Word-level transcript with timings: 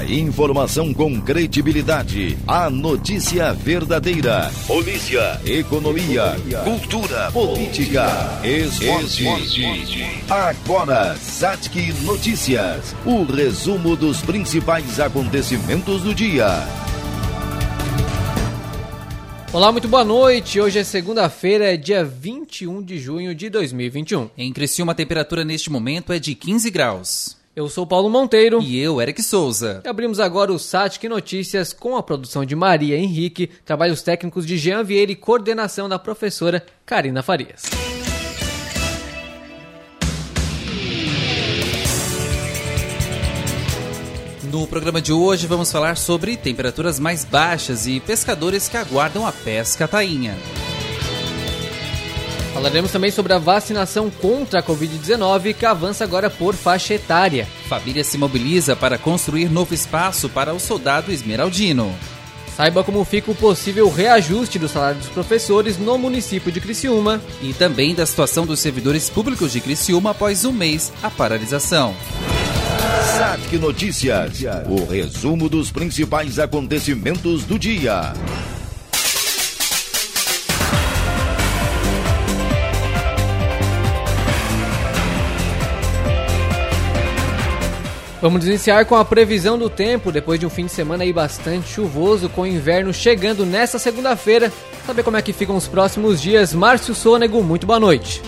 A 0.00 0.04
informação 0.06 0.94
com 0.94 1.20
credibilidade. 1.20 2.38
A 2.48 2.70
notícia 2.70 3.52
verdadeira. 3.52 4.50
Polícia, 4.66 5.38
economia, 5.44 6.36
cultura, 6.64 7.30
política, 7.30 8.08
esporte. 8.42 9.26
Agora, 10.30 11.14
Satic 11.16 11.92
Notícias. 12.02 12.96
O 13.04 13.24
resumo 13.24 13.94
dos 13.94 14.22
principais 14.22 14.98
acontecimentos 14.98 16.00
do 16.00 16.14
dia. 16.14 16.48
Olá, 19.52 19.70
muito 19.70 19.86
boa 19.86 20.02
noite. 20.02 20.58
Hoje 20.58 20.78
é 20.78 20.84
segunda-feira, 20.84 21.76
dia 21.76 22.02
21 22.02 22.82
de 22.82 22.98
junho 22.98 23.34
de 23.34 23.50
2021. 23.50 24.30
Em 24.38 24.50
Criciúma, 24.50 24.92
a 24.92 24.94
temperatura 24.94 25.44
neste 25.44 25.70
momento 25.70 26.10
é 26.10 26.18
de 26.18 26.34
15 26.34 26.70
graus. 26.70 27.39
Eu 27.54 27.68
sou 27.68 27.84
Paulo 27.84 28.08
Monteiro. 28.08 28.62
E 28.62 28.78
eu, 28.78 29.02
Eric 29.02 29.20
Souza. 29.22 29.82
E 29.84 29.88
abrimos 29.88 30.20
agora 30.20 30.52
o 30.52 30.58
Satic 30.58 31.02
Notícias 31.08 31.72
com 31.72 31.96
a 31.96 32.02
produção 32.02 32.44
de 32.44 32.54
Maria 32.54 32.96
Henrique, 32.96 33.48
trabalhos 33.64 34.02
técnicos 34.02 34.46
de 34.46 34.56
Jean 34.56 34.84
Vieira 34.84 35.10
e 35.10 35.16
coordenação 35.16 35.88
da 35.88 35.98
professora 35.98 36.64
Karina 36.86 37.24
Farias. 37.24 37.62
No 44.44 44.66
programa 44.68 45.00
de 45.00 45.12
hoje 45.12 45.48
vamos 45.48 45.72
falar 45.72 45.96
sobre 45.96 46.36
temperaturas 46.36 47.00
mais 47.00 47.24
baixas 47.24 47.86
e 47.86 47.98
pescadores 47.98 48.68
que 48.68 48.76
aguardam 48.76 49.26
a 49.26 49.32
pesca 49.32 49.88
tainha. 49.88 50.36
Falaremos 52.52 52.90
também 52.90 53.10
sobre 53.10 53.32
a 53.32 53.38
vacinação 53.38 54.10
contra 54.10 54.60
a 54.60 54.62
Covid-19 54.62 55.54
que 55.54 55.64
avança 55.64 56.04
agora 56.04 56.28
por 56.28 56.54
faixa 56.54 56.94
etária. 56.94 57.46
Família 57.68 58.02
se 58.02 58.18
mobiliza 58.18 58.74
para 58.74 58.98
construir 58.98 59.48
novo 59.48 59.72
espaço 59.72 60.28
para 60.28 60.52
o 60.52 60.60
soldado 60.60 61.12
esmeraldino. 61.12 61.94
Saiba 62.56 62.84
como 62.84 63.04
fica 63.04 63.30
o 63.30 63.34
possível 63.34 63.88
reajuste 63.88 64.58
do 64.58 64.68
salário 64.68 64.98
dos 64.98 65.08
professores 65.08 65.78
no 65.78 65.96
município 65.96 66.50
de 66.52 66.60
Criciúma. 66.60 67.20
E 67.40 67.54
também 67.54 67.94
da 67.94 68.04
situação 68.04 68.44
dos 68.44 68.60
servidores 68.60 69.08
públicos 69.08 69.52
de 69.52 69.60
Criciúma 69.60 70.10
após 70.10 70.44
um 70.44 70.52
mês 70.52 70.92
a 71.02 71.08
paralisação. 71.08 71.94
SATIC 73.16 73.58
Notícias. 73.58 74.42
O 74.68 74.84
resumo 74.84 75.48
dos 75.48 75.70
principais 75.70 76.38
acontecimentos 76.38 77.44
do 77.44 77.58
dia. 77.58 78.12
Vamos 88.20 88.46
iniciar 88.46 88.84
com 88.84 88.96
a 88.96 89.04
previsão 89.04 89.58
do 89.58 89.70
tempo, 89.70 90.12
depois 90.12 90.38
de 90.38 90.44
um 90.44 90.50
fim 90.50 90.66
de 90.66 90.72
semana 90.72 91.04
aí 91.04 91.12
bastante 91.12 91.70
chuvoso, 91.70 92.28
com 92.28 92.42
o 92.42 92.46
inverno 92.46 92.92
chegando 92.92 93.46
nesta 93.46 93.78
segunda-feira. 93.78 94.52
Saber 94.86 95.02
como 95.02 95.16
é 95.16 95.22
que 95.22 95.32
ficam 95.32 95.56
os 95.56 95.66
próximos 95.66 96.20
dias. 96.20 96.52
Márcio 96.52 96.94
Sônego, 96.94 97.42
muito 97.42 97.66
boa 97.66 97.80
noite. 97.80 98.20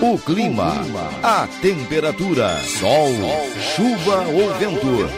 O 0.00 0.16
clima, 0.18 0.72
a 1.22 1.48
temperatura, 1.60 2.60
sol, 2.78 3.08
chuva 3.74 4.24
ou 4.28 4.54
vento. 4.54 5.10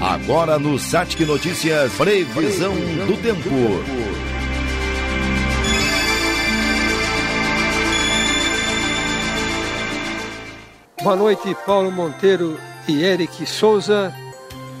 Agora 0.00 0.60
no 0.60 0.78
Satic 0.78 1.26
Notícias, 1.26 1.92
previsão 1.94 2.72
do 3.06 3.16
tempo. 3.20 3.48
Boa 11.00 11.14
noite, 11.14 11.56
Paulo 11.64 11.92
Monteiro 11.92 12.58
e 12.88 13.04
Eric 13.04 13.46
Souza. 13.46 14.12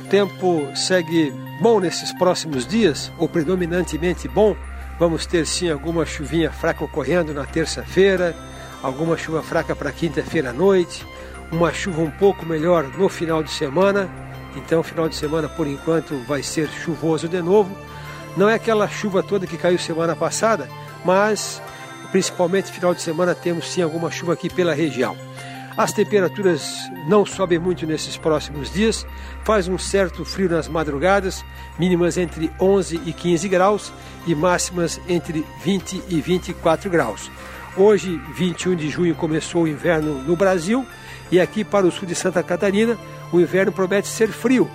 O 0.00 0.08
tempo 0.08 0.68
segue 0.74 1.32
bom 1.60 1.78
nesses 1.78 2.12
próximos 2.12 2.66
dias, 2.66 3.12
ou 3.18 3.28
predominantemente 3.28 4.26
bom. 4.26 4.56
Vamos 4.98 5.26
ter 5.26 5.46
sim 5.46 5.70
alguma 5.70 6.04
chuvinha 6.04 6.50
fraca 6.50 6.84
ocorrendo 6.84 7.32
na 7.32 7.46
terça-feira, 7.46 8.34
alguma 8.82 9.16
chuva 9.16 9.44
fraca 9.44 9.76
para 9.76 9.92
quinta-feira 9.92 10.50
à 10.50 10.52
noite, 10.52 11.06
uma 11.52 11.72
chuva 11.72 12.02
um 12.02 12.10
pouco 12.10 12.44
melhor 12.44 12.82
no 12.98 13.08
final 13.08 13.40
de 13.40 13.52
semana. 13.52 14.10
Então, 14.56 14.82
final 14.82 15.08
de 15.08 15.14
semana 15.14 15.48
por 15.48 15.68
enquanto 15.68 16.16
vai 16.26 16.42
ser 16.42 16.68
chuvoso 16.68 17.28
de 17.28 17.40
novo. 17.40 17.70
Não 18.36 18.48
é 18.48 18.54
aquela 18.54 18.88
chuva 18.88 19.22
toda 19.22 19.46
que 19.46 19.56
caiu 19.56 19.78
semana 19.78 20.16
passada, 20.16 20.68
mas 21.04 21.62
principalmente 22.10 22.72
final 22.72 22.92
de 22.92 23.02
semana 23.02 23.36
temos 23.36 23.70
sim 23.70 23.82
alguma 23.82 24.10
chuva 24.10 24.32
aqui 24.32 24.50
pela 24.50 24.74
região. 24.74 25.27
As 25.78 25.92
temperaturas 25.92 26.90
não 27.06 27.24
sobem 27.24 27.56
muito 27.56 27.86
nesses 27.86 28.16
próximos 28.16 28.72
dias, 28.72 29.06
faz 29.44 29.68
um 29.68 29.78
certo 29.78 30.24
frio 30.24 30.50
nas 30.50 30.66
madrugadas, 30.66 31.44
mínimas 31.78 32.18
entre 32.18 32.50
11 32.60 33.00
e 33.06 33.12
15 33.12 33.48
graus 33.48 33.92
e 34.26 34.34
máximas 34.34 35.00
entre 35.08 35.46
20 35.62 36.02
e 36.08 36.20
24 36.20 36.90
graus. 36.90 37.30
Hoje, 37.76 38.20
21 38.34 38.74
de 38.74 38.88
junho, 38.90 39.14
começou 39.14 39.62
o 39.62 39.68
inverno 39.68 40.14
no 40.14 40.34
Brasil 40.34 40.84
e 41.30 41.38
aqui 41.38 41.62
para 41.62 41.86
o 41.86 41.92
sul 41.92 42.08
de 42.08 42.14
Santa 42.16 42.42
Catarina 42.42 42.98
o 43.32 43.38
inverno 43.38 43.70
promete 43.70 44.08
ser 44.08 44.30
frio, 44.30 44.68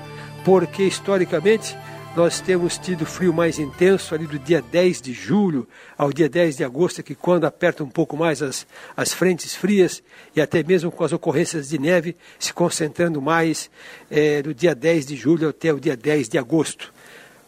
porque 0.45 0.83
historicamente 0.83 1.75
nós 2.15 2.39
temos 2.39 2.77
tido 2.77 3.07
frio 3.07 3.33
mais 3.33 3.57
intenso 3.57 4.13
ali 4.13 4.27
do 4.27 4.37
dia 4.37 4.61
10 4.61 5.01
de 5.01 5.13
julho 5.13 5.67
ao 5.97 6.13
dia 6.13 6.29
10 6.29 6.57
de 6.57 6.63
agosto, 6.63 7.01
que 7.01 7.15
quando 7.15 7.45
aperta 7.45 7.83
um 7.83 7.89
pouco 7.89 8.15
mais 8.15 8.41
as, 8.43 8.67
as 8.95 9.11
frentes 9.11 9.55
frias 9.55 10.03
e 10.35 10.41
até 10.41 10.61
mesmo 10.61 10.91
com 10.91 11.03
as 11.03 11.11
ocorrências 11.11 11.69
de 11.69 11.79
neve 11.79 12.15
se 12.37 12.53
concentrando 12.53 13.19
mais 13.19 13.69
é, 14.11 14.43
do 14.43 14.53
dia 14.53 14.75
10 14.75 15.07
de 15.07 15.15
julho 15.15 15.49
até 15.49 15.73
o 15.73 15.79
dia 15.79 15.97
10 15.97 16.29
de 16.29 16.37
agosto. 16.37 16.93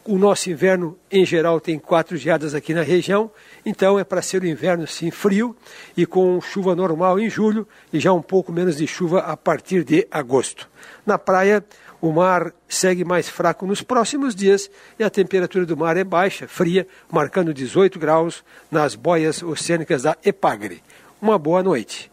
O 0.03 0.17
nosso 0.17 0.51
inverno, 0.51 0.97
em 1.11 1.25
geral, 1.25 1.59
tem 1.59 1.79
quatro 1.79 2.15
geadas 2.15 2.53
aqui 2.53 2.73
na 2.75 2.83
região, 2.83 3.31
então 3.65 3.97
é 3.97 4.03
para 4.03 4.21
ser 4.21 4.41
o 4.43 4.47
inverno 4.47 4.85
sim 4.85 5.09
frio 5.09 5.55
e 5.97 6.05
com 6.05 6.39
chuva 6.41 6.75
normal 6.75 7.19
em 7.19 7.27
julho 7.29 7.67
e 7.91 7.99
já 7.99 8.13
um 8.13 8.21
pouco 8.21 8.51
menos 8.51 8.77
de 8.77 8.85
chuva 8.85 9.21
a 9.21 9.37
partir 9.37 9.83
de 9.83 10.07
agosto. 10.11 10.69
Na 11.05 11.17
praia, 11.17 11.63
o 12.01 12.11
mar 12.11 12.53
segue 12.67 13.03
mais 13.03 13.29
fraco 13.29 13.65
nos 13.65 13.81
próximos 13.81 14.35
dias 14.35 14.69
e 14.99 15.03
a 15.03 15.09
temperatura 15.09 15.65
do 15.65 15.77
mar 15.77 15.97
é 15.97 16.03
baixa, 16.03 16.47
fria, 16.47 16.87
marcando 17.11 17.53
18 17.53 17.97
graus 17.99 18.43
nas 18.69 18.95
boias 18.95 19.41
oceânicas 19.41 20.03
da 20.03 20.17
Epagre. 20.23 20.83
Uma 21.21 21.37
boa 21.37 21.63
noite. 21.63 22.11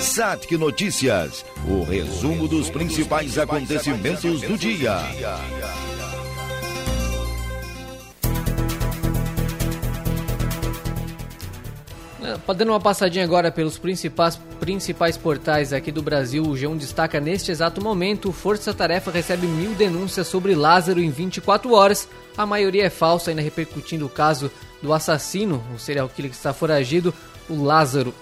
SATIC 0.00 0.56
Notícias, 0.56 1.44
o 1.66 1.84
resumo 1.84 2.48
dos 2.48 2.68
principais 2.68 3.38
acontecimentos 3.38 4.42
do 4.42 4.58
dia. 4.58 4.98
Dando 12.46 12.70
uma 12.70 12.80
passadinha 12.80 13.24
agora 13.24 13.50
pelos 13.50 13.78
principais, 13.78 14.36
principais 14.60 15.16
portais 15.16 15.72
aqui 15.72 15.90
do 15.90 16.02
Brasil, 16.02 16.42
o 16.42 16.54
G1 16.54 16.76
destaca 16.76 17.18
neste 17.18 17.50
exato 17.50 17.80
momento: 17.80 18.32
Força 18.32 18.74
Tarefa 18.74 19.10
recebe 19.10 19.46
mil 19.46 19.72
denúncias 19.74 20.26
sobre 20.26 20.54
Lázaro 20.54 21.00
em 21.00 21.08
24 21.08 21.72
horas. 21.72 22.08
A 22.36 22.44
maioria 22.44 22.84
é 22.84 22.90
falsa, 22.90 23.30
ainda 23.30 23.40
repercutindo 23.40 24.04
o 24.04 24.10
caso 24.10 24.50
do 24.82 24.92
assassino, 24.92 25.64
o 25.74 25.78
serial 25.78 26.08
killer 26.08 26.30
que 26.30 26.36
está 26.36 26.52
foragido, 26.52 27.14
o 27.48 27.62
Lázaro. 27.62 28.12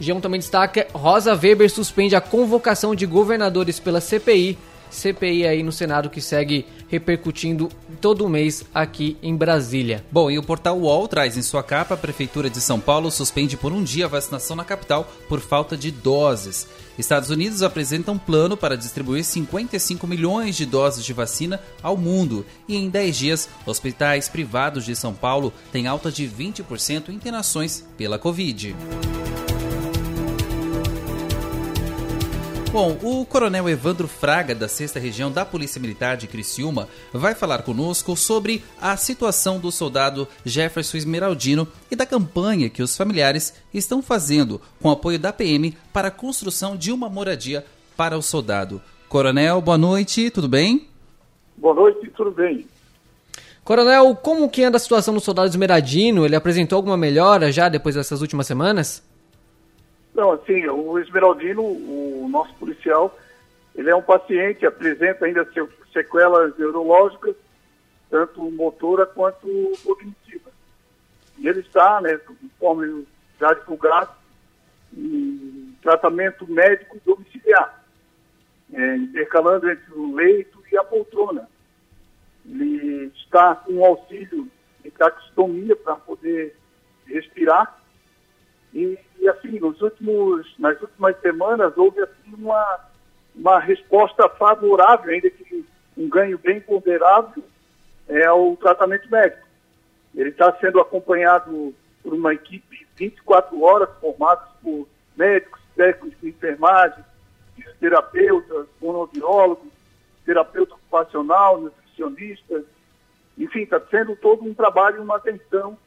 G1 0.00 0.20
também 0.20 0.38
destaca: 0.38 0.86
Rosa 0.92 1.34
Weber 1.34 1.70
suspende 1.70 2.14
a 2.14 2.20
convocação 2.20 2.94
de 2.94 3.06
governadores 3.06 3.80
pela 3.80 4.00
CPI. 4.00 4.58
CPI 4.94 5.46
aí 5.46 5.62
no 5.62 5.72
Senado 5.72 6.08
que 6.08 6.20
segue 6.20 6.66
repercutindo 6.88 7.68
todo 8.00 8.28
mês 8.28 8.64
aqui 8.72 9.16
em 9.22 9.36
Brasília. 9.36 10.04
Bom, 10.10 10.30
e 10.30 10.38
o 10.38 10.42
portal 10.42 10.78
UOL 10.78 11.08
traz 11.08 11.36
em 11.36 11.42
sua 11.42 11.62
capa: 11.62 11.94
a 11.94 11.98
Prefeitura 11.98 12.48
de 12.48 12.60
São 12.60 12.78
Paulo 12.78 13.10
suspende 13.10 13.56
por 13.56 13.72
um 13.72 13.82
dia 13.82 14.04
a 14.04 14.08
vacinação 14.08 14.54
na 14.54 14.64
capital 14.64 15.10
por 15.28 15.40
falta 15.40 15.76
de 15.76 15.90
doses. 15.90 16.68
Estados 16.96 17.30
Unidos 17.30 17.62
apresenta 17.62 18.12
um 18.12 18.18
plano 18.18 18.56
para 18.56 18.76
distribuir 18.76 19.24
55 19.24 20.06
milhões 20.06 20.54
de 20.54 20.64
doses 20.64 21.04
de 21.04 21.12
vacina 21.12 21.60
ao 21.82 21.96
mundo. 21.96 22.46
E 22.68 22.76
em 22.76 22.88
10 22.88 23.16
dias, 23.16 23.48
hospitais 23.66 24.28
privados 24.28 24.84
de 24.84 24.94
São 24.94 25.12
Paulo 25.12 25.52
têm 25.72 25.88
alta 25.88 26.12
de 26.12 26.28
20% 26.28 27.08
em 27.08 27.14
internações 27.24 27.84
pela 27.96 28.18
Covid. 28.18 28.76
Bom, 32.74 32.98
o 33.04 33.24
coronel 33.24 33.68
Evandro 33.68 34.08
Fraga, 34.08 34.52
da 34.52 34.66
6 34.66 34.94
Região 34.94 35.30
da 35.30 35.44
Polícia 35.44 35.80
Militar 35.80 36.16
de 36.16 36.26
Criciúma, 36.26 36.88
vai 37.12 37.32
falar 37.32 37.62
conosco 37.62 38.16
sobre 38.16 38.64
a 38.82 38.96
situação 38.96 39.60
do 39.60 39.70
soldado 39.70 40.26
Jefferson 40.44 40.96
Esmeraldino 40.96 41.68
e 41.88 41.94
da 41.94 42.04
campanha 42.04 42.68
que 42.68 42.82
os 42.82 42.96
familiares 42.96 43.54
estão 43.72 44.02
fazendo 44.02 44.60
com 44.82 44.90
apoio 44.90 45.20
da 45.20 45.32
PM 45.32 45.72
para 45.92 46.08
a 46.08 46.10
construção 46.10 46.76
de 46.76 46.90
uma 46.90 47.08
moradia 47.08 47.64
para 47.96 48.18
o 48.18 48.22
soldado. 48.22 48.82
Coronel, 49.08 49.60
boa 49.60 49.78
noite, 49.78 50.28
tudo 50.30 50.48
bem? 50.48 50.88
Boa 51.56 51.76
noite, 51.76 52.10
tudo 52.16 52.32
bem. 52.32 52.66
Coronel, 53.62 54.16
como 54.16 54.50
que 54.50 54.64
anda 54.64 54.78
a 54.78 54.80
situação 54.80 55.14
do 55.14 55.20
soldado 55.20 55.48
Esmeraldino? 55.48 56.26
Ele 56.26 56.34
apresentou 56.34 56.74
alguma 56.74 56.96
melhora 56.96 57.52
já 57.52 57.68
depois 57.68 57.94
dessas 57.94 58.20
últimas 58.20 58.48
semanas? 58.48 59.13
Não, 60.14 60.32
assim, 60.32 60.66
o 60.68 60.98
Esmeraldino, 60.98 61.62
o 61.62 62.28
nosso 62.30 62.54
policial, 62.54 63.18
ele 63.74 63.90
é 63.90 63.96
um 63.96 64.02
paciente, 64.02 64.64
apresenta 64.64 65.24
ainda 65.24 65.46
sequelas 65.92 66.56
neurológicas, 66.56 67.34
tanto 68.08 68.48
motora 68.52 69.04
quanto 69.06 69.48
cognitiva. 69.82 70.50
E 71.38 71.48
ele 71.48 71.60
está, 71.60 72.00
né, 72.00 72.16
conforme 72.18 73.06
já 73.40 73.52
divulgado, 73.54 74.12
em 74.96 75.76
tratamento 75.82 76.48
médico 76.48 77.00
domiciliar, 77.04 77.84
é, 78.72 78.96
intercalando 78.96 79.68
entre 79.68 79.92
o 79.92 80.14
leito 80.14 80.62
e 80.70 80.78
a 80.78 80.84
poltrona. 80.84 81.48
Ele 82.46 83.12
está 83.16 83.56
com 83.56 83.84
auxílio 83.84 84.48
de 84.82 84.90
taxistomia 84.92 85.74
para 85.74 85.96
poder 85.96 86.56
respirar. 87.06 87.80
Assim, 89.54 89.60
nos 89.60 89.80
últimos, 89.80 90.54
nas 90.58 90.80
últimas 90.80 91.18
semanas 91.20 91.76
houve 91.76 92.00
assim, 92.00 92.34
uma, 92.36 92.80
uma 93.34 93.58
resposta 93.60 94.28
favorável, 94.28 95.12
ainda 95.12 95.30
que 95.30 95.64
um 95.96 96.08
ganho 96.08 96.38
bem 96.38 96.60
considerável, 96.60 97.42
é, 98.08 98.26
ao 98.26 98.56
tratamento 98.56 99.08
médico. 99.10 99.46
Ele 100.14 100.30
está 100.30 100.52
sendo 100.60 100.80
acompanhado 100.80 101.74
por 102.02 102.12
uma 102.12 102.34
equipe 102.34 102.86
24 102.96 103.62
horas, 103.62 103.88
formada 104.00 104.48
por 104.62 104.88
médicos, 105.16 105.60
técnicos 105.76 106.20
de 106.20 106.28
enfermagem, 106.28 107.04
fisioterapeutas, 107.56 108.66
fonoaudiólogos, 108.80 109.72
terapeuta 110.24 110.74
ocupacional, 110.74 111.60
nutricionistas, 111.60 112.64
enfim, 113.38 113.60
está 113.62 113.80
sendo 113.90 114.14
todo 114.16 114.44
um 114.44 114.54
trabalho 114.54 115.02
uma 115.02 115.16
atenção 115.16 115.78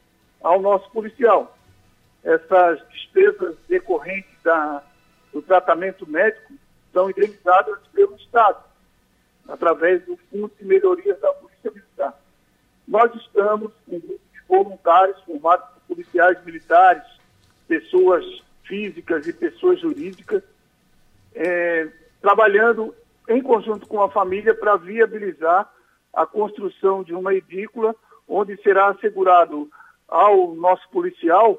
ao 0.42 0.62
nosso 0.62 0.90
policial. 0.92 1.57
Essas 2.28 2.86
despesas 2.90 3.56
decorrentes 3.70 4.30
da, 4.44 4.84
do 5.32 5.42
tratamento 5.42 6.06
médico 6.06 6.56
são 6.92 7.10
indenizadas 7.10 7.80
pelo 7.94 8.18
Estado, 8.18 8.66
através 9.48 10.04
do 10.04 10.18
Fundo 10.30 10.52
de 10.60 10.66
Melhorias 10.66 11.18
da 11.22 11.32
Polícia 11.32 11.72
Militar. 11.72 12.20
Nós 12.86 13.16
estamos, 13.16 13.72
um 13.88 13.98
grupo 13.98 14.20
de 14.34 14.42
voluntários 14.46 15.18
formados 15.22 15.70
por 15.70 15.96
policiais 15.96 16.44
militares, 16.44 17.04
pessoas 17.66 18.26
físicas 18.66 19.26
e 19.26 19.32
pessoas 19.32 19.80
jurídicas, 19.80 20.44
é, 21.34 21.88
trabalhando 22.22 22.94
em 23.30 23.42
conjunto 23.42 23.88
com 23.88 24.02
a 24.02 24.12
família 24.12 24.54
para 24.54 24.76
viabilizar 24.76 25.72
a 26.14 26.26
construção 26.26 27.04
de 27.04 27.14
uma 27.14 27.34
edícula 27.34 27.96
onde 28.28 28.62
será 28.62 28.90
assegurado 28.90 29.70
ao 30.10 30.54
nosso 30.54 30.90
policial 30.90 31.58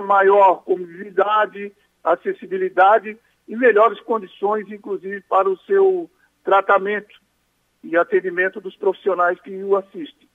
maior 0.00 0.62
comunidade, 0.64 1.72
acessibilidade 2.02 3.16
e 3.48 3.56
melhores 3.56 4.00
condições, 4.00 4.70
inclusive, 4.70 5.20
para 5.22 5.48
o 5.48 5.58
seu 5.60 6.10
tratamento 6.44 7.20
e 7.82 7.96
atendimento 7.96 8.60
dos 8.60 8.76
profissionais 8.76 9.40
que 9.40 9.50
o 9.62 9.76
assistem. 9.76 10.28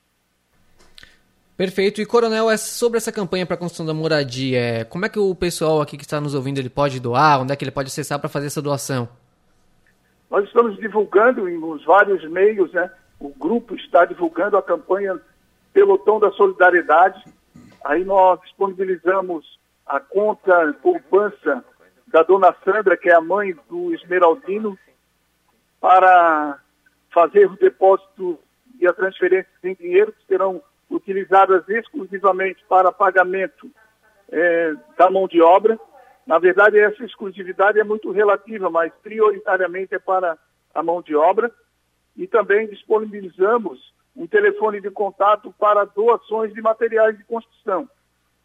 Perfeito. 1.57 1.99
E, 1.99 2.05
Coronel, 2.05 2.51
é 2.51 2.57
sobre 2.57 2.97
essa 2.97 3.11
campanha 3.11 3.45
para 3.45 3.55
a 3.55 3.57
construção 3.57 3.85
da 3.85 3.93
moradia, 3.93 4.59
é, 4.59 4.83
como 4.83 5.05
é 5.05 5.09
que 5.09 5.17
o 5.17 5.33
pessoal 5.33 5.81
aqui 5.81 5.97
que 5.97 6.03
está 6.03 6.21
nos 6.21 6.35
ouvindo 6.35 6.59
ele 6.59 6.69
pode 6.69 6.99
doar? 6.99 7.41
Onde 7.41 7.51
é 7.51 7.55
que 7.55 7.63
ele 7.63 7.71
pode 7.71 7.87
acessar 7.87 8.19
para 8.19 8.29
fazer 8.29 8.45
essa 8.45 8.61
doação? 8.61 9.09
Nós 10.29 10.45
estamos 10.45 10.77
divulgando 10.77 11.49
nos 11.49 11.83
vários 11.83 12.23
meios, 12.29 12.71
né? 12.73 12.91
O 13.19 13.29
grupo 13.29 13.73
está 13.75 14.05
divulgando 14.05 14.55
a 14.55 14.61
campanha 14.61 15.19
Pelotão 15.73 16.19
da 16.19 16.31
Solidariedade. 16.33 17.23
Aí 17.83 18.03
nós 18.03 18.39
disponibilizamos 18.41 19.59
a 19.85 19.99
conta 19.99 20.73
poupança 20.81 21.63
da 22.07 22.23
dona 22.23 22.55
Sandra, 22.63 22.97
que 22.97 23.09
é 23.09 23.15
a 23.15 23.21
mãe 23.21 23.55
do 23.69 23.93
Esmeraldino, 23.93 24.77
para 25.79 26.59
fazer 27.13 27.49
o 27.49 27.57
depósito 27.57 28.39
e 28.79 28.87
a 28.87 28.93
transferência 28.93 29.49
em 29.63 29.73
dinheiro 29.73 30.11
que 30.11 30.25
serão 30.25 30.61
utilizadas 30.89 31.67
exclusivamente 31.67 32.63
para 32.67 32.91
pagamento 32.91 33.69
é, 34.29 34.73
da 34.97 35.09
mão 35.09 35.27
de 35.27 35.41
obra. 35.41 35.79
Na 36.25 36.39
verdade, 36.39 36.79
essa 36.79 37.03
exclusividade 37.03 37.79
é 37.79 37.83
muito 37.83 38.11
relativa, 38.11 38.69
mas 38.69 38.91
prioritariamente 39.01 39.95
é 39.95 39.99
para 39.99 40.37
a 40.73 40.83
mão 40.83 41.01
de 41.01 41.15
obra. 41.15 41.51
E 42.15 42.27
também 42.27 42.67
disponibilizamos 42.67 43.93
um 44.17 44.25
telefone 44.25 44.81
de 44.81 44.89
contato 44.89 45.53
para 45.59 45.85
doações 45.85 46.51
de 46.51 46.59
materiais 46.59 47.15
de 47.15 47.23
construção. 47.23 47.87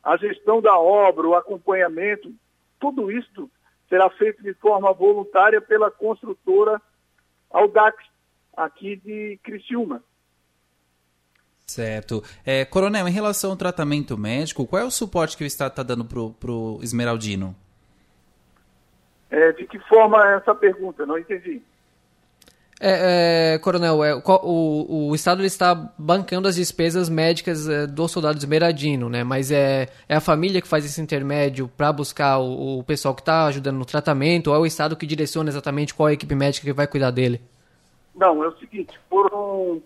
A 0.03 0.17
gestão 0.19 0.61
da 0.61 0.79
obra, 0.79 1.27
o 1.27 1.35
acompanhamento, 1.35 2.33
tudo 2.79 3.11
isso 3.11 3.51
será 3.89 4.11
feito 4.11 4.43
de 4.43 4.53
forma 4.55 4.93
voluntária 4.93 5.61
pela 5.61 5.91
construtora 5.91 6.81
Audax, 7.51 7.97
aqui 8.55 8.97
de 8.97 9.39
Criciúma. 9.43 10.03
Certo. 11.67 12.23
É, 12.45 12.65
coronel, 12.67 13.09
em 13.09 13.13
relação 13.13 13.53
ao 13.53 13.57
tratamento 13.57 14.19
médico, 14.19 14.67
qual 14.67 14.83
é 14.83 14.85
o 14.85 14.91
suporte 14.91 15.37
que 15.37 15.45
o 15.45 15.47
Estado 15.47 15.71
está 15.71 15.83
dando 15.83 16.05
para 16.05 16.51
o 16.51 16.81
Esmeraldino? 16.83 17.57
É, 19.31 19.53
de 19.53 19.67
que 19.67 19.79
forma 19.81 20.23
é 20.29 20.37
essa 20.37 20.55
pergunta? 20.55 21.07
Não 21.07 21.17
entendi. 21.17 21.63
É, 22.84 23.55
é, 23.55 23.58
coronel, 23.61 24.02
é, 24.02 24.12
o, 24.17 25.11
o 25.11 25.14
Estado 25.14 25.44
está 25.44 25.73
bancando 25.96 26.49
as 26.49 26.56
despesas 26.56 27.08
médicas 27.08 27.69
é, 27.69 27.87
do 27.87 28.08
soldado 28.08 28.37
esmeradino, 28.38 29.08
né? 29.08 29.23
Mas 29.23 29.52
é, 29.52 29.87
é 30.08 30.17
a 30.17 30.20
família 30.20 30.61
que 30.61 30.67
faz 30.67 30.84
esse 30.84 31.00
intermédio 31.00 31.69
para 31.69 31.93
buscar 31.93 32.40
o, 32.40 32.81
o 32.81 32.82
pessoal 32.82 33.14
que 33.14 33.20
está 33.20 33.46
ajudando 33.46 33.76
no 33.76 33.84
tratamento, 33.84 34.49
ou 34.50 34.56
é 34.56 34.58
o 34.58 34.67
Estado 34.67 34.96
que 34.96 35.06
direciona 35.06 35.49
exatamente 35.49 35.94
qual 35.94 36.08
é 36.08 36.11
a 36.11 36.14
equipe 36.14 36.34
médica 36.34 36.67
que 36.67 36.73
vai 36.73 36.88
cuidar 36.88 37.12
dele? 37.12 37.40
Não, 38.17 38.43
é 38.43 38.49
o 38.49 38.58
seguinte, 38.58 38.99
foram 39.08 39.81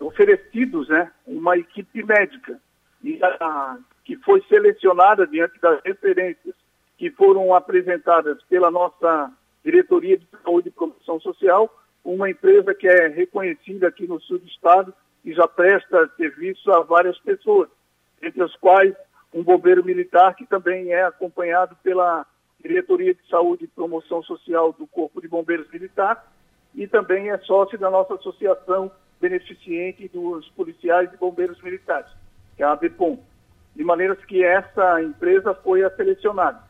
oferecidos 0.00 0.88
né, 0.88 1.10
uma 1.26 1.58
equipe 1.58 2.02
médica 2.02 2.58
e 3.04 3.22
a, 3.22 3.76
que 4.06 4.16
foi 4.16 4.42
selecionada 4.48 5.26
diante 5.26 5.60
das 5.60 5.82
referências 5.84 6.54
que 6.96 7.10
foram 7.10 7.52
apresentadas 7.54 8.42
pela 8.44 8.70
nossa 8.70 9.30
Diretoria 9.62 10.16
de 10.16 10.26
Saúde 10.42 10.68
e 10.68 10.72
Promoção 10.72 11.20
Social, 11.20 11.70
uma 12.04 12.28
empresa 12.30 12.74
que 12.74 12.88
é 12.88 13.08
reconhecida 13.08 13.88
aqui 13.88 14.06
no 14.06 14.20
sul 14.20 14.38
do 14.38 14.46
estado 14.46 14.92
e 15.24 15.32
já 15.32 15.46
presta 15.46 16.08
serviço 16.16 16.70
a 16.72 16.80
várias 16.80 17.18
pessoas, 17.20 17.68
entre 18.20 18.42
as 18.42 18.54
quais 18.56 18.94
um 19.32 19.42
bombeiro 19.42 19.84
militar 19.84 20.34
que 20.34 20.46
também 20.46 20.92
é 20.92 21.04
acompanhado 21.04 21.76
pela 21.82 22.26
Diretoria 22.60 23.14
de 23.14 23.26
Saúde 23.28 23.64
e 23.64 23.68
Promoção 23.68 24.22
Social 24.22 24.72
do 24.72 24.86
Corpo 24.86 25.20
de 25.20 25.28
Bombeiros 25.28 25.70
Militar 25.70 26.26
e 26.74 26.86
também 26.86 27.30
é 27.30 27.38
sócio 27.38 27.78
da 27.78 27.90
nossa 27.90 28.14
associação 28.14 28.90
beneficiente 29.20 30.08
dos 30.08 30.48
policiais 30.50 31.12
e 31.12 31.16
bombeiros 31.16 31.60
militares, 31.62 32.10
que 32.56 32.62
é 32.62 32.66
a 32.66 32.72
ABPOM. 32.72 33.18
De 33.74 33.84
maneira 33.84 34.14
que 34.16 34.44
essa 34.44 35.02
empresa 35.02 35.54
foi 35.54 35.82
a 35.84 35.90
selecionada. 35.90 36.60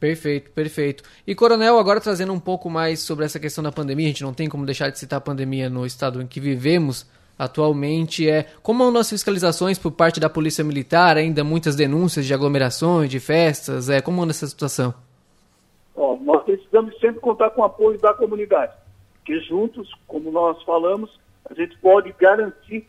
Perfeito, 0.00 0.50
perfeito. 0.52 1.02
E 1.26 1.34
Coronel, 1.34 1.78
agora 1.78 2.00
trazendo 2.00 2.32
um 2.32 2.38
pouco 2.38 2.70
mais 2.70 3.00
sobre 3.00 3.24
essa 3.24 3.40
questão 3.40 3.64
da 3.64 3.72
pandemia, 3.72 4.06
a 4.06 4.08
gente 4.10 4.22
não 4.22 4.32
tem 4.32 4.48
como 4.48 4.64
deixar 4.64 4.90
de 4.90 4.98
citar 4.98 5.18
a 5.18 5.20
pandemia 5.20 5.68
no 5.68 5.84
estado 5.84 6.22
em 6.22 6.26
que 6.26 6.38
vivemos 6.38 7.04
atualmente, 7.38 8.28
é 8.28 8.46
como 8.62 8.82
andam 8.82 9.00
as 9.00 9.08
fiscalizações 9.08 9.78
por 9.78 9.92
parte 9.92 10.18
da 10.18 10.28
Polícia 10.28 10.64
Militar, 10.64 11.16
ainda 11.16 11.44
muitas 11.44 11.76
denúncias 11.76 12.26
de 12.26 12.34
aglomerações, 12.34 13.10
de 13.10 13.20
festas, 13.20 13.88
é 13.88 14.00
como 14.00 14.22
anda 14.22 14.32
essa 14.32 14.46
situação? 14.46 14.92
Ó, 15.94 16.16
nós 16.16 16.42
precisamos 16.42 16.98
sempre 16.98 17.20
contar 17.20 17.50
com 17.50 17.60
o 17.60 17.64
apoio 17.64 17.98
da 17.98 18.12
comunidade, 18.12 18.72
que 19.24 19.38
juntos, 19.40 19.88
como 20.06 20.32
nós 20.32 20.60
falamos, 20.64 21.18
a 21.48 21.54
gente 21.54 21.78
pode 21.78 22.12
garantir 22.18 22.86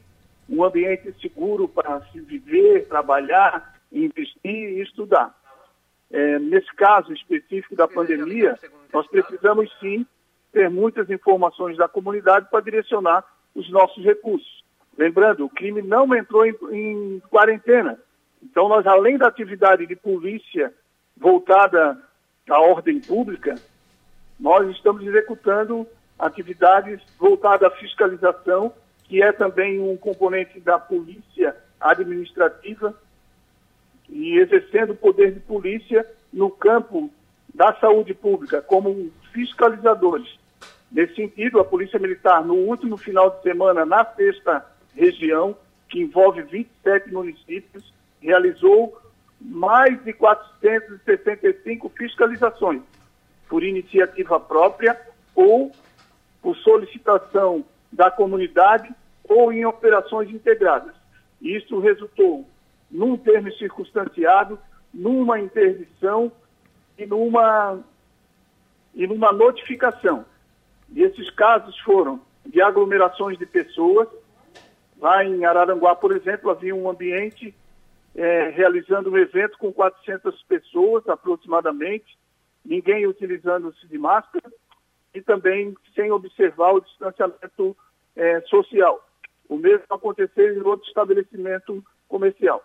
um 0.50 0.64
ambiente 0.64 1.14
seguro 1.22 1.68
para 1.68 2.02
se 2.12 2.20
viver, 2.20 2.88
trabalhar, 2.88 3.80
investir 3.92 4.40
e 4.44 4.82
estudar. 4.82 5.39
É, 6.12 6.40
nesse 6.40 6.74
caso 6.76 7.14
específico 7.14 7.76
da 7.76 7.88
pandemia, 7.88 8.58
nós 8.92 9.08
precisamos 9.08 9.72
sim 9.80 10.06
ter 10.52 10.70
muitas 10.70 11.10
informações 11.10 11.78
da 11.78 11.88
comunidade 11.88 12.48
para 12.50 12.64
direcionar 12.64 13.24
os 13.54 13.70
nossos 13.70 14.04
recursos. 14.04 14.64
Lembrando, 14.98 15.46
o 15.46 15.50
crime 15.50 15.82
não 15.82 16.14
entrou 16.16 16.46
em, 16.46 16.56
em 16.72 17.22
quarentena. 17.30 18.00
Então, 18.42 18.68
nós, 18.68 18.86
além 18.88 19.18
da 19.18 19.28
atividade 19.28 19.86
de 19.86 19.96
polícia 19.96 20.74
voltada 21.16 21.98
à 22.50 22.60
ordem 22.60 23.00
pública, 23.00 23.56
nós 24.40 24.70
estamos 24.76 25.06
executando 25.06 25.86
atividades 26.18 27.02
voltadas 27.18 27.72
à 27.72 27.76
fiscalização, 27.76 28.74
que 29.04 29.22
é 29.22 29.32
também 29.32 29.80
um 29.80 29.96
componente 29.98 30.60
da 30.60 30.80
polícia 30.80 31.56
administrativa, 31.80 32.96
e 34.10 34.38
exercendo 34.38 34.92
o 34.92 34.96
poder 34.96 35.34
de 35.34 35.40
polícia 35.40 36.06
no 36.32 36.50
campo 36.50 37.10
da 37.54 37.74
saúde 37.76 38.14
pública, 38.14 38.62
como 38.62 39.12
fiscalizadores. 39.32 40.40
Nesse 40.92 41.16
sentido, 41.16 41.60
a 41.60 41.66
Polícia 41.66 42.00
Militar, 42.00 42.44
no 42.44 42.56
último 42.56 42.98
final 42.98 43.30
de 43.30 43.44
semana, 43.44 43.86
na 43.86 44.04
sexta 44.06 44.66
região, 44.96 45.56
que 45.88 46.00
envolve 46.00 46.42
27 46.44 47.12
municípios, 47.12 47.94
realizou 48.22 48.98
mais 49.40 50.04
de 50.04 50.14
465 50.14 51.90
fiscalizações, 51.90 52.82
por 53.48 53.64
iniciativa 53.64 54.40
própria 54.40 55.00
ou 55.36 55.72
por 56.42 56.56
solicitação 56.58 57.64
da 57.92 58.12
comunidade 58.12 58.94
ou 59.28 59.52
em 59.52 59.66
operações 59.66 60.30
integradas. 60.30 60.94
Isso 61.42 61.80
resultou 61.80 62.48
num 62.90 63.18
termo 63.18 63.52
circunstanciado, 63.54 64.60
numa 64.94 65.40
interdição 65.40 66.32
e 66.98 67.06
numa, 67.06 67.80
e 68.94 69.06
numa 69.06 69.32
notificação. 69.32 70.26
E 70.92 71.04
esses 71.04 71.30
casos 71.32 71.78
foram 71.80 72.20
de 72.46 72.62
aglomerações 72.62 73.38
de 73.38 73.46
pessoas. 73.46 74.08
Lá 75.00 75.24
em 75.24 75.46
Araranguá, 75.46 75.96
por 75.96 76.16
exemplo, 76.16 76.50
havia 76.50 76.76
um 76.76 76.90
ambiente 76.90 77.56
é, 78.16 78.50
realizando 78.50 79.12
um 79.12 79.18
evento 79.18 79.58
com 79.58 79.72
400 79.72 80.42
pessoas 80.44 81.08
aproximadamente, 81.08 82.18
ninguém 82.66 83.08
utilizando-se 83.08 83.88
de 83.88 83.98
máscara 83.98 84.52
e 85.14 85.22
também 85.22 85.76
sem 85.96 86.12
observar 86.12 86.74
o 86.74 86.82
distanciamento 86.82 87.78
é, 88.16 88.42
social. 88.42 89.08
O 89.48 89.58
mesmo 89.58 89.86
aconteceu 89.90 90.54
em 90.54 90.62
outro 90.62 90.88
estabelecimento 90.88 91.84
comercial. 92.08 92.64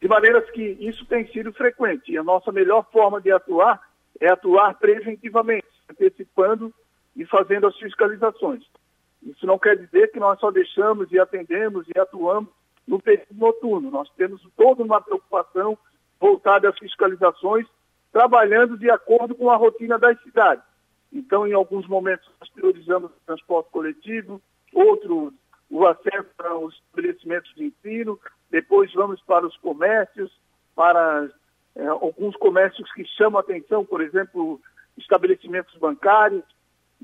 De 0.00 0.08
maneiras 0.08 0.48
que 0.50 0.62
isso 0.80 1.04
tem 1.06 1.26
sido 1.28 1.52
frequente. 1.52 2.12
E 2.12 2.18
a 2.18 2.24
nossa 2.24 2.52
melhor 2.52 2.86
forma 2.90 3.20
de 3.20 3.30
atuar 3.30 3.80
é 4.20 4.30
atuar 4.30 4.74
preventivamente, 4.74 5.66
antecipando 5.90 6.72
e 7.14 7.24
fazendo 7.24 7.66
as 7.66 7.76
fiscalizações. 7.76 8.64
Isso 9.22 9.46
não 9.46 9.58
quer 9.58 9.76
dizer 9.76 10.12
que 10.12 10.20
nós 10.20 10.38
só 10.38 10.50
deixamos 10.50 11.10
e 11.10 11.18
atendemos 11.18 11.86
e 11.88 11.98
atuamos 11.98 12.50
no 12.86 13.00
período 13.00 13.34
noturno. 13.34 13.90
Nós 13.90 14.08
temos 14.16 14.40
toda 14.56 14.82
uma 14.82 15.00
preocupação 15.00 15.76
voltada 16.20 16.68
às 16.68 16.78
fiscalizações, 16.78 17.66
trabalhando 18.12 18.78
de 18.78 18.90
acordo 18.90 19.34
com 19.34 19.50
a 19.50 19.56
rotina 19.56 19.98
das 19.98 20.20
cidades. 20.22 20.64
Então, 21.12 21.46
em 21.46 21.52
alguns 21.52 21.86
momentos, 21.86 22.28
nós 22.40 22.48
priorizamos 22.50 23.10
o 23.10 23.26
transporte 23.26 23.70
coletivo, 23.70 24.40
outros 24.72 25.32
o 25.68 25.84
acesso 25.86 26.30
aos 26.38 26.74
estabelecimentos 26.74 27.52
de 27.54 27.64
ensino, 27.64 28.18
depois 28.50 28.92
vamos 28.92 29.20
para 29.22 29.46
os 29.46 29.56
comércios, 29.58 30.30
para 30.74 31.28
é, 31.74 31.86
alguns 31.86 32.36
comércios 32.36 32.90
que 32.92 33.04
chamam 33.16 33.40
atenção, 33.40 33.84
por 33.84 34.00
exemplo, 34.00 34.60
estabelecimentos 34.96 35.76
bancários, 35.78 36.44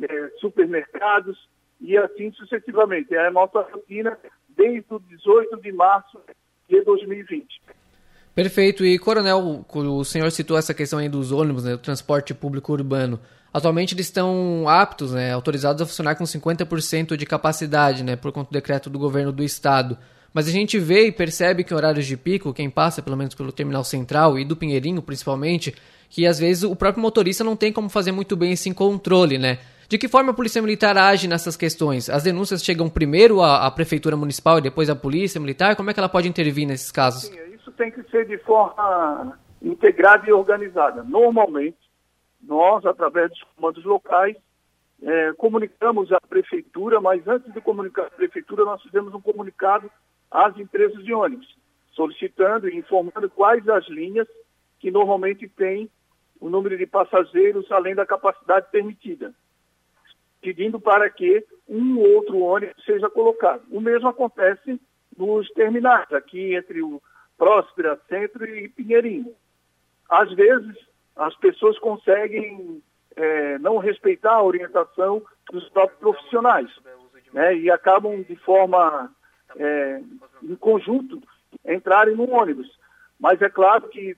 é, 0.00 0.28
supermercados, 0.40 1.38
e 1.82 1.96
assim 1.98 2.32
sucessivamente. 2.32 3.14
É 3.14 3.26
a 3.26 3.30
nossa 3.30 3.60
rotina 3.60 4.16
desde 4.48 4.86
o 4.88 4.98
18 5.00 5.60
de 5.60 5.72
março 5.72 6.20
de 6.68 6.80
2020. 6.82 7.60
Perfeito. 8.34 8.84
E, 8.84 8.98
Coronel, 8.98 9.66
o 9.68 10.04
senhor 10.04 10.30
citou 10.30 10.56
essa 10.56 10.72
questão 10.72 10.98
aí 10.98 11.08
dos 11.08 11.32
ônibus, 11.32 11.64
né, 11.64 11.72
do 11.72 11.78
transporte 11.78 12.32
público 12.32 12.72
urbano. 12.72 13.20
Atualmente 13.52 13.94
eles 13.94 14.06
estão 14.06 14.66
aptos, 14.66 15.12
né, 15.12 15.32
autorizados 15.32 15.82
a 15.82 15.86
funcionar 15.86 16.14
com 16.14 16.24
50% 16.24 17.16
de 17.16 17.26
capacidade, 17.26 18.02
né, 18.02 18.16
por 18.16 18.32
conta 18.32 18.48
do 18.48 18.54
decreto 18.54 18.88
do 18.88 18.98
governo 18.98 19.30
do 19.30 19.42
estado. 19.42 19.98
Mas 20.32 20.48
a 20.48 20.50
gente 20.50 20.78
vê 20.78 21.06
e 21.06 21.12
percebe 21.12 21.62
que 21.62 21.74
em 21.74 21.76
horários 21.76 22.06
de 22.06 22.16
pico, 22.16 22.54
quem 22.54 22.70
passa 22.70 23.02
pelo 23.02 23.16
menos 23.16 23.34
pelo 23.34 23.52
terminal 23.52 23.84
central 23.84 24.38
e 24.38 24.44
do 24.44 24.56
Pinheirinho 24.56 25.02
principalmente, 25.02 25.74
que 26.08 26.26
às 26.26 26.38
vezes 26.38 26.62
o 26.62 26.74
próprio 26.74 27.02
motorista 27.02 27.44
não 27.44 27.56
tem 27.56 27.72
como 27.72 27.88
fazer 27.88 28.12
muito 28.12 28.36
bem 28.36 28.52
esse 28.52 28.72
controle, 28.74 29.38
né? 29.38 29.58
De 29.88 29.98
que 29.98 30.08
forma 30.08 30.30
a 30.30 30.34
Polícia 30.34 30.62
Militar 30.62 30.96
age 30.96 31.28
nessas 31.28 31.54
questões? 31.54 32.08
As 32.08 32.22
denúncias 32.22 32.64
chegam 32.64 32.88
primeiro 32.88 33.42
à, 33.42 33.66
à 33.66 33.70
Prefeitura 33.70 34.16
Municipal 34.16 34.58
e 34.58 34.62
depois 34.62 34.88
à 34.88 34.96
Polícia 34.96 35.38
Militar? 35.38 35.76
Como 35.76 35.90
é 35.90 35.92
que 35.92 36.00
ela 36.00 36.08
pode 36.08 36.28
intervir 36.28 36.66
nesses 36.66 36.90
casos? 36.90 37.24
Sim, 37.24 37.38
isso 37.54 37.70
tem 37.72 37.90
que 37.90 38.02
ser 38.10 38.26
de 38.26 38.38
forma 38.38 39.38
integrada 39.60 40.26
e 40.26 40.32
organizada. 40.32 41.02
Normalmente, 41.02 41.76
nós, 42.42 42.86
através 42.86 43.28
dos 43.30 43.42
comandos 43.54 43.84
locais, 43.84 44.36
é, 45.02 45.32
comunicamos 45.34 46.10
à 46.10 46.20
Prefeitura, 46.20 47.00
mas 47.00 47.26
antes 47.28 47.52
de 47.52 47.60
comunicar 47.60 48.06
à 48.06 48.10
Prefeitura, 48.10 48.64
nós 48.64 48.82
fizemos 48.82 49.12
um 49.12 49.20
comunicado 49.20 49.90
às 50.32 50.56
empresas 50.58 51.04
de 51.04 51.12
ônibus, 51.12 51.56
solicitando 51.92 52.68
e 52.68 52.76
informando 52.76 53.28
quais 53.30 53.68
as 53.68 53.86
linhas 53.88 54.28
que 54.78 54.90
normalmente 54.90 55.48
têm 55.48 55.90
o 56.40 56.48
número 56.48 56.76
de 56.76 56.86
passageiros 56.86 57.70
além 57.70 57.94
da 57.94 58.04
capacidade 58.04 58.70
permitida 58.70 59.32
pedindo 60.42 60.80
para 60.80 61.08
que 61.08 61.46
um 61.68 61.98
ou 61.98 62.16
outro 62.16 62.38
ônibus 62.40 62.84
seja 62.84 63.08
colocado. 63.08 63.62
O 63.70 63.80
mesmo 63.80 64.08
acontece 64.08 64.78
nos 65.16 65.48
terminais, 65.52 66.12
aqui 66.12 66.54
entre 66.54 66.82
o 66.82 67.00
Próspera, 67.38 67.98
Centro 68.08 68.44
e 68.44 68.68
Pinheirinho. 68.68 69.32
Às 70.10 70.32
vezes, 70.32 70.76
as 71.16 71.34
pessoas 71.36 71.78
conseguem 71.78 72.82
é, 73.14 73.58
não 73.58 73.78
respeitar 73.78 74.34
a 74.34 74.42
orientação 74.42 75.22
dos 75.50 75.68
próprios 75.70 76.00
profissionais 76.00 76.68
né, 77.32 77.56
e 77.56 77.70
acabam 77.70 78.22
de 78.22 78.36
forma 78.36 79.10
é, 79.56 80.02
em 80.42 80.54
conjunto 80.56 81.22
entrarem 81.66 82.16
no 82.16 82.30
ônibus. 82.30 82.70
Mas 83.18 83.40
é 83.40 83.48
claro 83.48 83.88
que 83.88 84.16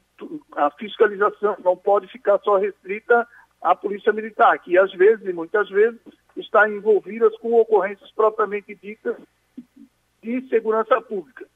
a 0.57 0.71
fiscalização 0.71 1.57
não 1.62 1.76
pode 1.76 2.07
ficar 2.09 2.38
só 2.38 2.57
restrita 2.57 3.26
a 3.61 3.75
Polícia 3.75 4.12
Militar, 4.12 4.59
que 4.59 4.79
às 4.79 4.93
vezes, 4.93 5.26
e 5.26 5.33
muitas 5.33 5.69
vezes, 5.69 6.00
está 6.37 6.69
envolvidas 6.69 7.37
com 7.38 7.53
ocorrências 7.55 8.11
propriamente 8.12 8.75
ditas 8.75 9.17
de 10.23 10.49
segurança 10.49 11.00
pública. 11.00 11.47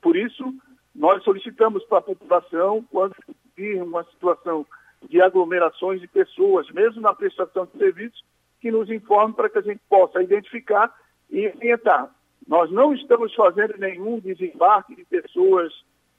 Por 0.00 0.16
isso, 0.16 0.54
nós 0.94 1.22
solicitamos 1.22 1.84
para 1.84 1.98
a 1.98 2.02
população, 2.02 2.84
quando 2.90 3.14
vir 3.56 3.82
uma 3.82 4.04
situação 4.04 4.66
de 5.08 5.20
aglomerações 5.20 6.00
de 6.00 6.08
pessoas, 6.08 6.70
mesmo 6.70 7.00
na 7.00 7.14
prestação 7.14 7.66
de 7.66 7.78
serviços, 7.78 8.24
que 8.60 8.70
nos 8.70 8.90
informe 8.90 9.34
para 9.34 9.48
que 9.48 9.58
a 9.58 9.62
gente 9.62 9.80
possa 9.88 10.22
identificar 10.22 10.92
e 11.30 11.48
orientar. 11.48 12.10
Nós 12.48 12.70
não 12.70 12.94
estamos 12.94 13.34
fazendo 13.34 13.76
nenhum 13.76 14.18
desembarque 14.18 14.96
de 14.96 15.04
pessoas 15.04 15.70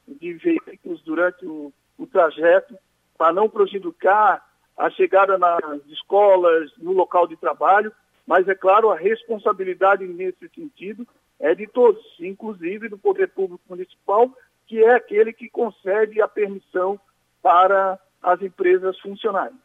de 0.08 0.34
veículos 0.34 1.02
durante 1.02 1.44
o, 1.44 1.74
o 1.98 2.06
trajeto 2.06 2.78
para 3.18 3.34
não 3.34 3.50
prejudicar 3.50 4.48
a 4.78 4.90
chegada 4.92 5.40
nas 5.40 5.84
escolas, 5.88 6.72
no 6.78 6.92
local 6.94 7.28
de 7.28 7.36
trabalho, 7.36 7.92
mas 8.28 8.48
é 8.48 8.54
claro, 8.54 8.92
a 8.92 8.96
responsabilidade 8.96 10.06
nesse 10.08 10.48
sentido 10.50 11.06
é 11.40 11.56
de 11.56 11.66
todos, 11.66 12.02
inclusive 12.20 12.88
do 12.88 12.98
Poder 12.98 13.30
Público 13.30 13.64
Municipal, 13.68 14.32
que 14.68 14.84
é 14.84 14.94
aquele 14.94 15.34
que 15.34 15.50
concede 15.50 16.22
a 16.22 16.28
permissão 16.28 17.00
para 17.42 18.00
as 18.22 18.40
empresas 18.42 19.00
funcionarem. 19.00 19.58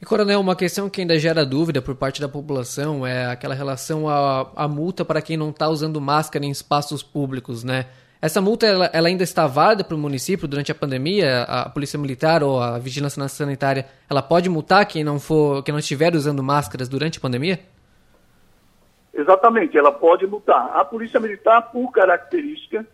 E, 0.00 0.04
Coronel, 0.04 0.40
uma 0.40 0.56
questão 0.56 0.90
que 0.90 1.00
ainda 1.00 1.18
gera 1.18 1.46
dúvida 1.46 1.80
por 1.80 1.94
parte 1.94 2.20
da 2.20 2.28
população 2.28 3.06
é 3.06 3.26
aquela 3.26 3.54
relação 3.54 4.08
à, 4.08 4.50
à 4.54 4.68
multa 4.68 5.04
para 5.04 5.22
quem 5.22 5.36
não 5.36 5.50
está 5.50 5.68
usando 5.68 6.00
máscara 6.00 6.44
em 6.44 6.50
espaços 6.50 7.02
públicos, 7.02 7.64
né? 7.64 7.86
Essa 8.20 8.40
multa 8.40 8.66
ela, 8.66 8.90
ela 8.92 9.08
ainda 9.08 9.22
está 9.22 9.46
válida 9.46 9.84
para 9.84 9.94
o 9.94 9.98
município 9.98 10.48
durante 10.48 10.72
a 10.72 10.74
pandemia? 10.74 11.42
A, 11.42 11.62
a 11.62 11.68
polícia 11.68 11.98
militar 11.98 12.42
ou 12.42 12.58
a 12.58 12.78
vigilância 12.78 13.26
sanitária 13.28 13.86
ela 14.08 14.22
pode 14.22 14.48
multar 14.48 14.86
quem 14.86 15.04
não 15.04 15.20
for, 15.20 15.62
quem 15.62 15.72
não 15.72 15.78
estiver 15.78 16.14
usando 16.14 16.42
máscaras 16.42 16.88
durante 16.88 17.18
a 17.18 17.20
pandemia? 17.20 17.60
Exatamente, 19.12 19.78
ela 19.78 19.92
pode 19.92 20.26
multar. 20.26 20.70
A 20.74 20.84
polícia 20.84 21.20
militar, 21.20 21.70
por 21.70 21.92
característica, 21.92 22.84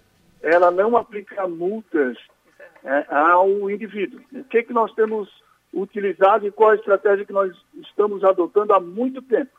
ela 0.43 0.71
não 0.71 0.97
aplica 0.97 1.47
multas 1.47 2.17
é, 2.85 3.07
ao 3.09 3.71
indivíduo. 3.71 4.21
O 4.33 4.45
que, 4.45 4.65
que 4.65 4.73
nós 4.73 4.93
temos 4.95 5.29
utilizado 5.73 6.47
e 6.47 6.51
qual 6.51 6.71
a 6.71 6.75
estratégia 6.75 7.25
que 7.25 7.33
nós 7.33 7.55
estamos 7.75 8.25
adotando 8.25 8.73
há 8.73 8.81
muito 8.81 9.23
tempo? 9.23 9.53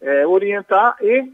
É 0.00 0.26
orientar 0.26 0.96
e 1.00 1.30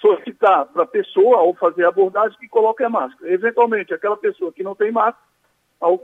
solicitar 0.00 0.66
para 0.66 0.84
a 0.84 0.86
pessoa, 0.86 1.38
ao 1.38 1.54
fazer 1.54 1.84
abordagem, 1.84 2.38
que 2.38 2.48
coloque 2.48 2.82
a 2.82 2.88
máscara. 2.88 3.32
Eventualmente, 3.32 3.92
aquela 3.92 4.16
pessoa 4.16 4.52
que 4.52 4.62
não 4.62 4.74
tem 4.74 4.90
máscara, 4.90 5.24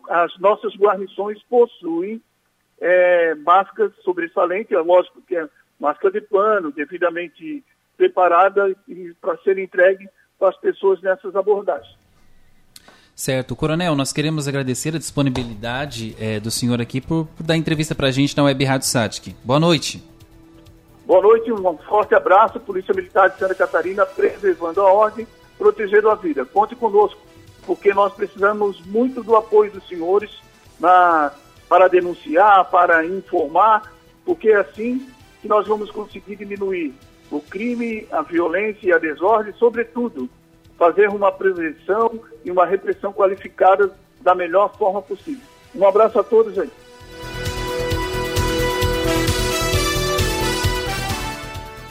as 0.09 0.39
nossas 0.39 0.77
guarnições 0.77 1.43
possuem 1.45 2.23
é, 2.81 3.35
máscaras 3.37 3.93
sobressalentes, 4.03 4.73
é 4.73 4.79
lógico 4.79 5.23
que 5.23 5.37
é 5.37 5.49
máscara 5.79 6.13
de 6.13 6.21
pano, 6.21 6.73
devidamente 6.73 7.65
preparada 7.97 8.75
para 9.21 9.37
ser 9.39 9.59
entregue 9.59 10.09
para 10.39 10.49
as 10.49 10.57
pessoas 10.59 11.01
nessas 11.01 11.35
abordagens. 11.35 12.04
Certo. 13.15 13.55
Coronel, 13.55 13.95
nós 13.95 14.13
queremos 14.13 14.49
agradecer 14.49 14.95
a 14.97 14.99
disponibilidade 14.99 16.17
é, 16.19 16.41
do 16.41 16.51
senhor 16.51 16.81
aqui 16.81 17.01
por, 17.01 17.27
por 17.37 17.45
dar 17.45 17.57
entrevista 17.57 17.95
para 17.95 18.09
a 18.09 18.11
gente 18.11 18.37
na 18.37 18.43
Web 18.43 18.65
Rádio 18.65 18.89
Satic. 18.89 19.35
Boa 19.45 19.61
noite. 19.61 20.03
Boa 21.07 21.23
noite, 21.23 21.53
um 21.53 21.77
forte 21.79 22.15
abraço, 22.15 22.59
Polícia 22.59 22.95
Militar 22.95 23.29
de 23.29 23.39
Santa 23.39 23.55
Catarina, 23.55 24.05
preservando 24.07 24.81
a 24.81 24.93
ordem, 24.93 25.27
protegendo 25.57 26.11
a 26.11 26.15
vida. 26.15 26.45
Conte 26.47 26.75
conosco, 26.75 27.21
porque 27.67 27.95
nós 27.95 28.13
precisamos 28.15 28.81
muito 28.87 29.23
do 29.23 29.37
apoio 29.37 29.71
dos 29.71 29.87
senhores 29.87 30.31
na, 30.81 31.31
para 31.69 31.89
denunciar, 31.89 32.65
para 32.71 33.07
informar, 33.07 33.93
porque 34.25 34.49
é 34.49 34.57
assim 34.57 35.07
que 35.41 35.47
nós 35.47 35.69
vamos 35.69 35.91
conseguir 35.91 36.37
diminuir 36.37 36.95
o 37.31 37.39
crime, 37.39 38.09
a 38.11 38.23
violência 38.23 38.89
e 38.89 38.93
a 38.93 38.99
desordem, 38.99 39.53
sobretudo, 39.59 40.29
fazer 40.79 41.09
uma 41.09 41.31
prevenção 41.31 42.21
e 42.45 42.51
uma 42.51 42.67
repressão 42.67 43.13
qualificada 43.13 43.91
da 44.21 44.35
melhor 44.35 44.77
forma 44.77 45.03
possível. 45.03 45.43
Um 45.75 45.87
abraço 45.87 46.19
a 46.19 46.25
todos 46.25 46.59
aí. 46.59 46.71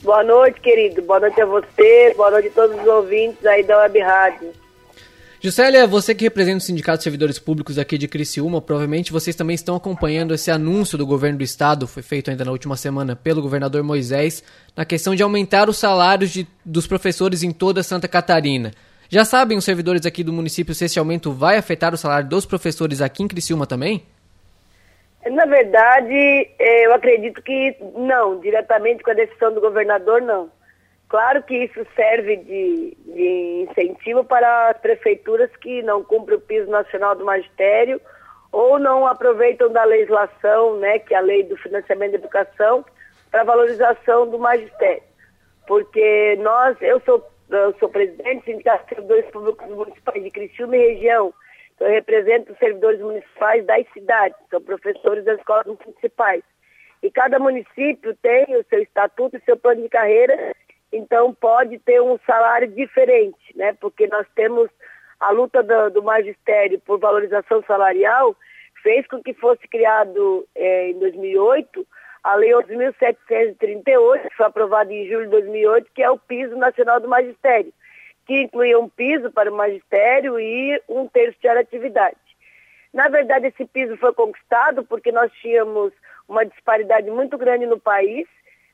Boa 0.00 0.22
noite, 0.22 0.60
querido. 0.60 1.02
Boa 1.02 1.18
noite 1.18 1.40
a 1.40 1.46
você, 1.46 2.14
boa 2.16 2.30
noite 2.30 2.48
a 2.48 2.52
todos 2.52 2.80
os 2.80 2.86
ouvintes 2.86 3.44
aí 3.44 3.64
da 3.64 3.76
Web 3.78 3.98
Rádio. 4.00 4.52
Juscelia, 5.40 5.86
você 5.86 6.16
que 6.16 6.24
representa 6.24 6.58
o 6.58 6.60
Sindicato 6.60 6.98
de 6.98 7.04
Servidores 7.04 7.38
Públicos 7.38 7.78
aqui 7.78 7.96
de 7.96 8.08
Criciúma, 8.08 8.60
provavelmente 8.60 9.12
vocês 9.12 9.36
também 9.36 9.54
estão 9.54 9.76
acompanhando 9.76 10.34
esse 10.34 10.50
anúncio 10.50 10.98
do 10.98 11.06
governo 11.06 11.38
do 11.38 11.44
estado, 11.44 11.86
foi 11.86 12.02
feito 12.02 12.28
ainda 12.28 12.44
na 12.44 12.50
última 12.50 12.76
semana 12.76 13.14
pelo 13.14 13.40
governador 13.40 13.84
Moisés, 13.84 14.42
na 14.76 14.84
questão 14.84 15.14
de 15.14 15.22
aumentar 15.22 15.68
os 15.68 15.78
salários 15.78 16.30
de, 16.30 16.44
dos 16.64 16.88
professores 16.88 17.44
em 17.44 17.52
toda 17.52 17.84
Santa 17.84 18.08
Catarina. 18.08 18.72
Já 19.08 19.24
sabem 19.24 19.56
os 19.56 19.64
servidores 19.64 20.04
aqui 20.04 20.24
do 20.24 20.32
município 20.32 20.74
se 20.74 20.86
esse 20.86 20.98
aumento 20.98 21.30
vai 21.30 21.56
afetar 21.56 21.94
o 21.94 21.96
salário 21.96 22.28
dos 22.28 22.44
professores 22.44 23.00
aqui 23.00 23.22
em 23.22 23.28
Criciúma 23.28 23.64
também? 23.64 24.04
Na 25.24 25.46
verdade, 25.46 26.50
eh, 26.58 26.86
eu 26.86 26.92
acredito 26.92 27.40
que 27.42 27.76
não, 27.94 28.40
diretamente 28.40 29.04
com 29.04 29.12
a 29.12 29.14
decisão 29.14 29.54
do 29.54 29.60
governador, 29.60 30.20
não. 30.20 30.50
Claro 31.08 31.42
que 31.42 31.56
isso 31.64 31.86
serve 31.96 32.36
de, 32.36 32.96
de, 33.06 33.66
incentivo 33.68 34.22
para 34.24 34.68
as 34.68 34.78
prefeituras 34.78 35.50
que 35.56 35.82
não 35.82 36.04
cumprem 36.04 36.36
o 36.36 36.40
piso 36.40 36.70
nacional 36.70 37.14
do 37.14 37.24
magistério 37.24 37.98
ou 38.52 38.78
não 38.78 39.06
aproveitam 39.06 39.72
da 39.72 39.84
legislação, 39.84 40.76
né, 40.78 40.98
que 40.98 41.14
é 41.14 41.16
a 41.16 41.22
lei 41.22 41.42
do 41.44 41.56
financiamento 41.56 42.12
da 42.12 42.18
educação, 42.18 42.84
para 43.30 43.44
valorização 43.44 44.28
do 44.28 44.38
magistério. 44.38 45.02
Porque 45.66 46.36
nós, 46.40 46.76
eu 46.82 47.00
sou, 47.00 47.26
eu 47.50 47.74
sou 47.78 47.88
presidente 47.88 48.40
do 48.40 48.44
Sindicato 48.44 48.84
de 48.84 48.88
Servidores 48.90 49.30
Públicos 49.30 49.68
Municipais 49.68 50.22
de 50.22 50.30
Criciúma 50.30 50.76
e 50.76 50.92
região, 50.92 51.32
então 51.74 51.88
eu 51.88 51.94
represento 51.94 52.52
os 52.52 52.58
servidores 52.58 53.00
municipais 53.00 53.64
das 53.64 53.86
cidades, 53.92 54.36
são 54.50 54.60
professores 54.60 55.24
das 55.24 55.38
escolas 55.38 55.66
municipais. 55.66 56.42
E 57.02 57.10
cada 57.10 57.38
município 57.38 58.14
tem 58.16 58.44
o 58.56 58.64
seu 58.68 58.82
estatuto 58.82 59.36
e 59.36 59.40
seu 59.44 59.56
plano 59.56 59.82
de 59.82 59.88
carreira 59.88 60.54
então 60.92 61.34
pode 61.34 61.78
ter 61.78 62.00
um 62.00 62.18
salário 62.26 62.68
diferente, 62.68 63.38
né? 63.54 63.74
Porque 63.80 64.06
nós 64.06 64.26
temos 64.34 64.70
a 65.20 65.30
luta 65.30 65.62
do, 65.62 65.90
do 65.90 66.02
magistério 66.02 66.80
por 66.80 66.98
valorização 66.98 67.62
salarial 67.66 68.36
fez 68.82 69.06
com 69.06 69.22
que 69.22 69.34
fosse 69.34 69.66
criado 69.68 70.46
é, 70.54 70.90
em 70.90 70.98
2008 70.98 71.86
a 72.22 72.34
Lei 72.34 72.50
11.738, 72.50 74.28
que 74.28 74.36
foi 74.36 74.46
aprovada 74.46 74.92
em 74.92 75.08
julho 75.08 75.24
de 75.24 75.30
2008, 75.30 75.90
que 75.94 76.02
é 76.02 76.10
o 76.10 76.18
piso 76.18 76.56
nacional 76.56 77.00
do 77.00 77.08
magistério, 77.08 77.72
que 78.26 78.42
incluía 78.42 78.78
um 78.78 78.88
piso 78.88 79.30
para 79.30 79.50
o 79.50 79.56
magistério 79.56 80.38
e 80.38 80.80
um 80.88 81.06
terço 81.08 81.38
de 81.40 81.48
atividade. 81.48 82.16
Na 82.92 83.08
verdade, 83.08 83.46
esse 83.46 83.64
piso 83.64 83.96
foi 83.96 84.12
conquistado 84.12 84.84
porque 84.84 85.12
nós 85.12 85.32
tínhamos 85.40 85.92
uma 86.28 86.44
disparidade 86.44 87.10
muito 87.10 87.38
grande 87.38 87.66
no 87.66 87.78
país 87.78 88.26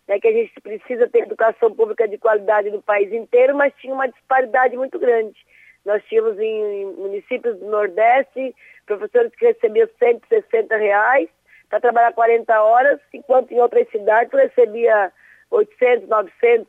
né, 0.07 0.19
que 0.21 0.29
a 0.29 0.33
gente 0.33 0.53
precisa 0.61 1.09
ter 1.09 1.21
educação 1.23 1.75
pública 1.75 2.07
de 2.07 2.19
qualidade 2.19 2.71
no 2.71 2.83
país 2.83 3.13
inteiro, 3.13 3.57
mas 3.57 3.73
tinha 3.75 3.95
uma 3.95 4.09
disparidade 4.09 4.77
muito 4.77 4.99
grande. 4.99 5.35
Nós 5.85 6.03
tínhamos 6.05 6.39
em, 6.39 6.87
municípios 6.97 7.59
do 7.59 7.67
Nordeste 7.67 8.55
professores 8.87 9.35
que 9.35 9.47
recebiam 9.47 9.89
160 9.99 10.77
reais 10.77 11.29
para 11.69 11.81
trabalhar 11.81 12.13
40 12.13 12.63
horas, 12.63 13.01
enquanto 13.13 13.53
em 13.53 13.61
outras 13.61 13.89
cidades 13.91 14.33
recebia 14.33 15.13
800, 15.51 16.09
900 16.09 16.67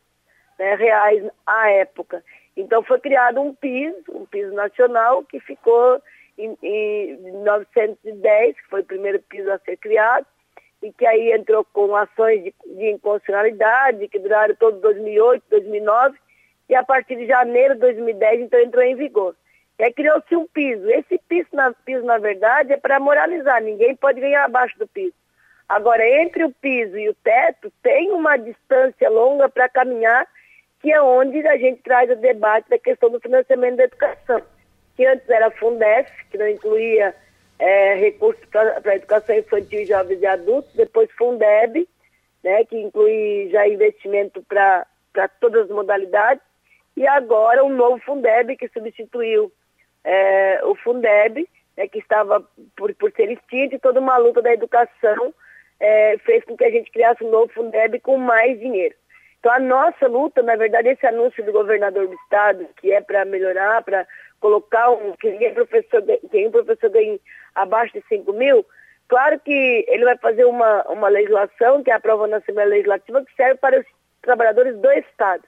né, 0.58 0.76
reais 0.76 1.24
à 1.46 1.70
época. 1.72 2.24
Então 2.56 2.82
foi 2.84 3.00
criado 3.00 3.42
um 3.42 3.54
piso, 3.54 4.04
um 4.10 4.26
piso 4.26 4.54
nacional, 4.54 5.24
que 5.24 5.40
ficou 5.42 6.02
em, 6.38 6.58
em 6.64 7.18
1910, 7.18 8.56
que 8.56 8.68
foi 8.70 8.82
o 8.82 8.86
primeiro 8.86 9.22
piso 9.24 9.52
a 9.52 9.60
ser 9.60 9.78
criado, 9.78 10.26
e 10.82 10.92
que 10.92 11.06
aí 11.06 11.32
entrou 11.32 11.66
com 11.66 11.96
ações 11.96 12.44
de, 12.44 12.54
de 12.66 12.92
inconstitucionalidade, 12.92 14.08
que 14.08 14.20
duraram 14.20 14.56
todo 14.56 14.80
2008, 14.80 15.44
2009, 15.50 16.18
e 16.70 16.76
a 16.76 16.84
partir 16.84 17.16
de 17.16 17.28
janeiro 17.28 17.76
de 17.76 17.82
2010, 17.82 18.42
então, 18.42 18.60
entrou 18.60 18.84
em 18.84 18.96
vigor. 18.96 19.36
E 19.78 19.84
aí 19.84 19.94
criou-se 19.94 20.36
um 20.36 20.48
piso. 20.48 20.90
Esse 20.90 21.20
piso 21.28 21.50
na, 21.54 21.74
piso, 21.74 22.06
na 22.06 22.18
verdade, 22.18 22.74
é 22.74 22.78
para 22.78 23.00
moralizar, 23.00 23.62
ninguém 23.62 23.96
pode 23.96 24.22
ganhar 24.22 24.46
abaixo 24.46 24.78
do 24.80 24.88
piso. 24.88 25.14
Agora, 25.68 26.08
entre 26.22 26.44
o 26.44 26.52
piso 26.52 26.98
e 26.98 27.10
o 27.10 27.16
teto, 27.16 27.72
tem 27.82 28.12
uma 28.12 28.38
distância 28.38 29.10
longa 29.10 29.50
para 29.50 29.68
caminhar, 29.68 30.28
que 30.80 30.92
é 30.92 31.02
onde 31.02 31.46
a 31.48 31.58
gente 31.58 31.82
traz 31.82 32.10
o 32.10 32.16
debate 32.16 32.70
da 32.70 32.78
questão 32.78 33.10
do 33.10 33.20
financiamento 33.20 33.78
da 33.78 33.86
educação, 33.86 34.42
que 34.96 35.06
antes 35.06 35.28
era 35.28 35.50
Fundef, 35.52 36.12
que 36.30 36.38
não 36.38 36.48
incluía 36.48 37.16
é, 37.60 37.96
recursos 37.96 38.44
para 38.46 38.96
educação 38.96 39.36
infantil, 39.36 39.86
jovens 39.86 40.22
e 40.22 40.26
adultos, 40.26 40.74
depois 40.74 41.10
Fundeb, 41.12 41.88
né, 42.44 42.64
que 42.66 42.78
inclui 42.78 43.50
já 43.52 43.68
investimento 43.68 44.44
para 44.44 44.86
todas 45.40 45.64
as 45.64 45.70
modalidades, 45.70 46.44
e 46.96 47.08
agora 47.08 47.64
um 47.64 47.70
novo 47.70 48.00
Fundeb 48.00 48.56
que 48.56 48.68
substituiu 48.70 49.52
é, 50.04 50.62
o 50.64 50.76
Fundeb, 50.76 51.48
né, 51.76 51.88
que 51.88 52.00
estava 52.00 52.42
por, 52.76 52.94
por 52.96 53.12
ser 53.12 53.32
extinto, 53.32 53.76
e 53.76 53.80
toda 53.80 54.00
uma 54.00 54.18
luta 54.18 54.42
da 54.42 54.54
educação 54.54 55.34
é, 55.80 56.18
fez 56.20 56.44
com 56.46 56.56
que 56.56 56.64
a 56.64 56.70
gente 56.70 56.92
criasse 56.92 57.24
um 57.24 57.32
novo 57.32 57.52
Fundeb 57.54 58.00
com 58.00 58.18
mais 58.18 58.60
dinheiro. 58.60 58.96
Então 59.40 59.52
a 59.52 59.60
nossa 59.60 60.08
luta, 60.08 60.42
na 60.42 60.56
verdade, 60.56 60.90
esse 60.90 61.06
anúncio 61.06 61.44
do 61.46 61.52
governador 61.52 62.08
do 62.08 62.16
estado, 62.16 62.68
que 62.78 62.92
é 62.92 63.00
para 63.00 63.26
melhorar, 63.26 63.84
para 63.84 64.08
colocar 64.40 64.90
um, 64.92 65.14
que 65.14 65.32
ninguém 65.32 65.54
professor, 65.54 66.04
um 66.04 66.52
professor 66.52 66.90
ganhe 66.90 67.20
abaixo 67.54 67.94
de 67.94 68.04
5 68.08 68.32
mil, 68.34 68.66
claro 69.08 69.40
que 69.40 69.86
ele 69.88 70.06
vai 70.06 70.18
fazer 70.18 70.46
uma, 70.46 70.84
uma 70.90 71.08
legislação, 71.08 71.84
que 71.84 71.92
é 71.92 71.94
aprova 71.94 72.28
na 72.28 72.38
Assembleia 72.38 72.70
Legislativa, 72.70 73.26
que 73.26 73.36
serve 73.36 73.56
para 73.56 73.80
os 73.80 73.86
trabalhadores 74.22 74.78
do 74.78 74.92
Estado. 74.92 75.44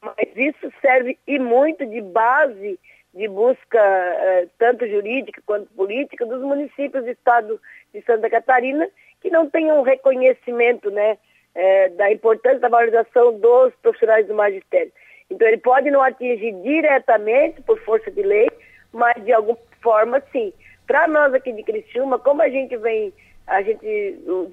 Mas 0.00 0.28
isso 0.36 0.72
serve 0.80 1.18
e 1.26 1.38
muito 1.38 1.86
de 1.86 2.00
base 2.00 2.78
de 3.14 3.28
busca, 3.28 3.78
eh, 3.78 4.48
tanto 4.58 4.86
jurídica 4.88 5.42
quanto 5.44 5.70
política, 5.74 6.24
dos 6.24 6.40
municípios 6.40 7.04
do 7.04 7.10
Estado 7.10 7.60
de 7.92 8.02
Santa 8.02 8.30
Catarina, 8.30 8.88
que 9.20 9.30
não 9.30 9.48
tenham 9.48 9.78
um 9.78 9.82
reconhecimento 9.82 10.90
né, 10.90 11.18
eh, 11.54 11.90
da 11.90 12.10
importância 12.10 12.60
da 12.60 12.68
valorização 12.68 13.38
dos 13.38 13.74
profissionais 13.82 14.26
do 14.26 14.34
magistério. 14.34 14.92
Então, 15.30 15.46
ele 15.48 15.58
pode 15.58 15.90
não 15.90 16.02
atingir 16.02 16.52
diretamente 16.62 17.60
por 17.62 17.78
força 17.80 18.10
de 18.10 18.22
lei, 18.22 18.48
mas 18.92 19.22
de 19.24 19.32
alguma 19.32 19.58
forma, 19.82 20.22
sim. 20.32 20.52
Para 20.86 21.08
nós 21.08 21.32
aqui 21.34 21.52
de 21.52 21.62
Criciúma, 21.62 22.18
como 22.18 22.42
a 22.42 22.48
gente 22.48 22.76
vem, 22.76 23.12
a 23.46 23.62
gente 23.62 23.84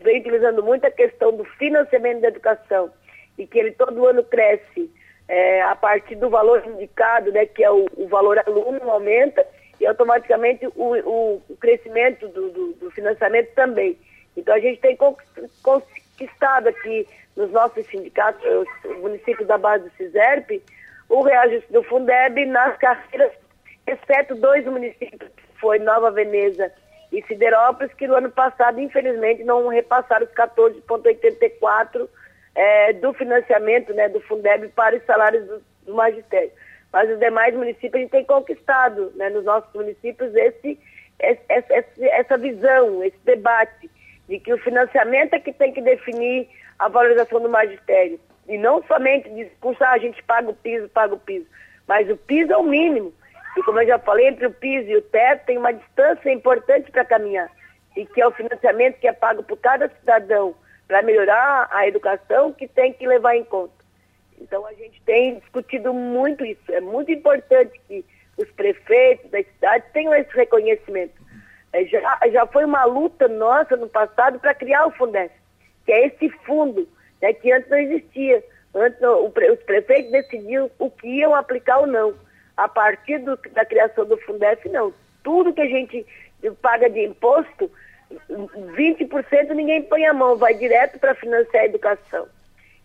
vem 0.02 0.20
utilizando 0.20 0.64
muito 0.64 0.86
a 0.86 0.92
questão 0.92 1.36
do 1.36 1.44
financiamento 1.44 2.22
da 2.22 2.30
educação 2.30 2.92
e 3.38 3.46
que 3.48 3.60
ele 3.60 3.72
todo 3.72 4.06
ano 4.06 4.24
cresce 4.24 4.90
é, 5.28 5.62
a 5.62 5.76
partir 5.76 6.16
do 6.16 6.30
valor 6.30 6.66
indicado, 6.66 7.32
né, 7.32 7.46
que 7.46 7.64
é 7.64 7.72
o, 7.72 7.86
o 7.96 8.08
valor 8.08 8.40
aluno 8.46 8.90
aumenta 8.90 9.46
e 9.80 9.86
automaticamente 9.86 10.68
o, 10.76 11.42
o, 11.48 11.58
crescimento 11.60 12.28
do, 12.28 12.50
do, 12.50 12.74
do, 12.74 12.92
financiamento 12.92 13.54
também. 13.54 13.98
Então 14.36 14.54
a 14.56 14.60
gente 14.60 14.82
tem 14.82 14.98
conquistado 16.20 16.68
aqui 16.68 17.08
nos 17.36 17.50
nossos 17.52 17.86
sindicatos, 17.88 18.44
os 18.84 18.98
municípios 18.98 19.48
da 19.48 19.58
base 19.58 19.86
do 19.86 19.96
CISERP, 19.96 20.62
o 21.08 21.22
reajuste 21.22 21.72
do 21.72 21.82
Fundeb 21.84 22.46
nas 22.46 22.78
carreiras, 22.78 23.32
exceto 23.88 24.36
dois 24.36 24.66
municípios, 24.66 25.32
que 25.36 25.60
foi 25.60 25.80
Nova 25.80 26.12
Veneza 26.12 26.72
e 27.12 27.24
Siderópolis, 27.24 27.94
que 27.94 28.08
no 28.08 28.16
ano 28.16 28.30
passado, 28.30 28.80
infelizmente, 28.80 29.44
não 29.44 29.68
repassaram 29.68 30.26
os 30.26 30.32
14,84 30.34 32.08
é, 32.54 32.94
do 32.94 33.14
financiamento 33.14 33.94
né, 33.94 34.10
do 34.10 34.20
Fundeb 34.22 34.68
para 34.70 34.98
os 34.98 35.04
salários 35.06 35.48
do, 35.48 35.62
do 35.86 35.96
magistério. 35.96 36.52
Mas 36.92 37.10
os 37.10 37.20
demais 37.20 37.56
municípios 37.56 37.96
a 37.96 38.00
gente 38.00 38.12
tem 38.12 38.26
conquistado, 38.26 39.12
né, 39.16 39.30
nos 39.30 39.46
nossos 39.46 39.74
municípios, 39.74 40.36
esse, 40.36 40.80
essa, 41.20 41.86
essa 42.00 42.38
visão, 42.38 43.04
esse 43.04 43.18
debate 43.24 43.90
de 44.30 44.40
que 44.40 44.54
o 44.54 44.60
financiamento 44.60 45.34
é 45.34 45.40
que 45.40 45.52
tem 45.52 45.74
que 45.74 45.82
definir 45.82 46.48
a 46.78 46.88
valorização 46.88 47.42
do 47.42 47.50
magistério. 47.50 48.20
E 48.48 48.58
não 48.60 48.84
somente 48.84 49.28
discurso, 49.30 49.84
a 49.84 49.98
gente 49.98 50.22
paga 50.24 50.52
o 50.52 50.54
piso, 50.54 50.88
paga 50.90 51.16
o 51.16 51.20
piso. 51.20 51.48
Mas 51.88 52.08
o 52.10 52.16
piso 52.16 52.54
é 52.54 52.58
o 52.58 52.64
mínimo. 52.64 53.12
E 53.58 53.64
como 53.64 53.82
eu 53.82 53.88
já 53.88 53.98
falei, 53.98 54.28
entre 54.28 54.46
o 54.46 54.52
piso 54.52 54.88
e 54.88 54.98
o 54.98 55.02
teto 55.02 55.48
tem 55.48 55.58
uma 55.58 55.74
distância 55.74 56.32
importante 56.32 56.92
para 56.92 57.04
caminhar. 57.04 57.50
E 57.98 58.06
que 58.06 58.22
é 58.22 58.28
o 58.28 58.32
financiamento 58.32 59.00
que 59.00 59.08
é 59.08 59.14
pago 59.14 59.42
por 59.42 59.58
cada 59.58 59.90
cidadão 59.90 60.54
para 60.88 61.02
melhorar 61.02 61.68
a 61.72 61.88
educação 61.88 62.54
que 62.54 62.68
tem 62.68 62.94
que 62.94 63.08
levar 63.08 63.36
em 63.36 63.44
conta. 63.44 63.74
Então 64.40 64.66
a 64.68 64.74
gente 64.74 65.02
tem 65.08 65.40
discutido 65.40 65.92
muito 65.92 66.46
isso. 66.46 66.62
É 66.70 66.80
muito 66.80 67.12
importante 67.12 67.82
que 67.88 68.06
os 68.38 68.50
prefeitos 68.52 69.30
das 69.32 69.46
cidades 69.48 69.92
tenham 69.92 70.14
esse 70.14 70.32
reconhecimento. 70.36 71.14
É, 71.72 71.86
já, 71.86 72.20
já 72.32 72.48
foi 72.48 72.66
uma 72.66 72.84
luta 72.86 73.28
nossa 73.28 73.76
no 73.76 73.88
passado 73.88 74.40
para 74.40 74.56
criar 74.56 74.88
o 74.88 74.92
Fundef, 74.92 75.34
que 75.86 75.92
é 75.92 76.08
esse 76.08 76.30
fundo 76.46 76.88
né, 77.22 77.34
que 77.34 77.52
antes 77.52 77.70
não 77.70 77.78
existia. 77.78 78.44
Antes 78.74 79.02
o, 79.02 79.28
os 79.28 79.64
prefeitos 79.64 80.12
decidiam 80.12 80.70
o 80.80 80.90
que 80.90 81.08
iam 81.08 81.36
aplicar 81.36 81.80
ou 81.80 81.88
não. 81.88 82.14
A 82.58 82.68
partir 82.68 83.20
do, 83.20 83.38
da 83.52 83.64
criação 83.66 84.06
do 84.06 84.18
Fundef, 84.18 84.68
não. 84.70 84.94
Tudo 85.24 85.54
que 85.54 85.62
a 85.62 85.68
gente 85.68 86.06
paga 86.62 86.90
de 86.90 87.06
imposto, 87.06 87.72
20% 88.30 89.50
ninguém 89.52 89.84
põe 89.84 90.06
a 90.06 90.14
mão, 90.14 90.36
vai 90.38 90.54
direto 90.54 91.00
para 91.00 91.16
financiar 91.16 91.64
a 91.64 91.68
educação 91.68 92.28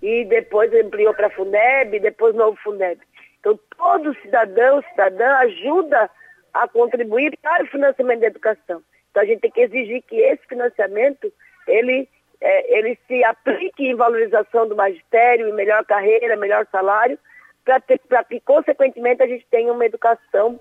e 0.05 0.25
depois 0.27 0.73
ampliou 0.75 1.15
para 1.15 1.29
a 1.29 1.31
Fundeb, 1.31 1.99
depois 1.99 2.35
novo 2.35 2.59
Fundeb. 2.63 3.01
Então, 3.41 3.59
todo 3.77 4.15
cidadão, 4.21 4.83
cidadã 4.91 5.37
ajuda 5.37 6.11
a 6.55 6.69
contribuir 6.69 7.37
para 7.43 7.65
o 7.65 7.67
financiamento 7.67 8.21
da 8.21 8.29
educação. 8.29 8.83
Então, 9.11 9.23
a 9.23 9.27
gente 9.27 9.41
tem 9.41 9.51
que 9.51 9.61
exigir 9.61 10.03
que 10.03 10.17
esse 10.17 10.47
financiamento, 10.47 11.33
ele, 11.67 12.09
é, 12.41 12.79
ele 12.79 12.99
se 13.07 13.23
aplique 13.25 13.87
em 13.87 13.95
valorização 13.95 14.69
do 14.69 14.77
magistério, 14.77 15.49
em 15.49 15.53
melhor 15.53 15.85
carreira, 15.85 16.37
melhor 16.37 16.67
salário, 16.71 17.19
para 17.65 18.25
que, 18.25 18.41
consequentemente, 18.41 19.23
a 19.23 19.27
gente 19.27 19.47
tenha 19.51 19.73
uma 19.73 19.85
educação 19.85 20.59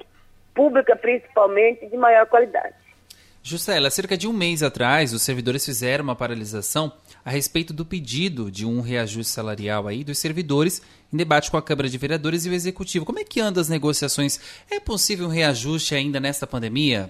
pública, 0.53 0.95
principalmente, 0.95 1.85
de 1.87 1.97
maior 1.97 2.25
qualidade. 2.27 2.75
Juscelia, 3.45 3.89
cerca 3.89 4.15
de 4.15 4.25
um 4.25 4.31
mês 4.31 4.63
atrás, 4.63 5.11
os 5.11 5.21
servidores 5.21 5.65
fizeram 5.65 6.05
uma 6.05 6.15
paralisação 6.15 6.93
a 7.25 7.29
respeito 7.29 7.73
do 7.73 7.83
pedido 7.83 8.49
de 8.49 8.65
um 8.65 8.79
reajuste 8.79 9.33
salarial 9.33 9.85
aí 9.85 10.01
dos 10.01 10.17
servidores 10.17 10.81
em 11.11 11.17
debate 11.17 11.51
com 11.51 11.57
a 11.57 11.61
Câmara 11.61 11.89
de 11.89 11.97
Vereadores 11.97 12.45
e 12.45 12.49
o 12.49 12.53
Executivo. 12.53 13.05
Como 13.05 13.19
é 13.19 13.25
que 13.25 13.41
andam 13.41 13.59
as 13.59 13.67
negociações? 13.67 14.63
É 14.71 14.79
possível 14.79 15.25
um 15.25 15.29
reajuste 15.29 15.93
ainda 15.93 16.21
nesta 16.21 16.47
pandemia? 16.47 17.09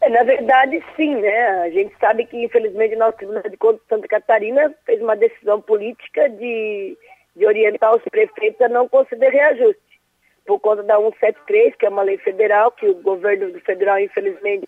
É, 0.00 0.08
na 0.08 0.24
verdade, 0.24 0.82
sim, 0.96 1.14
né? 1.14 1.46
A 1.62 1.70
gente 1.70 1.94
sabe 2.00 2.26
que, 2.26 2.36
infelizmente, 2.36 2.96
o 2.96 2.98
nosso 2.98 3.18
Tribunal 3.18 3.48
de 3.48 3.56
Contas 3.56 3.80
de 3.82 3.88
Santa 3.88 4.08
Catarina 4.08 4.74
fez 4.84 5.00
uma 5.00 5.14
decisão 5.14 5.60
política 5.62 6.28
de, 6.28 6.98
de 7.36 7.46
orientar 7.46 7.94
os 7.94 8.02
prefeitos 8.02 8.60
a 8.60 8.68
não 8.68 8.88
conceder 8.88 9.30
reajuste. 9.30 9.85
Por 10.46 10.60
conta 10.60 10.82
da 10.82 10.96
173, 10.96 11.74
que 11.76 11.86
é 11.86 11.88
uma 11.88 12.02
lei 12.02 12.18
federal, 12.18 12.70
que 12.70 12.88
o 12.88 12.94
governo 12.94 13.58
federal, 13.60 13.98
infelizmente, 13.98 14.66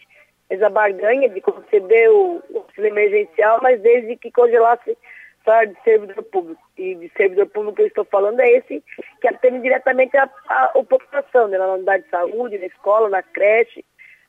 fez 0.49 0.63
a 0.63 0.69
barganha 0.69 1.29
de 1.29 1.41
conceder 1.41 2.11
o 2.11 2.43
auxílio 2.55 2.89
emergencial, 2.89 3.61
mas 3.63 3.81
desde 3.81 4.17
que 4.17 4.33
congelasse 4.33 4.97
salário 5.45 5.75
de 5.75 5.83
servidor 5.83 6.23
público. 6.25 6.63
E 6.77 6.95
de 6.95 7.11
servidor 7.17 7.47
público 7.47 7.77
que 7.77 7.83
eu 7.83 7.87
estou 7.87 8.05
falando 8.05 8.41
é 8.41 8.51
esse 8.51 8.83
que 9.21 9.29
atende 9.29 9.61
diretamente 9.61 10.17
a, 10.17 10.29
a, 10.49 10.65
a 10.65 10.85
população, 10.85 11.49
né? 11.49 11.59
na 11.59 11.75
unidade 11.75 12.05
de 12.05 12.11
saúde, 12.11 12.59
na 12.59 12.67
escola, 12.67 13.09
na 13.09 13.23
creche, 13.23 13.85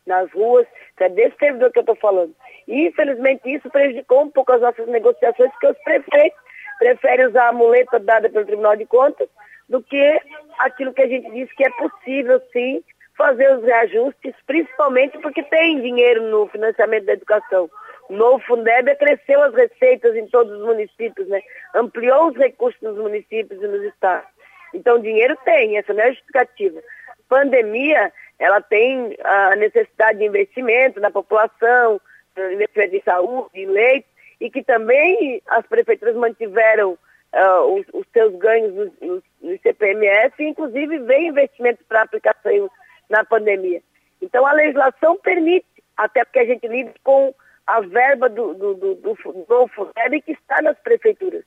nas 0.06 0.32
ruas. 0.32 0.66
Então 0.94 1.08
é 1.08 1.10
desse 1.10 1.38
servidor 1.38 1.72
que 1.72 1.80
eu 1.80 1.82
estou 1.82 1.96
falando. 1.96 2.34
E 2.68 2.88
infelizmente 2.88 3.54
isso 3.54 3.70
prejudicou 3.70 4.24
um 4.24 4.32
pouco 4.32 4.52
as 4.52 4.62
nossas 4.62 4.88
negociações, 4.88 5.52
porque 5.52 5.68
os 5.68 5.78
prefeitos 5.84 6.40
preferem 6.80 7.28
usar 7.28 7.50
a 7.50 7.54
muleta 7.54 8.00
dada 8.00 8.30
pelo 8.30 8.46
Tribunal 8.46 8.76
de 8.76 8.86
Contas 8.86 9.28
do 9.70 9.82
que 9.82 10.22
aquilo 10.58 10.94
que 10.94 11.04
a 11.04 11.08
gente 11.08 11.32
disse 11.32 11.56
que 11.56 11.66
é 11.66 11.70
possível 11.72 12.42
sim 12.52 12.84
fazer 13.16 13.54
os 13.56 13.64
reajustes, 13.64 14.34
principalmente 14.48 15.18
porque 15.20 15.44
tem 15.44 15.82
dinheiro 15.82 16.24
no 16.24 16.48
financiamento 16.48 17.06
da 17.06 17.14
educação. 17.14 17.70
O 18.10 18.14
novo 18.14 18.44
Fundeb 18.46 18.96
cresceu 18.96 19.44
as 19.44 19.54
receitas 19.54 20.16
em 20.16 20.26
todos 20.28 20.54
os 20.54 20.66
municípios, 20.66 21.28
né? 21.28 21.42
ampliou 21.76 22.30
os 22.30 22.38
recursos 22.38 22.82
nos 22.82 22.98
municípios 22.98 23.62
e 23.62 23.68
nos 23.68 23.84
estados. 23.84 24.28
Então, 24.74 25.00
dinheiro 25.00 25.38
tem, 25.44 25.78
essa 25.78 25.94
não 25.94 26.02
é 26.02 26.08
justificativa. 26.08 26.82
Pandemia, 27.28 28.12
ela 28.40 28.62
tem 28.62 29.16
a 29.24 29.56
necessidade 29.56 30.20
de 30.20 30.26
investimento 30.26 31.00
na 31.00 31.12
população, 31.12 32.00
investimento 32.52 32.96
em 32.96 33.02
saúde, 33.02 33.50
em 33.54 33.66
leite, 33.66 34.08
e 34.40 34.50
que 34.50 34.64
também 34.64 35.42
as 35.48 35.66
prefeituras 35.68 36.16
mantiveram 36.16 36.98
uh, 37.34 37.76
os, 37.76 37.86
os, 37.94 38.06
seus 38.12 38.36
ganhos 38.36 38.74
no, 39.02 39.24
no 39.42 39.60
CPMF, 39.60 40.44
inclusive 40.44 41.00
vem 41.00 41.28
investimento 41.28 41.84
para 41.88 42.02
aplicação 42.02 42.70
na 43.10 43.24
pandemia. 43.24 43.82
Então 44.22 44.46
a 44.46 44.54
legislação 44.54 45.18
permite, 45.18 45.66
até 45.96 46.24
porque 46.24 46.40
a 46.40 46.46
gente 46.46 46.68
lida 46.68 46.94
com 47.04 47.34
a 47.66 47.82
verba 47.82 48.30
do, 48.30 48.54
do, 48.54 48.74
do, 48.74 48.96
do, 48.96 49.14
do 49.14 49.68
FUNEB 49.68 50.22
que 50.22 50.32
está 50.32 50.62
nas 50.62 50.78
prefeituras. 50.80 51.44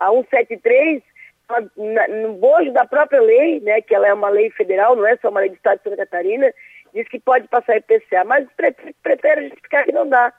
A 0.00 0.10
173, 0.10 1.02
no 2.22 2.34
bojo 2.34 2.72
da 2.72 2.84
própria 2.84 3.20
lei, 3.20 3.60
né, 3.60 3.80
que 3.80 3.94
ela 3.94 4.08
é 4.08 4.14
uma 4.14 4.28
lei 4.28 4.50
federal, 4.50 4.96
não 4.96 5.06
é 5.06 5.16
só 5.16 5.28
uma 5.28 5.40
lei 5.40 5.50
do 5.50 5.54
Estado 5.54 5.78
de 5.78 5.84
Santa 5.84 5.96
Catarina, 5.98 6.52
diz 6.92 7.08
que 7.08 7.20
pode 7.20 7.46
passar 7.48 7.76
IPCA, 7.76 8.24
mas 8.24 8.46
prefere 9.02 9.44
justificar 9.44 9.84
que 9.84 9.92
não 9.92 10.08
dá. 10.08 10.32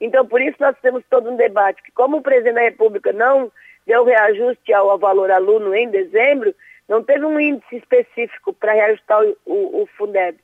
Então, 0.00 0.26
por 0.26 0.40
isso 0.40 0.56
nós 0.58 0.74
temos 0.80 1.04
todo 1.10 1.30
um 1.30 1.36
debate, 1.36 1.82
que 1.82 1.92
como 1.92 2.16
o 2.16 2.22
presidente 2.22 2.54
da 2.54 2.62
República 2.62 3.12
não 3.12 3.52
deu 3.90 4.04
reajuste 4.04 4.72
ao 4.72 4.96
valor 4.96 5.32
aluno 5.32 5.74
em 5.74 5.90
dezembro, 5.90 6.54
não 6.88 7.02
teve 7.02 7.24
um 7.24 7.40
índice 7.40 7.74
específico 7.74 8.52
para 8.52 8.72
reajustar 8.72 9.20
o, 9.20 9.36
o, 9.44 9.82
o, 9.82 9.86
Fundeb. 9.98 10.38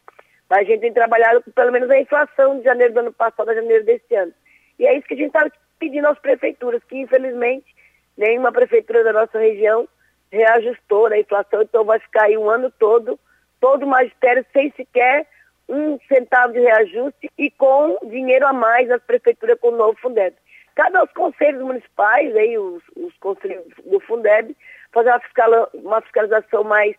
Mas 0.50 0.60
a 0.60 0.64
gente 0.64 0.80
tem 0.80 0.92
trabalhado 0.92 1.40
com 1.44 1.52
pelo 1.52 1.70
menos 1.70 1.88
a 1.88 2.00
inflação 2.00 2.58
de 2.58 2.64
janeiro 2.64 2.92
do 2.92 3.00
ano 3.00 3.12
passado 3.12 3.48
a 3.48 3.54
janeiro 3.54 3.84
desse 3.84 4.12
ano. 4.16 4.32
E 4.80 4.84
é 4.84 4.98
isso 4.98 5.06
que 5.06 5.14
a 5.14 5.16
gente 5.16 5.28
está 5.28 5.48
pedindo 5.78 6.08
às 6.08 6.18
prefeituras, 6.18 6.82
que 6.88 6.96
infelizmente 6.96 7.66
nenhuma 8.16 8.50
prefeitura 8.50 9.04
da 9.04 9.12
nossa 9.12 9.38
região 9.38 9.88
reajustou 10.32 11.08
na 11.08 11.18
inflação, 11.18 11.62
então 11.62 11.84
vai 11.84 12.00
ficar 12.00 12.24
aí 12.24 12.36
um 12.36 12.50
ano 12.50 12.72
todo, 12.80 13.16
todo 13.60 13.84
o 13.84 13.88
magistério 13.88 14.44
sem 14.52 14.72
sequer 14.72 15.24
um 15.68 16.00
centavo 16.08 16.52
de 16.52 16.60
reajuste 16.60 17.30
e 17.38 17.48
com 17.52 17.96
dinheiro 18.08 18.44
a 18.44 18.52
mais 18.52 18.88
nas 18.88 19.02
prefeituras 19.02 19.56
com 19.60 19.68
o 19.68 19.76
novo 19.76 19.96
Fundeb. 20.00 20.34
Cabe 20.76 20.98
aos 20.98 21.10
conselhos 21.12 21.62
municipais, 21.62 22.36
aí, 22.36 22.58
os, 22.58 22.82
os 22.94 23.16
conselhos 23.16 23.64
do 23.84 23.98
Fundeb, 24.00 24.54
fazer 24.92 25.08
uma, 25.08 25.20
fiscal, 25.20 25.70
uma 25.72 26.00
fiscalização 26.02 26.62
mais, 26.64 26.94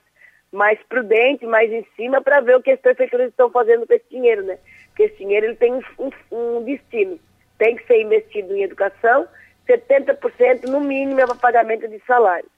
mais 0.51 0.79
prudente, 0.89 1.45
mais 1.45 1.71
em 1.71 1.85
cima, 1.95 2.19
para 2.19 2.41
ver 2.41 2.55
o 2.55 2.61
que 2.61 2.71
as 2.71 2.79
prefeituras 2.79 3.29
estão 3.29 3.51
fazendo 3.51 3.85
com 3.85 3.93
esse 3.93 4.09
dinheiro, 4.09 4.41
né? 4.43 4.57
Porque 4.87 5.03
esse 5.03 5.17
dinheiro 5.17 5.45
ele 5.45 5.55
tem 5.55 5.73
um, 5.73 6.11
um 6.31 6.63
destino. 6.63 7.19
Tem 7.59 7.75
que 7.75 7.85
ser 7.85 8.01
investido 8.01 8.55
em 8.55 8.63
educação, 8.63 9.27
70% 9.67 10.67
no 10.67 10.81
mínimo 10.81 11.19
é 11.19 11.27
para 11.27 11.35
pagamento 11.35 11.87
de 11.87 11.99
salários. 12.07 12.51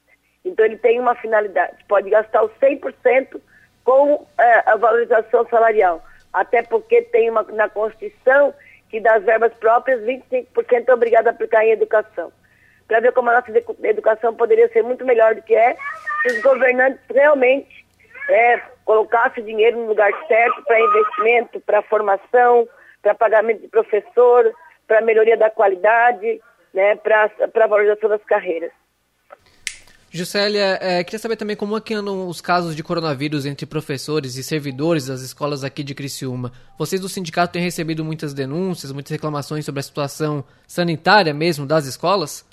Então 0.46 0.66
ele 0.66 0.78
tem 0.78 1.02
uma 1.02 1.16
finalidade, 1.16 1.84
pode 1.88 2.10
gastar 2.10 2.44
os 2.44 2.52
100% 2.62 3.42
com 3.84 4.26
é, 4.40 4.72
a 4.72 4.78
valorização 4.78 5.46
salarial. 5.50 6.02
Até 6.32 6.64
porque 6.64 7.02
tem 7.02 7.30
uma, 7.30 7.44
na 7.44 7.68
Constituição 7.68 8.54
que 8.90 9.00
das 9.00 9.24
verbas 9.24 9.54
próprias, 9.56 10.02
25% 10.02 10.46
é 10.88 10.94
obrigado 10.94 11.28
a 11.28 11.32
aplicar 11.32 11.64
em 11.64 11.72
educação 11.72 12.32
para 12.90 13.00
ver 13.00 13.14
como 13.14 13.30
a 13.30 13.36
nossa 13.36 13.52
educação 13.84 14.34
poderia 14.34 14.68
ser 14.70 14.84
muito 14.84 15.06
melhor 15.06 15.36
do 15.36 15.44
que 15.44 15.56
é, 15.56 15.78
se 16.24 16.36
os 16.36 16.42
governantes 16.42 17.00
realmente 17.14 17.86
é, 18.28 18.58
colocassem 18.84 19.46
dinheiro 19.46 19.78
no 19.78 19.86
lugar 19.86 20.12
certo 20.28 20.64
para 20.64 20.80
investimento, 20.80 21.62
para 21.62 21.84
formação, 21.84 22.68
para 23.04 23.14
pagamento 23.14 23.62
de 23.62 23.68
professor, 23.68 24.52
para 24.88 25.02
melhoria 25.02 25.38
da 25.38 25.52
qualidade, 25.52 26.42
né, 26.74 26.96
para 26.96 27.30
a 27.64 27.68
valorização 27.68 28.10
das 28.10 28.24
carreiras. 28.24 28.72
Juscelia, 30.12 30.80
é, 30.82 31.04
queria 31.04 31.20
saber 31.20 31.36
também 31.36 31.56
como 31.56 31.78
é 31.78 31.82
que 31.82 31.94
andam 31.94 32.28
os 32.28 32.42
casos 32.42 32.76
de 32.76 32.82
coronavírus 32.82 33.46
entre 33.46 33.68
professores 33.68 34.38
e 34.38 34.44
servidores 34.44 35.08
das 35.08 35.22
escolas 35.22 35.64
aqui 35.64 35.84
de 35.84 35.94
Criciúma. 35.94 36.52
Vocês 36.80 37.00
do 37.00 37.08
sindicato 37.08 37.54
têm 37.54 37.62
recebido 37.62 38.04
muitas 38.04 38.34
denúncias, 38.34 38.92
muitas 38.92 39.12
reclamações 39.12 39.66
sobre 39.66 39.80
a 39.80 39.84
situação 39.84 40.44
sanitária 40.68 41.32
mesmo 41.32 41.66
das 41.66 41.86
escolas? 41.86 42.44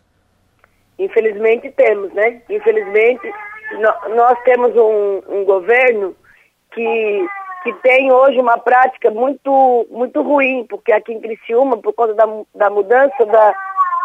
Infelizmente 0.99 1.71
temos, 1.71 2.13
né? 2.13 2.43
Infelizmente 2.51 3.33
nós 4.15 4.39
temos 4.45 4.77
um, 4.77 5.23
um 5.29 5.45
governo 5.45 6.15
que, 6.73 7.27
que 7.63 7.73
tem 7.83 8.13
hoje 8.13 8.39
uma 8.39 8.59
prática 8.59 9.11
muito, 9.11 9.87
muito 9.91 10.21
ruim, 10.21 10.67
porque 10.69 10.93
aqui 10.93 11.13
em 11.13 11.21
Criciúma, 11.21 11.79
por 11.79 11.95
conta 11.95 12.13
da, 12.13 12.27
da 12.55 12.71
mudança 12.71 13.25
da, 13.25 13.55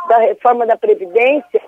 da 0.08 0.18
reforma 0.20 0.66
da 0.66 0.78
Previdência, 0.78 1.62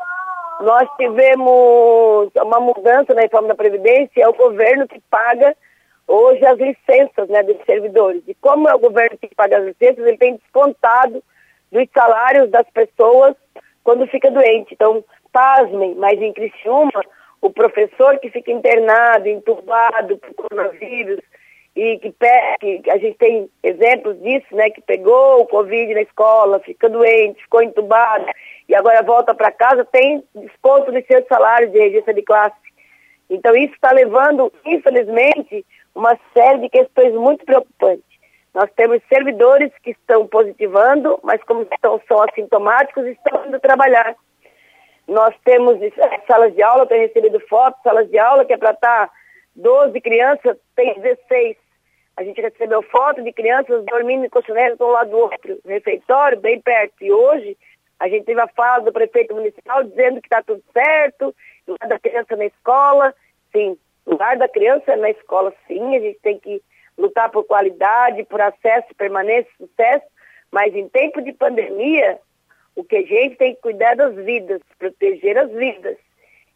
nós 0.61 0.87
tivemos 0.97 2.31
uma 2.35 2.59
mudança 2.59 3.13
na 3.13 3.21
reforma 3.21 3.49
da 3.49 3.55
Previdência, 3.55 4.23
é 4.23 4.27
o 4.27 4.33
governo 4.33 4.87
que 4.87 4.99
paga 5.09 5.55
hoje 6.07 6.45
as 6.45 6.57
licenças 6.57 7.29
né, 7.29 7.43
dos 7.43 7.57
servidores. 7.65 8.23
E 8.27 8.33
como 8.35 8.69
é 8.69 8.75
o 8.75 8.79
governo 8.79 9.17
que 9.17 9.33
paga 9.35 9.57
as 9.57 9.65
licenças, 9.65 10.05
ele 10.05 10.17
tem 10.17 10.35
descontado 10.35 11.23
dos 11.71 11.87
salários 11.93 12.49
das 12.49 12.69
pessoas 12.69 13.35
quando 13.83 14.07
fica 14.07 14.29
doente. 14.29 14.73
Então, 14.73 15.03
pasmem, 15.31 15.95
mas 15.95 16.21
em 16.21 16.31
Criciúma, 16.31 17.03
o 17.41 17.49
professor 17.49 18.19
que 18.19 18.29
fica 18.29 18.51
internado, 18.51 19.27
entubado 19.27 20.17
por 20.17 20.33
coronavírus, 20.35 21.19
e 21.75 21.97
que, 21.97 22.11
que 22.11 22.91
a 22.91 22.97
gente 22.97 23.17
tem 23.17 23.49
exemplos 23.63 24.21
disso, 24.21 24.55
né, 24.55 24.69
que 24.69 24.81
pegou 24.81 25.41
o 25.41 25.47
Covid 25.47 25.93
na 25.93 26.01
escola, 26.01 26.59
fica 26.59 26.87
doente, 26.87 27.41
ficou 27.41 27.63
entubado, 27.63 28.25
e 28.69 28.75
agora 28.75 29.01
volta 29.01 29.33
para 29.33 29.51
casa, 29.51 29.83
tem 29.85 30.23
desconto 30.35 30.91
no 30.91 31.03
seu 31.05 31.25
salário 31.27 31.71
de 31.71 31.79
registro 31.79 32.13
de 32.13 32.21
classe. 32.21 32.55
Então 33.29 33.55
isso 33.55 33.73
está 33.73 33.91
levando, 33.91 34.53
infelizmente, 34.65 35.65
uma 35.95 36.17
série 36.33 36.59
de 36.59 36.69
questões 36.69 37.13
muito 37.13 37.43
preocupantes. 37.45 38.13
Nós 38.53 38.69
temos 38.75 39.01
servidores 39.09 39.71
que 39.81 39.91
estão 39.91 40.27
positivando, 40.27 41.19
mas 41.23 41.41
como 41.43 41.63
estão, 41.63 41.99
são 42.07 42.21
assintomáticos, 42.21 43.05
estão 43.07 43.47
indo 43.47 43.59
trabalhar. 43.59 44.15
Nós 45.07 45.33
temos 45.43 45.79
salas 46.27 46.53
de 46.53 46.61
aula, 46.61 46.83
eu 46.83 46.87
tenho 46.87 47.01
recebido 47.01 47.39
fotos, 47.47 47.81
salas 47.81 48.07
de 48.09 48.19
aula 48.19 48.45
que 48.45 48.53
é 48.53 48.57
para 48.57 48.71
estar 48.71 49.09
12 49.55 49.99
crianças, 50.01 50.55
tem 50.75 50.93
16. 50.99 51.62
A 52.15 52.23
gente 52.23 52.39
recebeu 52.39 52.81
foto 52.83 53.23
de 53.23 53.31
crianças 53.33 53.83
dormindo 53.85 54.25
em 54.25 54.29
colchonetas 54.29 54.79
um 54.79 54.91
lado 54.91 55.09
do 55.09 55.17
outro, 55.17 55.59
refeitório, 55.65 56.39
bem 56.39 56.61
perto. 56.61 56.93
E 57.01 57.11
hoje, 57.11 57.57
a 57.99 58.07
gente 58.07 58.25
teve 58.25 58.39
a 58.39 58.47
fala 58.47 58.83
do 58.83 58.93
prefeito 58.93 59.33
municipal 59.33 59.83
dizendo 59.83 60.21
que 60.21 60.27
está 60.27 60.43
tudo 60.43 60.63
certo, 60.71 61.35
lugar 61.67 61.87
da 61.87 61.99
criança 61.99 62.35
na 62.35 62.45
escola. 62.45 63.15
Sim, 63.51 63.77
lugar 64.05 64.37
da 64.37 64.47
criança 64.47 64.91
é 64.91 64.95
na 64.95 65.09
escola, 65.09 65.53
sim. 65.67 65.95
A 65.95 65.99
gente 65.99 66.19
tem 66.19 66.37
que 66.37 66.61
lutar 66.97 67.31
por 67.31 67.45
qualidade, 67.45 68.23
por 68.25 68.41
acesso, 68.41 68.93
permanência, 68.95 69.51
sucesso. 69.57 70.05
Mas 70.51 70.75
em 70.75 70.87
tempo 70.87 71.19
de 71.21 71.33
pandemia, 71.33 72.19
o 72.75 72.83
que 72.83 72.97
a 72.97 73.01
gente 73.01 73.37
tem 73.37 73.55
que 73.55 73.61
cuidar 73.61 73.95
das 73.95 74.13
vidas, 74.15 74.61
proteger 74.77 75.37
as 75.37 75.51
vidas. 75.51 75.97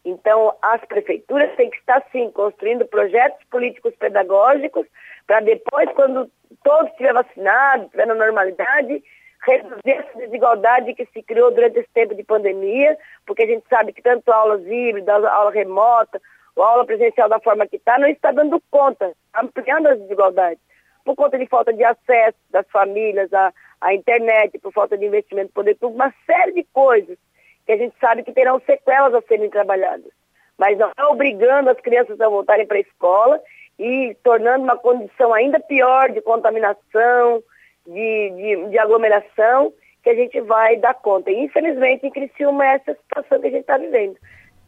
Então, 0.04 0.54
as 0.62 0.84
prefeituras 0.84 1.54
têm 1.56 1.68
que 1.70 1.76
estar, 1.78 2.02
sim, 2.12 2.30
construindo 2.30 2.86
projetos 2.86 3.44
políticos 3.50 3.94
pedagógicos 3.96 4.86
para 5.28 5.40
depois, 5.40 5.88
quando 5.92 6.30
todos 6.64 6.90
estiver 6.90 7.12
vacinados, 7.12 7.84
estiver 7.84 8.06
na 8.06 8.14
normalidade, 8.14 9.04
reduzir 9.46 9.90
essa 9.90 10.18
desigualdade 10.18 10.94
que 10.94 11.06
se 11.12 11.22
criou 11.22 11.50
durante 11.50 11.78
esse 11.78 11.88
tempo 11.92 12.14
de 12.14 12.24
pandemia, 12.24 12.96
porque 13.26 13.42
a 13.42 13.46
gente 13.46 13.64
sabe 13.68 13.92
que 13.92 14.00
tanto 14.00 14.32
aulas 14.32 14.66
híbridas, 14.66 15.22
aula 15.22 15.50
remota, 15.50 16.18
ou 16.56 16.64
aula 16.64 16.86
presencial 16.86 17.28
da 17.28 17.38
forma 17.38 17.66
que 17.66 17.76
está, 17.76 17.98
não 17.98 18.08
está 18.08 18.32
dando 18.32 18.60
conta, 18.70 19.12
ampliando 19.34 19.88
as 19.88 20.00
desigualdades, 20.00 20.62
por 21.04 21.14
conta 21.14 21.38
de 21.38 21.46
falta 21.46 21.74
de 21.74 21.84
acesso 21.84 22.38
das 22.50 22.66
famílias 22.70 23.32
à, 23.32 23.52
à 23.82 23.94
internet, 23.94 24.58
por 24.58 24.72
falta 24.72 24.96
de 24.96 25.04
investimento 25.04 25.50
do 25.50 25.54
poder 25.54 25.74
público, 25.74 26.02
uma 26.02 26.12
série 26.24 26.52
de 26.52 26.64
coisas 26.72 27.18
que 27.66 27.72
a 27.72 27.76
gente 27.76 27.94
sabe 28.00 28.22
que 28.22 28.32
terão 28.32 28.60
sequelas 28.60 29.14
a 29.14 29.20
serem 29.28 29.50
trabalhadas. 29.50 30.10
Mas 30.56 30.78
não 30.78 30.90
é 30.96 31.04
obrigando 31.04 31.68
as 31.68 31.78
crianças 31.78 32.18
a 32.18 32.28
voltarem 32.28 32.66
para 32.66 32.78
a 32.78 32.80
escola 32.80 33.40
e 33.78 34.16
tornando 34.22 34.64
uma 34.64 34.76
condição 34.76 35.32
ainda 35.32 35.60
pior 35.60 36.10
de 36.10 36.20
contaminação, 36.20 37.42
de, 37.86 38.30
de, 38.30 38.70
de 38.70 38.78
aglomeração, 38.78 39.72
que 40.02 40.10
a 40.10 40.14
gente 40.14 40.40
vai 40.40 40.76
dar 40.76 40.94
conta. 40.94 41.30
Infelizmente, 41.30 42.06
em 42.06 42.10
Criciúma 42.10 42.66
é 42.66 42.74
essa 42.74 42.94
situação 42.94 43.40
que 43.40 43.46
a 43.46 43.50
gente 43.50 43.60
está 43.60 43.78
vivendo. 43.78 44.16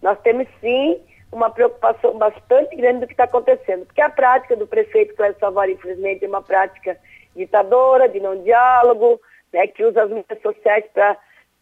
Nós 0.02 0.18
temos, 0.20 0.46
sim, 0.60 1.00
uma 1.32 1.50
preocupação 1.50 2.16
bastante 2.18 2.74
grande 2.76 3.00
do 3.00 3.06
que 3.06 3.12
está 3.12 3.24
acontecendo, 3.24 3.86
porque 3.86 4.00
a 4.00 4.10
prática 4.10 4.56
do 4.56 4.66
prefeito 4.66 5.14
Cléber 5.14 5.38
Savari, 5.38 5.72
infelizmente, 5.72 6.24
é 6.24 6.28
uma 6.28 6.42
prática 6.42 6.96
ditadora, 7.34 8.08
de 8.08 8.20
não 8.20 8.42
diálogo, 8.42 9.20
né, 9.52 9.66
que 9.66 9.84
usa 9.84 10.02
as 10.04 10.10
mídias 10.10 10.40
sociais 10.42 10.84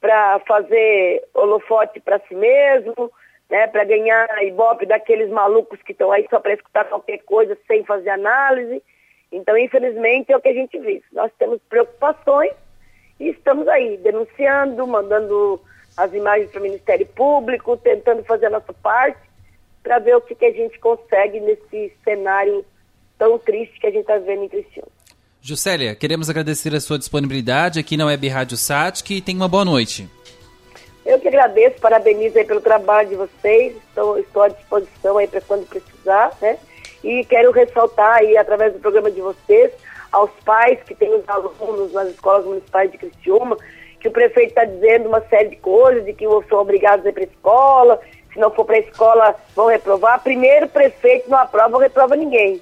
para 0.00 0.38
fazer 0.46 1.22
holofote 1.34 2.00
para 2.00 2.20
si 2.20 2.34
mesmo, 2.34 3.10
né, 3.50 3.66
para 3.66 3.84
ganhar 3.84 4.28
ibope 4.44 4.86
daqueles 4.86 5.30
malucos 5.30 5.80
que 5.82 5.92
estão 5.92 6.12
aí 6.12 6.26
só 6.28 6.38
para 6.38 6.54
escutar 6.54 6.84
qualquer 6.84 7.18
coisa 7.18 7.56
sem 7.66 7.84
fazer 7.84 8.10
análise. 8.10 8.82
Então, 9.32 9.56
infelizmente, 9.56 10.32
é 10.32 10.36
o 10.36 10.40
que 10.40 10.48
a 10.48 10.54
gente 10.54 10.78
vê. 10.78 11.02
Nós 11.12 11.30
temos 11.38 11.60
preocupações 11.68 12.52
e 13.18 13.28
estamos 13.28 13.66
aí 13.68 13.96
denunciando, 13.98 14.86
mandando 14.86 15.60
as 15.96 16.12
imagens 16.12 16.50
para 16.50 16.60
o 16.60 16.62
Ministério 16.62 17.06
Público, 17.06 17.76
tentando 17.76 18.22
fazer 18.24 18.46
a 18.46 18.50
nossa 18.50 18.72
parte 18.72 19.18
para 19.82 19.98
ver 19.98 20.16
o 20.16 20.20
que, 20.20 20.34
que 20.34 20.44
a 20.44 20.52
gente 20.52 20.78
consegue 20.78 21.40
nesse 21.40 21.92
cenário 22.04 22.64
tão 23.18 23.38
triste 23.38 23.80
que 23.80 23.86
a 23.86 23.90
gente 23.90 24.02
está 24.02 24.18
vendo 24.18 24.44
em 24.44 24.48
Cristiano. 24.48 24.88
Juscelia, 25.40 25.94
queremos 25.94 26.28
agradecer 26.28 26.74
a 26.74 26.80
sua 26.80 26.98
disponibilidade 26.98 27.80
aqui 27.80 27.96
na 27.96 28.06
Web 28.06 28.28
Rádio 28.28 28.56
Sat 28.56 29.02
e 29.10 29.20
tenha 29.20 29.38
uma 29.38 29.48
boa 29.48 29.64
noite. 29.64 30.08
Eu 31.08 31.18
que 31.18 31.26
agradeço, 31.26 31.80
parabenizo 31.80 32.36
aí 32.36 32.44
pelo 32.44 32.60
trabalho 32.60 33.08
de 33.08 33.14
vocês, 33.14 33.74
estou, 33.88 34.18
estou 34.18 34.42
à 34.42 34.48
disposição 34.48 35.16
aí 35.16 35.26
para 35.26 35.40
quando 35.40 35.66
precisar, 35.66 36.36
né? 36.38 36.58
E 37.02 37.24
quero 37.24 37.50
ressaltar 37.50 38.16
aí, 38.16 38.36
através 38.36 38.74
do 38.74 38.78
programa 38.78 39.10
de 39.10 39.22
vocês, 39.22 39.72
aos 40.12 40.30
pais 40.44 40.78
que 40.82 40.94
têm 40.94 41.14
os 41.14 41.26
alunos 41.26 41.94
nas 41.94 42.08
escolas 42.08 42.44
municipais 42.44 42.92
de 42.92 42.98
Criciúma, 42.98 43.56
que 43.98 44.08
o 44.08 44.10
prefeito 44.10 44.50
está 44.50 44.66
dizendo 44.66 45.08
uma 45.08 45.22
série 45.22 45.48
de 45.48 45.56
coisas, 45.56 46.04
de 46.04 46.12
que 46.12 46.26
são 46.46 46.58
obrigados 46.58 47.06
a 47.06 47.08
ir 47.08 47.12
para 47.12 47.22
a 47.22 47.26
escola, 47.26 48.00
se 48.30 48.38
não 48.38 48.50
for 48.50 48.66
para 48.66 48.76
a 48.76 48.80
escola 48.80 49.34
vão 49.56 49.68
reprovar. 49.68 50.22
Primeiro, 50.22 50.66
o 50.66 50.68
prefeito 50.68 51.30
não 51.30 51.38
aprova 51.38 51.76
ou 51.76 51.82
reprova 51.82 52.16
ninguém. 52.16 52.60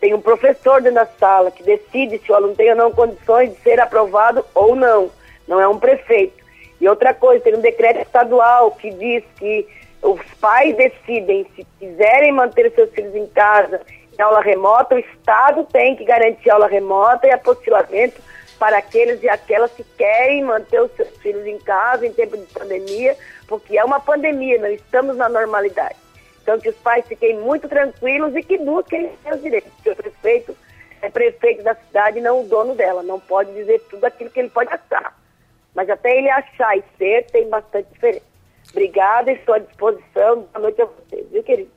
Tem 0.00 0.14
um 0.14 0.20
professor 0.20 0.82
dentro 0.82 0.96
da 0.96 1.06
sala 1.06 1.52
que 1.52 1.62
decide 1.62 2.18
se 2.18 2.32
o 2.32 2.34
aluno 2.34 2.56
tem 2.56 2.70
ou 2.70 2.76
não 2.76 2.90
condições 2.90 3.50
de 3.50 3.60
ser 3.60 3.78
aprovado 3.78 4.44
ou 4.52 4.74
não. 4.74 5.12
Não 5.46 5.60
é 5.60 5.68
um 5.68 5.78
prefeito. 5.78 6.47
E 6.80 6.88
outra 6.88 7.12
coisa, 7.12 7.42
tem 7.42 7.54
um 7.54 7.60
decreto 7.60 8.00
estadual 8.00 8.70
que 8.72 8.90
diz 8.90 9.24
que 9.36 9.66
os 10.02 10.20
pais 10.40 10.76
decidem 10.76 11.46
se 11.56 11.66
quiserem 11.78 12.32
manter 12.32 12.72
seus 12.72 12.90
filhos 12.90 13.14
em 13.14 13.26
casa 13.26 13.80
em 14.18 14.22
aula 14.22 14.40
remota, 14.40 14.96
o 14.96 14.98
Estado 14.98 15.64
tem 15.64 15.94
que 15.94 16.04
garantir 16.04 16.50
aula 16.50 16.66
remota 16.66 17.26
e 17.26 17.30
apostilamento 17.30 18.20
para 18.58 18.78
aqueles 18.78 19.22
e 19.22 19.28
aquelas 19.28 19.70
que 19.70 19.84
querem 19.96 20.42
manter 20.42 20.82
os 20.82 20.90
seus 20.96 21.16
filhos 21.18 21.46
em 21.46 21.58
casa 21.58 22.04
em 22.04 22.12
tempo 22.12 22.36
de 22.36 22.44
pandemia, 22.46 23.16
porque 23.46 23.78
é 23.78 23.84
uma 23.84 24.00
pandemia, 24.00 24.58
não 24.58 24.68
estamos 24.68 25.16
na 25.16 25.28
normalidade. 25.28 25.94
Então, 26.42 26.58
que 26.58 26.68
os 26.68 26.76
pais 26.76 27.06
fiquem 27.06 27.38
muito 27.38 27.68
tranquilos 27.68 28.34
e 28.34 28.42
que 28.42 28.58
busquem 28.58 29.12
seus 29.22 29.40
direitos. 29.40 29.70
O 29.86 29.94
prefeito 29.94 30.56
é 31.00 31.08
prefeito 31.08 31.62
da 31.62 31.74
cidade 31.74 32.20
não 32.20 32.40
o 32.40 32.44
dono 32.44 32.74
dela. 32.74 33.02
Não 33.02 33.20
pode 33.20 33.52
dizer 33.52 33.80
tudo 33.90 34.04
aquilo 34.04 34.30
que 34.30 34.40
ele 34.40 34.48
pode 34.48 34.70
achar. 34.72 35.14
Mas 35.78 35.88
até 35.88 36.18
ele 36.18 36.28
achar 36.28 36.76
e 36.76 36.82
ser, 36.98 37.26
tem 37.26 37.48
bastante 37.48 37.86
diferença. 37.92 38.24
Obrigada, 38.72 39.30
estou 39.30 39.54
à 39.54 39.60
disposição. 39.60 40.44
Boa 40.52 40.62
noite 40.62 40.82
a 40.82 40.86
vocês, 40.86 41.24
viu, 41.30 41.40
querido? 41.44 41.70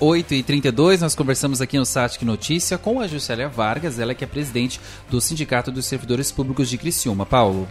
Oito 0.00 0.32
e 0.32 0.42
trinta 0.42 0.72
nós 1.02 1.14
conversamos 1.14 1.60
aqui 1.60 1.76
no 1.76 1.84
Satic 1.84 2.22
Notícia 2.22 2.78
com 2.78 2.98
a 2.98 3.06
Juscelia 3.06 3.50
Vargas, 3.50 3.98
ela 3.98 4.14
que 4.14 4.24
é 4.24 4.26
presidente 4.26 4.80
do 5.10 5.20
Sindicato 5.20 5.70
dos 5.70 5.84
Servidores 5.84 6.32
Públicos 6.32 6.70
de 6.70 6.78
Criciúma. 6.78 7.26
Paulo. 7.26 7.68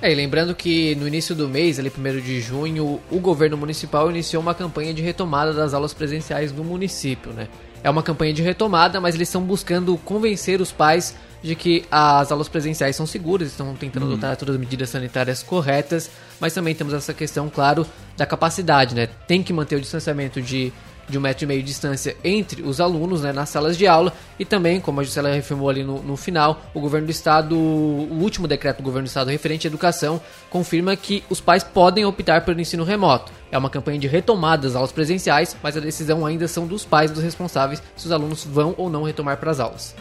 É, 0.00 0.10
e 0.10 0.16
lembrando 0.16 0.52
que 0.52 0.96
no 0.96 1.06
início 1.06 1.32
do 1.32 1.48
mês, 1.48 1.78
ali 1.78 1.92
1 1.96 2.20
de 2.20 2.40
junho, 2.40 3.00
o 3.08 3.20
governo 3.20 3.56
municipal 3.56 4.10
iniciou 4.10 4.42
uma 4.42 4.52
campanha 4.52 4.92
de 4.92 5.00
retomada 5.00 5.52
das 5.52 5.72
aulas 5.72 5.94
presenciais 5.94 6.50
no 6.50 6.64
município, 6.64 7.32
né? 7.32 7.46
É 7.82 7.90
uma 7.90 8.02
campanha 8.02 8.32
de 8.32 8.42
retomada, 8.42 9.00
mas 9.00 9.14
eles 9.14 9.28
estão 9.28 9.42
buscando 9.42 9.96
convencer 9.98 10.60
os 10.60 10.70
pais 10.70 11.16
de 11.42 11.56
que 11.56 11.84
as 11.90 12.30
aulas 12.30 12.48
presenciais 12.48 12.94
são 12.94 13.06
seguras, 13.06 13.48
estão 13.48 13.74
tentando 13.74 14.06
uhum. 14.06 14.12
adotar 14.12 14.36
todas 14.36 14.54
as 14.54 14.60
medidas 14.60 14.90
sanitárias 14.90 15.42
corretas, 15.42 16.08
mas 16.40 16.54
também 16.54 16.74
temos 16.74 16.94
essa 16.94 17.12
questão, 17.12 17.50
claro, 17.50 17.84
da 18.16 18.24
capacidade, 18.24 18.94
né? 18.94 19.08
Tem 19.26 19.42
que 19.42 19.52
manter 19.52 19.76
o 19.76 19.80
distanciamento 19.80 20.40
de 20.40 20.72
de 21.12 21.18
um 21.18 21.20
metro 21.20 21.44
e 21.44 21.46
meio 21.46 21.60
de 21.60 21.66
distância 21.66 22.16
entre 22.24 22.62
os 22.62 22.80
alunos 22.80 23.22
né, 23.22 23.32
nas 23.32 23.50
salas 23.50 23.76
de 23.76 23.86
aula 23.86 24.12
e 24.38 24.44
também, 24.44 24.80
como 24.80 25.00
a 25.00 25.04
Gisela 25.04 25.30
reafirmou 25.30 25.68
ali 25.68 25.84
no, 25.84 26.02
no 26.02 26.16
final, 26.16 26.62
o 26.74 26.80
governo 26.80 27.06
do 27.06 27.10
estado, 27.10 27.54
o 27.54 28.18
último 28.20 28.48
decreto 28.48 28.78
do 28.78 28.82
governo 28.82 29.06
do 29.06 29.08
estado 29.08 29.28
referente 29.28 29.66
à 29.66 29.68
educação, 29.68 30.20
confirma 30.48 30.96
que 30.96 31.22
os 31.28 31.40
pais 31.40 31.62
podem 31.62 32.04
optar 32.06 32.44
pelo 32.44 32.60
ensino 32.60 32.82
remoto. 32.82 33.30
É 33.50 33.58
uma 33.58 33.68
campanha 33.68 33.98
de 33.98 34.08
retomada 34.08 34.62
das 34.62 34.74
aulas 34.74 34.90
presenciais, 34.90 35.54
mas 35.62 35.76
a 35.76 35.80
decisão 35.80 36.24
ainda 36.24 36.48
são 36.48 36.66
dos 36.66 36.84
pais 36.84 37.10
dos 37.10 37.22
responsáveis 37.22 37.82
se 37.94 38.06
os 38.06 38.12
alunos 38.12 38.44
vão 38.44 38.74
ou 38.78 38.88
não 38.88 39.02
retomar 39.02 39.36
para 39.36 39.50
as 39.50 39.60
aulas. 39.60 39.94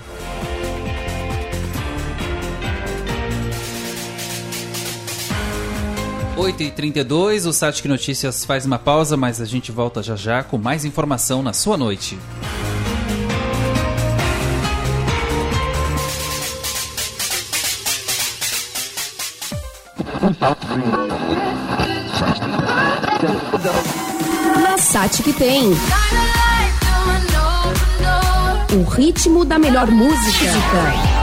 8h32, 6.37 7.45
o 7.45 7.53
Satic 7.53 7.85
Notícias 7.85 8.45
faz 8.45 8.65
uma 8.65 8.79
pausa, 8.79 9.17
mas 9.17 9.41
a 9.41 9.45
gente 9.45 9.71
volta 9.71 10.01
já 10.01 10.15
já 10.15 10.43
com 10.43 10.57
mais 10.57 10.85
informação 10.85 11.43
na 11.43 11.53
sua 11.53 11.77
noite. 11.77 12.17
Na 24.61 24.77
Satic 24.77 25.35
tem. 25.37 25.71
O 28.73 28.83
ritmo 28.89 29.43
da 29.43 29.59
melhor 29.59 29.91
música. 29.91 31.20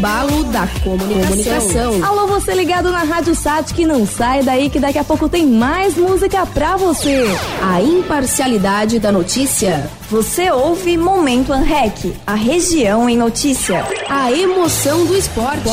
O 0.00 0.02
embalo 0.02 0.44
da 0.44 0.66
comunicação. 0.82 2.02
Alô, 2.02 2.26
você 2.26 2.54
ligado 2.54 2.90
na 2.90 3.02
Rádio 3.02 3.34
Sat 3.34 3.74
que 3.74 3.84
não 3.84 4.06
sai 4.06 4.42
daí 4.42 4.70
que 4.70 4.80
daqui 4.80 4.98
a 4.98 5.04
pouco 5.04 5.28
tem 5.28 5.46
mais 5.46 5.94
música 5.94 6.46
pra 6.46 6.74
você. 6.78 7.26
A 7.62 7.82
imparcialidade 7.82 8.98
da 8.98 9.12
notícia. 9.12 9.90
Você 10.10 10.50
ouve 10.50 10.96
Momento 10.96 11.52
Anrec, 11.52 12.16
a 12.26 12.34
região 12.34 13.10
em 13.10 13.16
notícia. 13.18 13.84
A 14.08 14.32
emoção 14.32 15.04
do 15.04 15.14
esporte. 15.14 15.68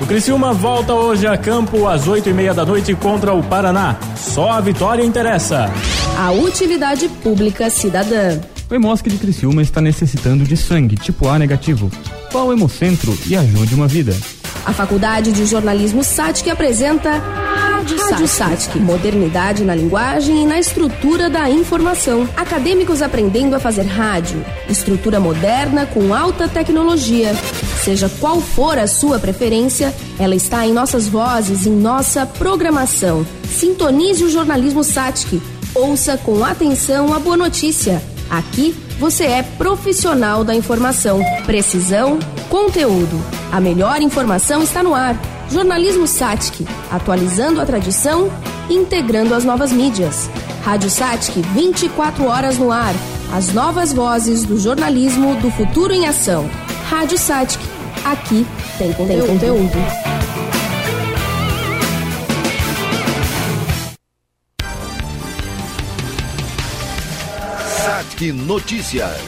O 0.00 0.06
Criciúma 0.06 0.52
volta 0.52 0.92
hoje 0.92 1.28
a 1.28 1.38
campo 1.38 1.86
às 1.86 2.08
oito 2.08 2.28
e 2.28 2.32
meia 2.32 2.52
da 2.52 2.66
noite 2.66 2.96
contra 2.96 3.32
o 3.32 3.44
Paraná. 3.44 3.94
Só 4.16 4.50
a 4.50 4.60
vitória 4.60 5.04
interessa. 5.04 5.70
A 6.18 6.32
utilidade 6.32 7.08
pública 7.08 7.70
cidadã. 7.70 8.40
O 8.72 8.74
Hemosc 8.74 9.06
de 9.06 9.18
Criciúma 9.18 9.60
está 9.60 9.82
necessitando 9.82 10.44
de 10.44 10.56
sangue 10.56 10.96
tipo 10.96 11.28
A 11.28 11.38
negativo. 11.38 11.90
Qual 12.30 12.50
Hemocentro 12.50 13.14
e 13.26 13.36
ajude 13.36 13.74
uma 13.74 13.86
vida. 13.86 14.16
A 14.64 14.72
Faculdade 14.72 15.30
de 15.30 15.44
Jornalismo 15.44 16.02
SATIC 16.02 16.48
apresenta 16.48 17.10
Rádio, 17.18 17.98
Rádio 17.98 18.26
SATIC. 18.26 18.78
Modernidade 18.78 19.62
na 19.62 19.74
linguagem 19.74 20.44
e 20.44 20.46
na 20.46 20.58
estrutura 20.58 21.28
da 21.28 21.50
informação. 21.50 22.26
Acadêmicos 22.34 23.02
aprendendo 23.02 23.54
a 23.54 23.60
fazer 23.60 23.82
rádio. 23.82 24.42
Estrutura 24.70 25.20
moderna 25.20 25.84
com 25.84 26.14
alta 26.14 26.48
tecnologia. 26.48 27.34
Seja 27.84 28.08
qual 28.08 28.40
for 28.40 28.78
a 28.78 28.86
sua 28.86 29.18
preferência, 29.18 29.94
ela 30.18 30.34
está 30.34 30.66
em 30.66 30.72
nossas 30.72 31.06
vozes, 31.06 31.66
em 31.66 31.76
nossa 31.76 32.24
programação. 32.24 33.26
Sintonize 33.44 34.24
o 34.24 34.30
jornalismo 34.30 34.82
SATIC. 34.82 35.42
Ouça 35.74 36.16
com 36.16 36.42
atenção 36.42 37.12
a 37.12 37.18
boa 37.18 37.36
notícia. 37.36 38.11
Aqui 38.32 38.74
você 38.98 39.24
é 39.24 39.42
profissional 39.42 40.42
da 40.42 40.54
informação. 40.54 41.20
Precisão, 41.44 42.18
conteúdo. 42.48 43.22
A 43.52 43.60
melhor 43.60 44.00
informação 44.00 44.62
está 44.62 44.82
no 44.82 44.94
ar. 44.94 45.14
Jornalismo 45.50 46.06
Satic, 46.06 46.66
atualizando 46.90 47.60
a 47.60 47.66
tradição, 47.66 48.32
integrando 48.70 49.34
as 49.34 49.44
novas 49.44 49.70
mídias. 49.70 50.30
Rádio 50.64 50.88
Satic, 50.88 51.44
24 51.52 52.24
horas 52.24 52.56
no 52.56 52.72
ar. 52.72 52.94
As 53.34 53.52
novas 53.52 53.92
vozes 53.92 54.44
do 54.44 54.58
jornalismo 54.58 55.34
do 55.36 55.50
futuro 55.50 55.92
em 55.92 56.06
ação. 56.06 56.48
Rádio 56.88 57.18
Satic, 57.18 57.60
aqui 58.02 58.46
tem 58.78 58.94
conteúdo. 58.94 59.26
Tem 59.26 59.28
conteúdo. 59.28 60.11
Satic 68.22 68.34
Notícias. 68.34 69.18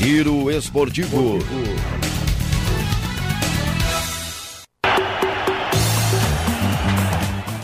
Giro 0.00 0.50
Esportivo. 0.50 1.38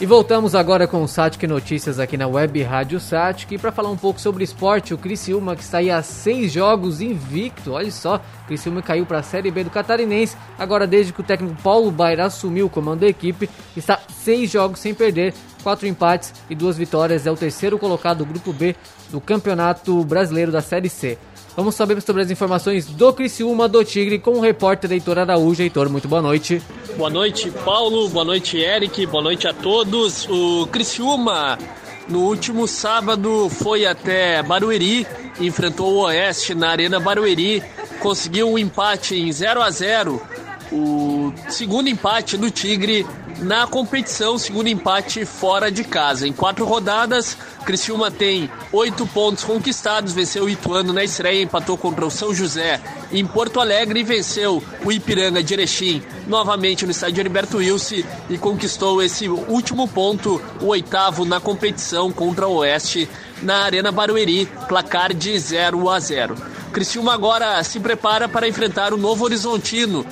E 0.04 0.06
voltamos 0.06 0.54
agora 0.54 0.86
com 0.86 1.02
o 1.02 1.08
Satic 1.08 1.44
Notícias 1.44 1.98
aqui 1.98 2.18
na 2.18 2.26
Web 2.26 2.62
Rádio 2.62 3.00
Satic 3.00 3.58
para 3.58 3.72
falar 3.72 3.88
um 3.88 3.96
pouco 3.96 4.20
sobre 4.20 4.44
esporte. 4.44 4.92
O 4.92 4.98
Criciúma 4.98 5.56
que 5.56 5.62
está 5.62 5.78
aí 5.78 5.90
a 5.90 6.02
seis 6.02 6.52
jogos 6.52 7.00
invicto. 7.00 7.72
Olha 7.72 7.90
só, 7.90 8.16
o 8.16 8.46
Criciúma 8.46 8.82
caiu 8.82 9.06
para 9.06 9.20
a 9.20 9.22
Série 9.22 9.50
B 9.50 9.64
do 9.64 9.70
Catarinense. 9.70 10.36
Agora, 10.58 10.86
desde 10.86 11.10
que 11.10 11.22
o 11.22 11.24
técnico 11.24 11.56
Paulo 11.62 11.90
Baira 11.90 12.26
assumiu 12.26 12.66
o 12.66 12.68
comando 12.68 13.00
da 13.00 13.08
equipe, 13.08 13.48
está 13.74 13.98
seis 14.10 14.50
jogos 14.50 14.78
sem 14.78 14.92
perder, 14.92 15.32
quatro 15.62 15.86
empates 15.86 16.34
e 16.50 16.54
duas 16.54 16.76
vitórias. 16.76 17.26
É 17.26 17.30
o 17.30 17.36
terceiro 17.36 17.78
colocado 17.78 18.18
do 18.18 18.26
Grupo 18.26 18.52
B 18.52 18.76
do 19.08 19.22
Campeonato 19.22 20.04
Brasileiro 20.04 20.52
da 20.52 20.60
Série 20.60 20.90
C. 20.90 21.16
Vamos 21.56 21.76
saber 21.76 22.00
sobre 22.02 22.22
as 22.22 22.30
informações 22.30 22.86
do 22.86 23.12
Criciúma, 23.12 23.68
do 23.68 23.84
Tigre, 23.84 24.18
com 24.18 24.32
o 24.32 24.40
repórter 24.40 24.90
Heitor 24.90 25.18
Araújo. 25.18 25.62
Heitor, 25.62 25.88
muito 25.88 26.08
boa 26.08 26.20
noite. 26.20 26.60
Boa 26.96 27.10
noite, 27.10 27.50
Paulo. 27.64 28.08
Boa 28.08 28.24
noite, 28.24 28.58
Eric. 28.58 29.06
Boa 29.06 29.22
noite 29.22 29.46
a 29.46 29.52
todos. 29.52 30.28
O 30.28 30.66
Criciúma, 30.66 31.56
no 32.08 32.22
último 32.22 32.66
sábado, 32.66 33.48
foi 33.48 33.86
até 33.86 34.42
Barueri, 34.42 35.06
enfrentou 35.40 35.94
o 35.94 36.02
Oeste 36.02 36.54
na 36.56 36.70
Arena 36.70 36.98
Barueri, 36.98 37.62
conseguiu 38.00 38.50
um 38.50 38.58
empate 38.58 39.14
em 39.14 39.30
0 39.30 39.62
a 39.62 39.70
0 39.70 40.20
o 40.72 41.32
segundo 41.48 41.88
empate 41.88 42.36
do 42.36 42.50
Tigre 42.50 43.06
na 43.40 43.66
competição, 43.66 44.38
segundo 44.38 44.68
empate 44.68 45.24
fora 45.24 45.70
de 45.70 45.84
casa. 45.84 46.26
Em 46.26 46.32
quatro 46.32 46.64
rodadas, 46.64 47.36
Criciúma 47.64 48.10
tem 48.10 48.50
oito 48.72 49.06
pontos 49.06 49.42
conquistados, 49.42 50.12
venceu 50.12 50.44
o 50.44 50.50
Ituano 50.50 50.92
na 50.92 51.02
estreia, 51.02 51.42
empatou 51.42 51.76
contra 51.76 52.06
o 52.06 52.10
São 52.10 52.34
José 52.34 52.80
em 53.10 53.26
Porto 53.26 53.60
Alegre 53.60 54.00
e 54.00 54.04
venceu 54.04 54.62
o 54.84 54.92
Ipiranga 54.92 55.42
de 55.42 55.54
Erechim 55.54 56.02
novamente 56.26 56.84
no 56.84 56.90
estádio 56.90 57.20
Heriberto 57.20 57.58
Wilson 57.58 58.02
e 58.28 58.38
conquistou 58.38 59.02
esse 59.02 59.28
último 59.28 59.88
ponto, 59.88 60.40
o 60.60 60.66
oitavo 60.66 61.24
na 61.24 61.40
competição 61.40 62.10
contra 62.12 62.46
o 62.46 62.56
Oeste 62.56 63.08
na 63.42 63.58
Arena 63.64 63.92
Barueri, 63.92 64.46
placar 64.68 65.12
de 65.12 65.38
0 65.38 65.88
a 65.90 65.98
0. 66.00 66.34
Criciúma 66.72 67.14
agora 67.14 67.62
se 67.62 67.78
prepara 67.78 68.28
para 68.28 68.48
enfrentar 68.48 68.92
o 68.92 68.96
Novo 68.96 69.24
Horizontino 69.24 70.04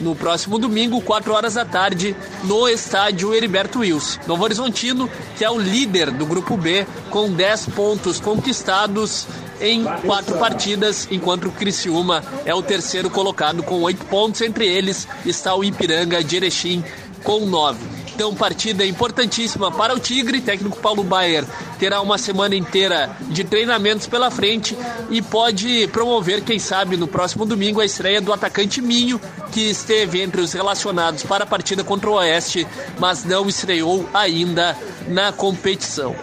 no 0.00 0.14
próximo 0.14 0.58
domingo, 0.58 1.00
4 1.00 1.32
horas 1.32 1.54
da 1.54 1.64
tarde, 1.64 2.16
no 2.44 2.68
estádio 2.68 3.34
Heriberto 3.34 3.80
Wilson. 3.80 4.20
Novo 4.26 4.44
Horizontino, 4.44 5.08
que 5.36 5.44
é 5.44 5.50
o 5.50 5.58
líder 5.58 6.10
do 6.10 6.26
grupo 6.26 6.56
B, 6.56 6.86
com 7.10 7.30
10 7.30 7.66
pontos 7.66 8.18
conquistados 8.18 9.26
em 9.60 9.84
quatro 10.06 10.38
partidas, 10.38 11.06
enquanto 11.10 11.48
o 11.48 11.52
Criciúma 11.52 12.24
é 12.44 12.54
o 12.54 12.62
terceiro 12.62 13.10
colocado 13.10 13.62
com 13.62 13.82
oito 13.82 14.04
pontos. 14.06 14.40
Entre 14.40 14.66
eles 14.66 15.06
está 15.24 15.54
o 15.54 15.62
Ipiranga 15.62 16.24
de 16.24 16.36
Erechim 16.36 16.82
com 17.22 17.44
nove. 17.46 17.99
Então, 18.20 18.34
partida 18.34 18.84
importantíssima 18.84 19.72
para 19.72 19.94
o 19.94 19.98
Tigre. 19.98 20.42
Técnico 20.42 20.76
Paulo 20.76 21.02
Baier 21.02 21.42
terá 21.78 22.02
uma 22.02 22.18
semana 22.18 22.54
inteira 22.54 23.16
de 23.22 23.44
treinamentos 23.44 24.06
pela 24.06 24.30
frente 24.30 24.76
e 25.08 25.22
pode 25.22 25.88
promover, 25.88 26.42
quem 26.42 26.58
sabe, 26.58 26.98
no 26.98 27.08
próximo 27.08 27.46
domingo, 27.46 27.80
a 27.80 27.84
estreia 27.86 28.20
do 28.20 28.30
atacante 28.30 28.82
Minho, 28.82 29.18
que 29.50 29.70
esteve 29.70 30.20
entre 30.20 30.42
os 30.42 30.52
relacionados 30.52 31.22
para 31.22 31.44
a 31.44 31.46
partida 31.46 31.82
contra 31.82 32.10
o 32.10 32.12
Oeste, 32.12 32.66
mas 32.98 33.24
não 33.24 33.48
estreou 33.48 34.06
ainda 34.12 34.76
na 35.08 35.32
competição. 35.32 36.14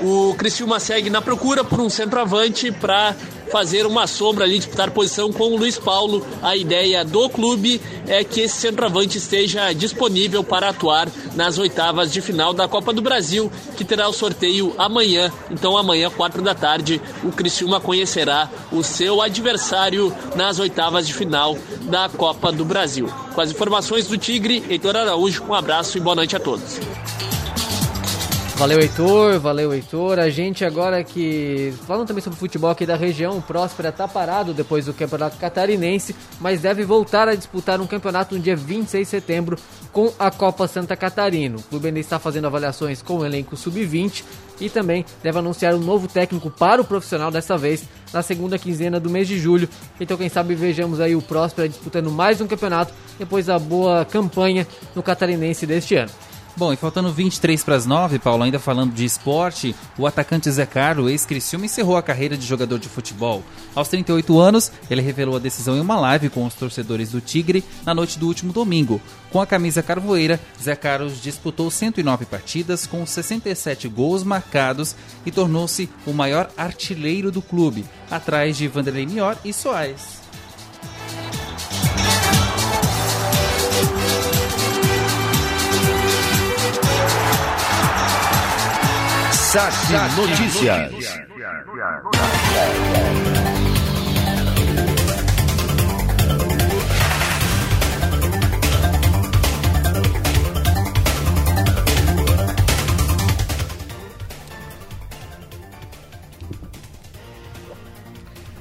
O 0.00 0.34
Criciúma 0.36 0.80
segue 0.80 1.08
na 1.08 1.22
procura 1.22 1.62
por 1.62 1.80
um 1.80 1.88
centroavante 1.88 2.72
para 2.72 3.14
fazer 3.54 3.86
uma 3.86 4.08
sombra 4.08 4.44
ali, 4.44 4.58
disputar 4.58 4.90
posição 4.90 5.32
com 5.32 5.44
o 5.44 5.56
Luiz 5.56 5.78
Paulo. 5.78 6.26
A 6.42 6.56
ideia 6.56 7.04
do 7.04 7.28
clube 7.28 7.80
é 8.08 8.24
que 8.24 8.40
esse 8.40 8.56
centroavante 8.56 9.16
esteja 9.16 9.72
disponível 9.72 10.42
para 10.42 10.70
atuar 10.70 11.08
nas 11.36 11.56
oitavas 11.56 12.12
de 12.12 12.20
final 12.20 12.52
da 12.52 12.66
Copa 12.66 12.92
do 12.92 13.00
Brasil, 13.00 13.52
que 13.76 13.84
terá 13.84 14.08
o 14.08 14.12
sorteio 14.12 14.74
amanhã. 14.76 15.30
Então, 15.52 15.78
amanhã, 15.78 16.10
quatro 16.10 16.42
da 16.42 16.52
tarde, 16.52 17.00
o 17.22 17.30
Criciúma 17.30 17.78
conhecerá 17.78 18.50
o 18.72 18.82
seu 18.82 19.22
adversário 19.22 20.12
nas 20.34 20.58
oitavas 20.58 21.06
de 21.06 21.14
final 21.14 21.56
da 21.82 22.08
Copa 22.08 22.50
do 22.50 22.64
Brasil. 22.64 23.08
Com 23.36 23.40
as 23.40 23.52
informações 23.52 24.08
do 24.08 24.18
Tigre, 24.18 24.64
Heitor 24.68 24.96
Araújo, 24.96 25.44
um 25.48 25.54
abraço 25.54 25.96
e 25.96 26.00
boa 26.00 26.16
noite 26.16 26.34
a 26.34 26.40
todos. 26.40 26.80
Valeu, 28.56 28.80
Heitor, 28.80 29.40
valeu, 29.40 29.74
Heitor. 29.74 30.18
A 30.20 30.30
gente 30.30 30.64
agora 30.64 31.02
que. 31.02 31.74
Falando 31.86 32.06
também 32.06 32.22
sobre 32.22 32.38
futebol 32.38 32.70
aqui 32.70 32.86
da 32.86 32.94
região, 32.94 33.36
o 33.36 33.42
Próspera 33.42 33.90
tá 33.90 34.06
parado 34.06 34.54
depois 34.54 34.86
do 34.86 34.94
Campeonato 34.94 35.36
Catarinense, 35.38 36.14
mas 36.40 36.60
deve 36.60 36.84
voltar 36.84 37.28
a 37.28 37.34
disputar 37.34 37.80
um 37.80 37.86
campeonato 37.86 38.36
no 38.36 38.40
dia 38.40 38.54
26 38.54 39.06
de 39.06 39.10
setembro 39.10 39.58
com 39.92 40.12
a 40.18 40.30
Copa 40.30 40.68
Santa 40.68 40.96
Catarina. 40.96 41.56
O 41.56 41.62
clube 41.64 41.88
ainda 41.88 41.98
está 41.98 42.18
fazendo 42.20 42.46
avaliações 42.46 43.02
com 43.02 43.18
o 43.18 43.26
elenco 43.26 43.56
sub-20 43.56 44.22
e 44.60 44.70
também 44.70 45.04
deve 45.20 45.36
anunciar 45.36 45.74
um 45.74 45.80
novo 45.80 46.06
técnico 46.06 46.48
para 46.48 46.80
o 46.80 46.84
profissional 46.84 47.32
dessa 47.32 47.58
vez 47.58 47.84
na 48.12 48.22
segunda 48.22 48.56
quinzena 48.56 49.00
do 49.00 49.10
mês 49.10 49.26
de 49.26 49.36
julho. 49.36 49.68
Então, 50.00 50.16
quem 50.16 50.28
sabe 50.28 50.54
vejamos 50.54 51.00
aí 51.00 51.16
o 51.16 51.20
Próspera 51.20 51.68
disputando 51.68 52.10
mais 52.10 52.40
um 52.40 52.46
campeonato 52.46 52.94
depois 53.18 53.46
da 53.46 53.58
boa 53.58 54.04
campanha 54.04 54.64
no 54.94 55.02
Catarinense 55.02 55.66
deste 55.66 55.96
ano. 55.96 56.12
Bom, 56.56 56.72
e 56.72 56.76
faltando 56.76 57.12
23 57.12 57.64
para 57.64 57.74
as 57.74 57.84
9, 57.84 58.20
Paulo, 58.20 58.44
ainda 58.44 58.60
falando 58.60 58.94
de 58.94 59.04
esporte, 59.04 59.74
o 59.98 60.06
atacante 60.06 60.48
Zé 60.52 60.64
Carlos, 60.64 61.10
ex-Criciúma, 61.10 61.64
encerrou 61.64 61.96
a 61.96 62.02
carreira 62.02 62.36
de 62.36 62.46
jogador 62.46 62.78
de 62.78 62.88
futebol. 62.88 63.42
Aos 63.74 63.88
38 63.88 64.38
anos, 64.38 64.70
ele 64.88 65.02
revelou 65.02 65.34
a 65.34 65.40
decisão 65.40 65.76
em 65.76 65.80
uma 65.80 65.98
live 65.98 66.30
com 66.30 66.46
os 66.46 66.54
torcedores 66.54 67.10
do 67.10 67.20
Tigre 67.20 67.64
na 67.84 67.92
noite 67.92 68.20
do 68.20 68.28
último 68.28 68.52
domingo. 68.52 69.02
Com 69.32 69.40
a 69.40 69.46
camisa 69.46 69.82
carvoeira, 69.82 70.38
Zé 70.62 70.76
Carlos 70.76 71.20
disputou 71.20 71.72
109 71.72 72.24
partidas 72.24 72.86
com 72.86 73.04
67 73.04 73.88
gols 73.88 74.22
marcados 74.22 74.94
e 75.26 75.32
tornou-se 75.32 75.90
o 76.06 76.12
maior 76.12 76.48
artilheiro 76.56 77.32
do 77.32 77.42
clube, 77.42 77.84
atrás 78.08 78.56
de 78.56 78.68
Vanderlei 78.68 79.06
Mior 79.06 79.36
e 79.44 79.52
Soares. 79.52 80.23
Saque 89.54 90.20
Notícias. 90.20 91.24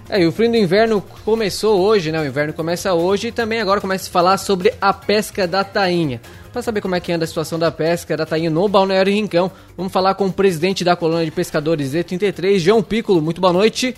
É, 0.07 0.21
e 0.21 0.27
o 0.27 0.31
frio 0.31 0.51
do 0.51 0.57
inverno 0.57 1.01
começou 1.25 1.81
hoje, 1.81 2.11
né? 2.11 2.21
O 2.21 2.25
inverno 2.27 2.53
começa 2.53 2.93
hoje 2.93 3.29
e 3.29 3.31
também 3.31 3.59
agora 3.59 3.81
começa 3.81 4.07
a 4.07 4.11
falar 4.11 4.37
sobre 4.37 4.71
a 4.79 4.93
pesca 4.93 5.47
da 5.47 5.63
tainha. 5.63 6.21
Para 6.53 6.61
saber 6.61 6.81
como 6.81 6.93
é 6.93 6.99
que 6.99 7.11
anda 7.11 7.23
a 7.23 7.27
situação 7.27 7.57
da 7.57 7.71
pesca 7.71 8.15
da 8.15 8.27
tainha 8.27 8.47
no 8.47 8.69
Balneário 8.69 9.11
Rincão, 9.11 9.51
vamos 9.75 9.91
falar 9.91 10.13
com 10.13 10.27
o 10.27 10.31
presidente 10.31 10.83
da 10.83 10.95
colônia 10.95 11.25
de 11.25 11.31
pescadores 11.31 11.95
E33, 11.95 12.59
João 12.59 12.83
Piccolo. 12.83 13.19
Muito 13.23 13.41
boa 13.41 13.51
noite. 13.51 13.95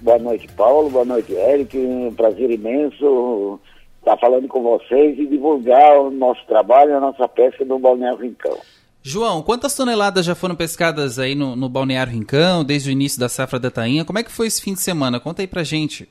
Boa 0.00 0.18
noite, 0.18 0.48
Paulo. 0.56 0.88
Boa 0.88 1.04
noite, 1.04 1.34
Eric. 1.34 1.76
Um 1.76 2.14
prazer 2.14 2.50
imenso 2.50 3.60
estar 3.98 4.16
falando 4.16 4.48
com 4.48 4.62
vocês 4.62 5.18
e 5.18 5.26
divulgar 5.26 6.00
o 6.00 6.10
nosso 6.10 6.40
trabalho, 6.46 6.96
a 6.96 7.00
nossa 7.00 7.28
pesca 7.28 7.62
no 7.62 7.78
Balneário 7.78 8.22
Rincão. 8.22 8.56
João, 9.02 9.42
quantas 9.42 9.76
toneladas 9.76 10.24
já 10.24 10.34
foram 10.34 10.56
pescadas 10.56 11.18
aí 11.18 11.34
no, 11.34 11.54
no 11.54 11.68
Balneário 11.68 12.14
Rincão, 12.14 12.64
desde 12.64 12.88
o 12.88 12.92
início 12.92 13.20
da 13.20 13.28
safra 13.28 13.58
da 13.58 13.70
tainha? 13.70 14.02
Como 14.06 14.18
é 14.18 14.22
que 14.22 14.32
foi 14.32 14.46
esse 14.46 14.62
fim 14.62 14.72
de 14.72 14.80
semana? 14.80 15.20
Conta 15.20 15.42
aí 15.42 15.46
pra 15.46 15.62
gente. 15.62 16.08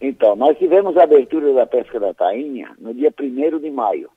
Então, 0.00 0.36
nós 0.36 0.56
tivemos 0.58 0.96
a 0.96 1.02
abertura 1.02 1.52
da 1.52 1.66
pesca 1.66 1.98
da 1.98 2.14
tainha 2.14 2.70
no 2.78 2.94
dia 2.94 3.12
1 3.18 3.58
de 3.58 3.70
maio. 3.70 4.10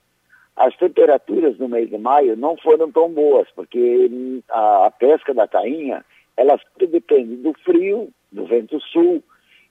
As 0.55 0.75
temperaturas 0.77 1.57
no 1.57 1.67
mês 1.67 1.89
de 1.89 1.97
maio 1.97 2.38
não 2.38 2.55
foram 2.57 2.91
tão 2.91 3.09
boas, 3.09 3.47
porque 3.55 4.09
a, 4.49 4.91
pesca 4.91 5.34
da 5.34 5.47
tainha, 5.47 6.05
ela 6.38 6.59
depende 6.77 7.38
do 7.38 7.53
frio, 7.65 8.09
do 8.32 8.45
vento 8.45 8.79
sul, 8.79 9.23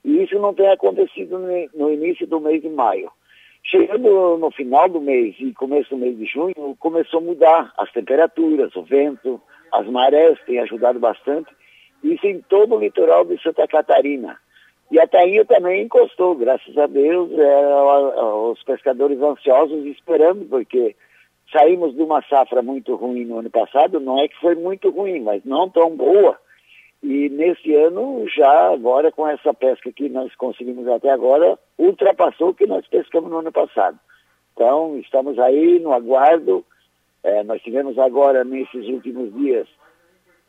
e 0.03 0.23
isso 0.23 0.37
não 0.39 0.53
tem 0.53 0.67
acontecido 0.69 1.39
no 1.73 1.91
início 1.91 2.27
do 2.27 2.41
mês 2.41 2.61
de 2.61 2.69
maio. 2.69 3.09
Chegando 3.63 4.37
no 4.37 4.51
final 4.51 4.89
do 4.89 4.99
mês 4.99 5.35
e 5.39 5.53
começo 5.53 5.91
do 5.91 5.97
mês 5.97 6.17
de 6.17 6.25
junho, 6.25 6.75
começou 6.79 7.19
a 7.19 7.23
mudar 7.23 7.73
as 7.77 7.91
temperaturas, 7.91 8.75
o 8.75 8.81
vento, 8.81 9.39
as 9.71 9.87
marés 9.87 10.37
têm 10.45 10.59
ajudado 10.59 10.99
bastante, 10.99 11.49
isso 12.03 12.25
em 12.25 12.41
todo 12.41 12.75
o 12.75 12.79
litoral 12.79 13.23
de 13.23 13.41
Santa 13.41 13.67
Catarina. 13.67 14.37
E 14.91 14.99
a 14.99 15.07
tainha 15.07 15.45
também 15.45 15.83
encostou, 15.83 16.35
graças 16.35 16.77
a 16.77 16.85
Deus, 16.85 17.31
é, 17.31 17.75
os 18.51 18.61
pescadores 18.63 19.21
ansiosos 19.21 19.85
esperando, 19.85 20.45
porque 20.49 20.97
saímos 21.49 21.95
de 21.95 22.01
uma 22.01 22.21
safra 22.23 22.61
muito 22.61 22.95
ruim 22.95 23.23
no 23.23 23.39
ano 23.39 23.49
passado, 23.49 24.01
não 24.01 24.19
é 24.19 24.27
que 24.27 24.37
foi 24.41 24.53
muito 24.53 24.89
ruim, 24.89 25.21
mas 25.21 25.45
não 25.45 25.69
tão 25.69 25.95
boa. 25.95 26.37
E 27.01 27.29
nesse 27.29 27.73
ano, 27.73 28.25
já 28.27 28.73
agora 28.73 29.13
com 29.13 29.25
essa 29.25 29.53
pesca 29.53 29.91
que 29.93 30.09
nós 30.09 30.35
conseguimos 30.35 30.85
até 30.89 31.09
agora, 31.09 31.57
ultrapassou 31.77 32.49
o 32.49 32.53
que 32.53 32.67
nós 32.67 32.85
pescamos 32.85 33.31
no 33.31 33.37
ano 33.37 33.51
passado. 33.51 33.97
Então, 34.53 34.97
estamos 34.97 35.39
aí 35.39 35.79
no 35.79 35.93
aguardo. 35.93 36.65
É, 37.23 37.43
nós 37.43 37.61
tivemos 37.61 37.97
agora, 37.97 38.43
nesses 38.43 38.85
últimos 38.87 39.33
dias, 39.35 39.67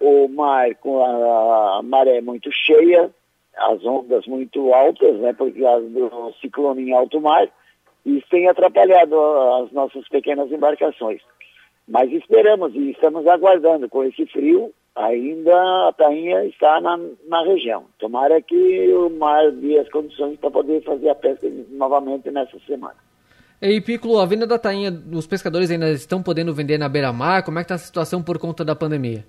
o 0.01 0.27
mar 0.27 0.75
com 0.75 1.01
a, 1.01 1.79
a 1.79 1.83
maré 1.83 2.21
muito 2.21 2.51
cheia, 2.53 3.09
as 3.57 3.85
ondas 3.85 4.27
muito 4.27 4.73
altas, 4.73 5.17
né, 5.19 5.33
porque 5.33 5.61
causa 5.61 5.89
do 5.89 6.33
ciclone 6.41 6.91
em 6.91 6.93
alto 6.93 7.21
mar, 7.21 7.49
isso 8.05 8.27
tem 8.31 8.49
atrapalhado 8.49 9.19
as 9.63 9.73
nossas 9.73 10.09
pequenas 10.09 10.51
embarcações. 10.51 11.21
Mas 11.87 12.11
esperamos 12.13 12.75
e 12.75 12.91
estamos 12.91 13.27
aguardando 13.27 13.89
com 13.89 14.05
esse 14.05 14.27
frio 14.27 14.73
ainda 14.95 15.89
a 15.89 15.93
tainha 15.93 16.45
está 16.45 16.81
na, 16.81 16.99
na 17.29 17.45
região. 17.45 17.85
Tomara 17.99 18.41
que 18.43 18.93
o 18.93 19.11
mar 19.11 19.51
dê 19.53 19.79
as 19.79 19.89
condições 19.89 20.39
para 20.39 20.51
poder 20.51 20.83
fazer 20.83 21.09
a 21.09 21.15
pesca 21.15 21.51
novamente 21.71 22.31
nessa 22.31 22.59
semana. 22.67 22.97
E 23.61 23.81
Piccolo, 23.81 24.19
a 24.19 24.27
venda 24.27 24.47
da 24.47 24.59
tainha, 24.59 24.93
os 25.13 25.27
pescadores 25.27 25.71
ainda 25.71 25.91
estão 25.91 26.23
podendo 26.23 26.53
vender 26.53 26.79
na 26.79 26.89
beira-mar? 26.89 27.45
Como 27.45 27.59
é 27.59 27.63
que 27.63 27.67
está 27.67 27.77
a 27.77 27.79
situação 27.79 28.23
por 28.23 28.39
conta 28.39 28.65
da 28.65 28.75
pandemia? 28.75 29.25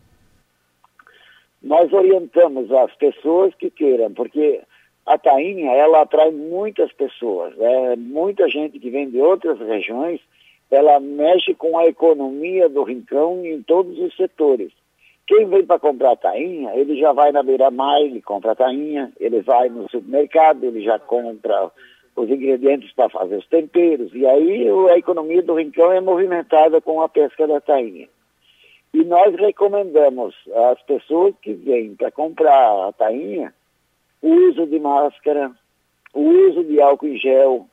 Nós 1.63 1.91
orientamos 1.93 2.69
as 2.71 2.93
pessoas 2.95 3.55
que 3.55 3.69
queiram, 3.71 4.13
porque 4.13 4.61
a 5.05 5.17
tainha, 5.17 5.71
ela 5.71 6.01
atrai 6.01 6.31
muitas 6.31 6.91
pessoas, 6.91 7.55
né? 7.55 7.95
muita 7.95 8.49
gente 8.49 8.79
que 8.79 8.89
vem 8.89 9.09
de 9.09 9.19
outras 9.19 9.59
regiões, 9.59 10.19
ela 10.69 10.99
mexe 10.99 11.53
com 11.53 11.77
a 11.77 11.85
economia 11.85 12.67
do 12.67 12.83
rincão 12.83 13.45
em 13.45 13.61
todos 13.61 13.97
os 13.97 14.15
setores. 14.15 14.71
Quem 15.25 15.45
vem 15.45 15.65
para 15.65 15.79
comprar 15.79 16.17
tainha, 16.17 16.75
ele 16.75 16.97
já 16.97 17.13
vai 17.13 17.31
na 17.31 17.41
beira-mar, 17.41 18.01
ele 18.01 18.21
compra 18.21 18.55
tainha, 18.55 19.11
ele 19.19 19.41
vai 19.41 19.69
no 19.69 19.89
supermercado, 19.89 20.65
ele 20.65 20.81
já 20.81 20.99
compra 20.99 21.71
os 22.15 22.29
ingredientes 22.29 22.91
para 22.93 23.09
fazer 23.09 23.37
os 23.37 23.47
temperos. 23.47 24.13
E 24.13 24.25
aí 24.25 24.67
a 24.89 24.97
economia 24.97 25.41
do 25.41 25.55
rincão 25.55 25.91
é 25.91 26.01
movimentada 26.01 26.81
com 26.81 27.01
a 27.01 27.07
pesca 27.07 27.47
da 27.47 27.61
tainha. 27.61 28.07
E 28.93 29.03
nós 29.03 29.35
recomendamos 29.35 30.35
às 30.71 30.81
pessoas 30.83 31.33
que 31.41 31.53
vêm 31.53 31.95
para 31.95 32.11
comprar 32.11 32.87
a 32.87 32.91
tainha 32.93 33.53
o 34.21 34.29
uso 34.49 34.65
de 34.65 34.79
máscara, 34.79 35.51
o 36.13 36.21
uso 36.21 36.63
de 36.63 36.79
álcool 36.79 37.07
em 37.07 37.17
gel, 37.17 37.67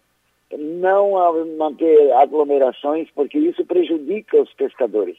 não 0.58 1.12
manter 1.56 2.12
aglomerações, 2.12 3.08
porque 3.14 3.38
isso 3.38 3.64
prejudica 3.64 4.42
os 4.42 4.52
pescadores. 4.54 5.16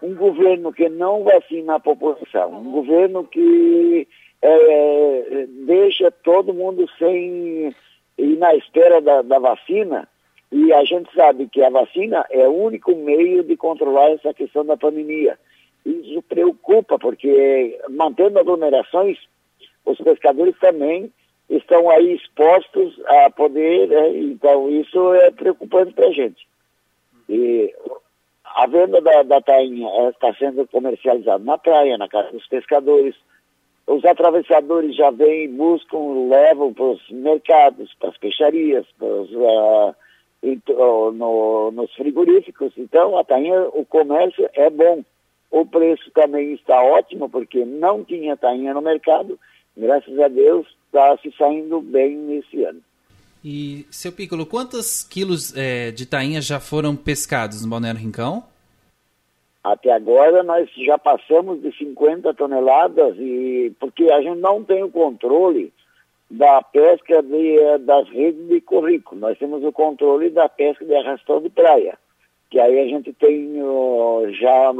Um 0.00 0.14
governo 0.14 0.72
que 0.72 0.88
não 0.88 1.24
vacina 1.24 1.74
a 1.74 1.80
população, 1.80 2.52
um 2.52 2.70
governo 2.70 3.24
que 3.24 4.06
é, 4.40 5.46
deixa 5.66 6.10
todo 6.10 6.54
mundo 6.54 6.88
sem 6.98 7.74
ir 8.16 8.36
na 8.38 8.54
espera 8.54 9.00
da, 9.00 9.22
da, 9.22 9.38
vacina, 9.38 10.08
e 10.52 10.72
a 10.72 10.84
gente 10.84 11.12
sabe 11.14 11.48
que 11.48 11.62
a 11.62 11.70
vacina 11.70 12.26
é 12.30 12.46
o 12.48 12.52
único 12.52 12.94
meio 12.96 13.44
de 13.44 13.56
controlar 13.56 14.10
essa 14.10 14.34
questão 14.34 14.64
da 14.64 14.76
pandemia. 14.76 15.38
Isso 15.86 16.22
preocupa, 16.22 16.98
porque 16.98 17.78
mantendo 17.88 18.38
aglomerações, 18.38 19.18
os 19.84 19.98
pescadores 19.98 20.58
também 20.58 21.12
estão 21.48 21.88
aí 21.88 22.14
expostos 22.14 23.00
a 23.06 23.30
poder, 23.30 23.88
né? 23.88 24.10
então 24.18 24.68
isso 24.68 25.14
é 25.14 25.30
preocupante 25.30 25.92
para 25.92 26.08
a 26.08 26.12
gente. 26.12 26.46
E 27.28 27.72
a 28.44 28.66
venda 28.66 29.00
da, 29.00 29.22
da 29.22 29.40
tainha 29.40 29.88
está 30.10 30.34
sendo 30.34 30.66
comercializada 30.66 31.42
na 31.42 31.56
praia, 31.56 31.96
na 31.96 32.08
casa 32.08 32.32
dos 32.32 32.46
pescadores. 32.48 33.14
Os 33.86 34.04
atravessadores 34.04 34.96
já 34.96 35.10
vêm, 35.10 35.48
buscam, 35.48 36.28
levam 36.28 36.72
para 36.72 36.84
os 36.84 37.10
mercados, 37.10 37.94
para 37.94 38.10
as 38.10 38.18
peixarias, 38.18 38.86
para 38.98 39.06
os, 39.06 39.30
uh, 39.32 39.94
no, 40.42 41.70
nos 41.70 41.92
frigoríficos. 41.94 42.72
Então, 42.76 43.18
a 43.18 43.24
tainha, 43.24 43.68
o 43.72 43.84
comércio 43.84 44.48
é 44.54 44.70
bom. 44.70 45.04
O 45.50 45.66
preço 45.66 46.10
também 46.12 46.54
está 46.54 46.80
ótimo, 46.82 47.28
porque 47.28 47.64
não 47.64 48.04
tinha 48.04 48.36
tainha 48.36 48.72
no 48.72 48.80
mercado. 48.80 49.38
Graças 49.76 50.18
a 50.18 50.28
Deus, 50.28 50.66
está 50.86 51.16
se 51.18 51.32
saindo 51.36 51.80
bem 51.80 52.16
nesse 52.16 52.64
ano. 52.64 52.80
E, 53.44 53.86
seu 53.90 54.12
Piccolo, 54.12 54.44
quantos 54.44 55.02
quilos 55.02 55.56
é, 55.56 55.90
de 55.90 56.06
tainha 56.06 56.40
já 56.40 56.60
foram 56.60 56.94
pescados 56.94 57.62
no 57.62 57.70
Balneário 57.70 58.00
Rincão? 58.00 58.44
Até 59.62 59.92
agora 59.92 60.42
nós 60.42 60.70
já 60.74 60.98
passamos 60.98 61.60
de 61.60 61.76
50 61.76 62.32
toneladas 62.34 63.14
e 63.18 63.72
porque 63.78 64.10
a 64.10 64.22
gente 64.22 64.38
não 64.38 64.64
tem 64.64 64.82
o 64.82 64.90
controle 64.90 65.72
da 66.30 66.62
pesca 66.62 67.22
de, 67.22 67.78
das 67.78 68.08
redes 68.08 68.46
de 68.46 68.60
currículo. 68.60 69.20
Nós 69.20 69.38
temos 69.38 69.64
o 69.64 69.72
controle 69.72 70.30
da 70.30 70.48
pesca 70.48 70.84
de 70.84 70.94
arrastão 70.94 71.42
de 71.42 71.50
praia, 71.50 71.98
que 72.48 72.60
aí 72.60 72.78
a 72.78 72.86
gente 72.86 73.12
tem 73.12 73.56
já 74.40 74.70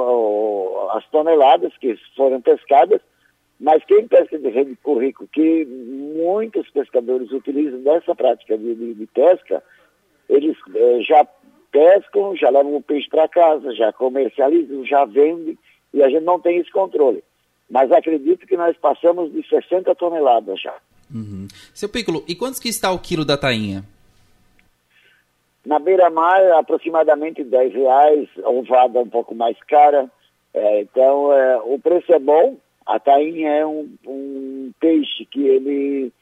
as 0.92 1.06
toneladas 1.10 1.76
que 1.78 1.96
foram 2.16 2.40
pescadas, 2.40 3.00
mas 3.58 3.84
quem 3.84 4.06
pesca 4.06 4.38
de 4.38 4.48
rede 4.48 4.70
de 4.70 4.76
currículo, 4.76 5.28
que 5.30 5.66
muitos 5.66 6.70
pescadores 6.70 7.30
utilizam 7.32 7.82
dessa 7.82 8.14
prática 8.14 8.56
de, 8.56 8.74
de, 8.74 8.94
de 8.94 9.06
pesca, 9.06 9.62
eles 10.28 10.56
eh, 10.74 11.00
já 11.02 11.26
pescam, 11.70 12.34
já 12.36 12.48
levam 12.48 12.76
o 12.76 12.82
peixe 12.82 13.08
para 13.08 13.28
casa, 13.28 13.74
já 13.74 13.92
comercializam, 13.92 14.84
já 14.86 15.04
vendem, 15.04 15.58
e 15.92 16.02
a 16.02 16.08
gente 16.08 16.24
não 16.24 16.40
tem 16.40 16.58
esse 16.58 16.70
controle. 16.70 17.22
Mas 17.68 17.92
acredito 17.92 18.46
que 18.46 18.56
nós 18.56 18.76
passamos 18.78 19.32
de 19.32 19.46
60 19.46 19.94
toneladas 19.94 20.60
já. 20.60 20.74
Uhum. 21.12 21.48
Seu 21.74 21.88
Piccolo, 21.88 22.24
e 22.28 22.34
quantos 22.34 22.60
que 22.60 22.68
está 22.68 22.90
o 22.92 22.98
quilo 22.98 23.24
da 23.24 23.36
tainha? 23.36 23.84
Na 25.64 25.78
beira-mar, 25.78 26.40
aproximadamente 26.52 27.44
10 27.44 27.74
reais, 27.74 28.28
ovada 28.44 29.00
um 29.00 29.08
pouco 29.08 29.34
mais 29.34 29.56
cara. 29.64 30.10
É, 30.54 30.80
então, 30.80 31.32
é, 31.32 31.58
o 31.58 31.78
preço 31.78 32.12
é 32.12 32.18
bom. 32.18 32.56
A 32.86 32.98
tainha 32.98 33.50
é 33.50 33.66
um, 33.66 33.92
um 34.06 34.72
peixe 34.80 35.24
que 35.26 35.46
ele 35.46 36.12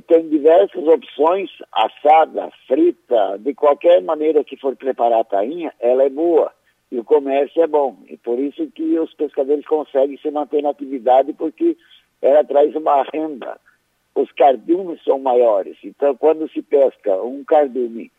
tem 0.00 0.28
diversas 0.28 0.84
opções, 0.86 1.50
assada, 1.72 2.50
frita, 2.66 3.38
de 3.38 3.54
qualquer 3.54 4.02
maneira 4.02 4.44
que 4.44 4.56
for 4.56 4.74
preparar 4.76 5.20
a 5.20 5.24
tainha, 5.24 5.72
ela 5.80 6.02
é 6.02 6.10
boa 6.10 6.52
e 6.90 6.98
o 6.98 7.04
comércio 7.04 7.62
é 7.62 7.66
bom. 7.66 7.96
E 8.08 8.16
por 8.16 8.38
isso 8.38 8.66
que 8.74 8.98
os 8.98 9.12
pescadores 9.14 9.66
conseguem 9.66 10.16
se 10.18 10.30
manter 10.30 10.62
na 10.62 10.70
atividade, 10.70 11.32
porque 11.32 11.76
ela 12.22 12.44
traz 12.44 12.74
uma 12.74 13.02
renda. 13.12 13.58
Os 14.14 14.30
cardumes 14.32 15.02
são 15.02 15.18
maiores, 15.18 15.76
então 15.82 16.14
quando 16.16 16.48
se 16.50 16.62
pesca 16.62 17.20
um 17.22 17.42
cardume 17.44 18.12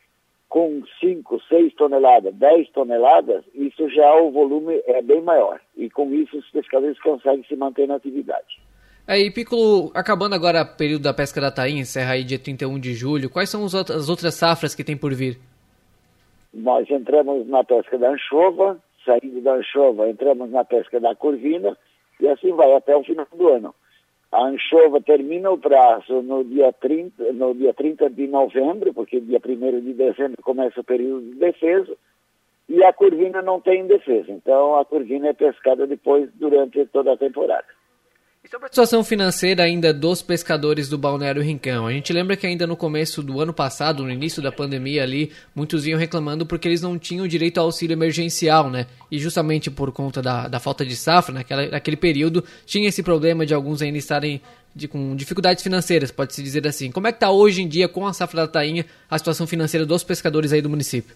com 0.50 0.84
5, 1.00 1.42
6 1.50 1.74
toneladas, 1.74 2.34
10 2.36 2.70
toneladas, 2.70 3.44
isso 3.54 3.90
já 3.90 4.16
o 4.16 4.32
volume 4.32 4.82
é 4.86 5.02
bem 5.02 5.22
maior. 5.22 5.60
E 5.76 5.90
com 5.90 6.14
isso 6.14 6.38
os 6.38 6.50
pescadores 6.52 7.00
conseguem 7.02 7.44
se 7.46 7.56
manter 7.56 7.88
na 7.88 7.96
atividade. 7.96 8.62
Aí, 9.08 9.30
Piccolo, 9.30 9.92
acabando 9.94 10.34
agora 10.34 10.64
o 10.64 10.78
período 10.78 11.04
da 11.04 11.14
pesca 11.14 11.40
da 11.40 11.52
tainha, 11.52 11.82
encerra 11.82 12.14
aí 12.14 12.24
dia 12.24 12.40
31 12.40 12.80
de 12.80 12.94
julho, 12.94 13.30
quais 13.30 13.50
são 13.50 13.66
as 13.66 14.10
outras 14.10 14.34
safras 14.34 14.74
que 14.74 14.84
tem 14.84 14.98
por 14.98 15.14
vir? 15.14 15.40
Nós 16.54 16.90
entramos 16.90 17.48
na 17.48 17.64
pesca 17.64 17.98
da 17.98 18.10
anchova, 18.10 18.80
saindo 19.06 19.42
da 19.42 19.56
anchova, 19.56 20.10
entramos 20.10 20.50
na 20.50 20.64
pesca 20.64 21.00
da 21.00 21.14
corvina, 21.14 21.78
e 22.20 22.28
assim 22.28 22.52
vai 22.54 22.74
até 22.74 22.96
o 22.96 23.04
final 23.04 23.28
do 23.36 23.50
ano. 23.50 23.76
A 24.36 24.48
anchova 24.48 25.00
termina 25.00 25.50
o 25.50 25.58
prazo 25.58 26.22
no 26.22 26.44
dia 26.44 26.74
30, 26.74 27.32
no 27.32 27.56
dia 27.56 27.74
30 27.74 28.10
de 28.10 28.28
novembro, 28.28 28.94
porque 28.94 29.22
dia 29.22 29.40
1 29.40 29.80
de 29.80 29.94
dezembro 29.94 30.44
começa 30.44 30.82
o 30.82 30.84
período 30.84 31.22
de 31.22 31.36
defesa, 31.36 31.96
e 32.68 32.84
a 32.84 32.92
corvina 32.92 33.42
não 33.42 33.62
tem 33.62 33.88
defesa. 33.88 34.30
Então 34.30 34.76
a 34.76 34.84
corvina 34.84 35.30
é 35.30 35.34
pescada 35.34 35.88
depois 35.88 36.30
durante 36.34 36.86
toda 36.88 37.14
a 37.14 37.18
temporada. 37.18 37.64
E 38.46 38.48
sobre 38.48 38.68
a 38.68 38.70
situação 38.70 39.04
financeira 39.04 39.64
ainda 39.64 39.92
dos 39.92 40.22
pescadores 40.22 40.88
do 40.88 41.00
Balneário 41.00 41.42
Rincão, 41.42 41.88
a 41.88 41.92
gente 41.92 42.14
lembra 42.14 42.38
que 42.38 42.46
ainda 42.46 42.68
no 42.68 42.78
começo 42.78 43.24
do 43.24 43.42
ano 43.42 43.52
passado, 43.52 44.04
no 44.04 44.12
início 44.12 44.40
da 44.40 44.52
pandemia 44.52 45.02
ali, 45.02 45.32
muitos 45.56 45.88
iam 45.88 45.98
reclamando 45.98 46.46
porque 46.46 46.68
eles 46.68 46.80
não 46.80 46.96
tinham 47.00 47.28
direito 47.28 47.58
ao 47.58 47.66
auxílio 47.66 47.96
emergencial, 47.96 48.70
né? 48.70 48.86
E 49.10 49.18
justamente 49.18 49.72
por 49.72 49.92
conta 49.92 50.22
da, 50.22 50.48
da 50.48 50.60
falta 50.60 50.86
de 50.86 50.96
safra, 50.96 51.34
naquela, 51.34 51.66
naquele 51.66 51.98
período, 51.98 52.44
tinha 52.68 52.88
esse 52.88 53.02
problema 53.02 53.48
de 53.48 53.54
alguns 53.56 53.82
ainda 53.82 53.98
estarem 53.98 54.40
de, 54.76 54.88
com 54.88 55.16
dificuldades 55.16 55.64
financeiras, 55.64 56.12
pode-se 56.12 56.44
dizer 56.44 56.68
assim. 56.68 56.92
Como 56.92 57.08
é 57.08 57.12
que 57.12 57.18
está 57.18 57.32
hoje 57.32 57.64
em 57.64 57.68
dia, 57.68 57.90
com 57.90 58.06
a 58.06 58.14
safra 58.14 58.42
da 58.42 58.48
tainha, 58.48 58.86
a 59.10 59.18
situação 59.18 59.48
financeira 59.48 59.88
dos 59.88 60.04
pescadores 60.04 60.54
aí 60.54 60.62
do 60.62 60.70
município? 60.70 61.16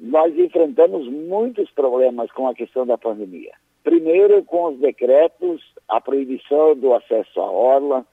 Nós 0.00 0.36
enfrentamos 0.36 1.06
muitos 1.06 1.70
problemas 1.70 2.28
com 2.32 2.48
a 2.48 2.54
questão 2.56 2.84
da 2.84 2.98
pandemia. 2.98 3.52
Primeiro, 3.84 4.42
com 4.42 4.72
os 4.72 4.80
decretos, 4.80 5.62
a 5.88 6.00
proibição 6.00 6.74
do 6.76 6.94
acesso 6.94 7.40
à 7.40 7.50
orla, 7.50 8.06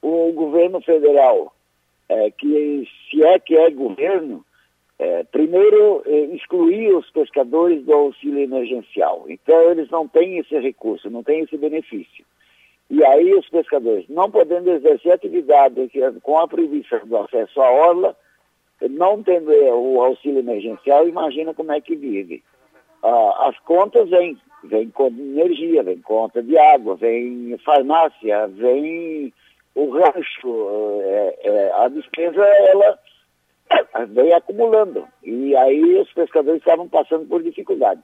o 0.00 0.32
governo 0.32 0.80
federal, 0.80 1.52
é, 2.08 2.30
que 2.30 2.88
se 3.10 3.22
é 3.24 3.38
que 3.38 3.56
é 3.56 3.70
governo, 3.70 4.44
é, 4.98 5.24
primeiro 5.24 6.02
é, 6.06 6.20
excluir 6.34 6.94
os 6.94 7.10
pescadores 7.10 7.84
do 7.84 7.92
auxílio 7.92 8.40
emergencial. 8.40 9.24
Então, 9.28 9.70
eles 9.70 9.90
não 9.90 10.06
têm 10.06 10.38
esse 10.38 10.58
recurso, 10.58 11.10
não 11.10 11.22
têm 11.22 11.40
esse 11.40 11.56
benefício. 11.56 12.24
E 12.90 13.04
aí, 13.04 13.32
os 13.34 13.48
pescadores, 13.48 14.04
não 14.08 14.30
podendo 14.30 14.70
exercer 14.70 15.12
atividade 15.12 15.90
com 16.22 16.38
a 16.38 16.48
proibição 16.48 17.00
do 17.06 17.16
acesso 17.18 17.60
à 17.60 17.70
orla, 17.70 18.16
não 18.88 19.22
tendo 19.22 19.50
o 19.50 20.02
auxílio 20.02 20.40
emergencial, 20.40 21.06
imagina 21.06 21.54
como 21.54 21.70
é 21.72 21.80
que 21.80 21.94
vive. 21.94 22.42
Ah, 23.02 23.48
as 23.48 23.58
contas 23.60 24.08
vêm 24.10 24.36
vem 24.64 24.90
conta 24.90 25.14
de 25.14 25.22
energia, 25.22 25.82
vem 25.82 26.00
conta 26.00 26.42
de 26.42 26.56
água, 26.58 26.96
vem 26.96 27.56
farmácia, 27.64 28.46
vem 28.48 29.32
o 29.74 29.90
rancho, 29.90 31.00
é, 31.02 31.38
é, 31.42 31.72
a 31.74 31.88
despesa 31.88 32.42
ela 32.42 32.98
vem 34.08 34.32
acumulando. 34.32 35.06
E 35.22 35.54
aí 35.56 35.98
os 35.98 36.12
pescadores 36.12 36.60
estavam 36.60 36.88
passando 36.88 37.26
por 37.26 37.42
dificuldade. 37.42 38.00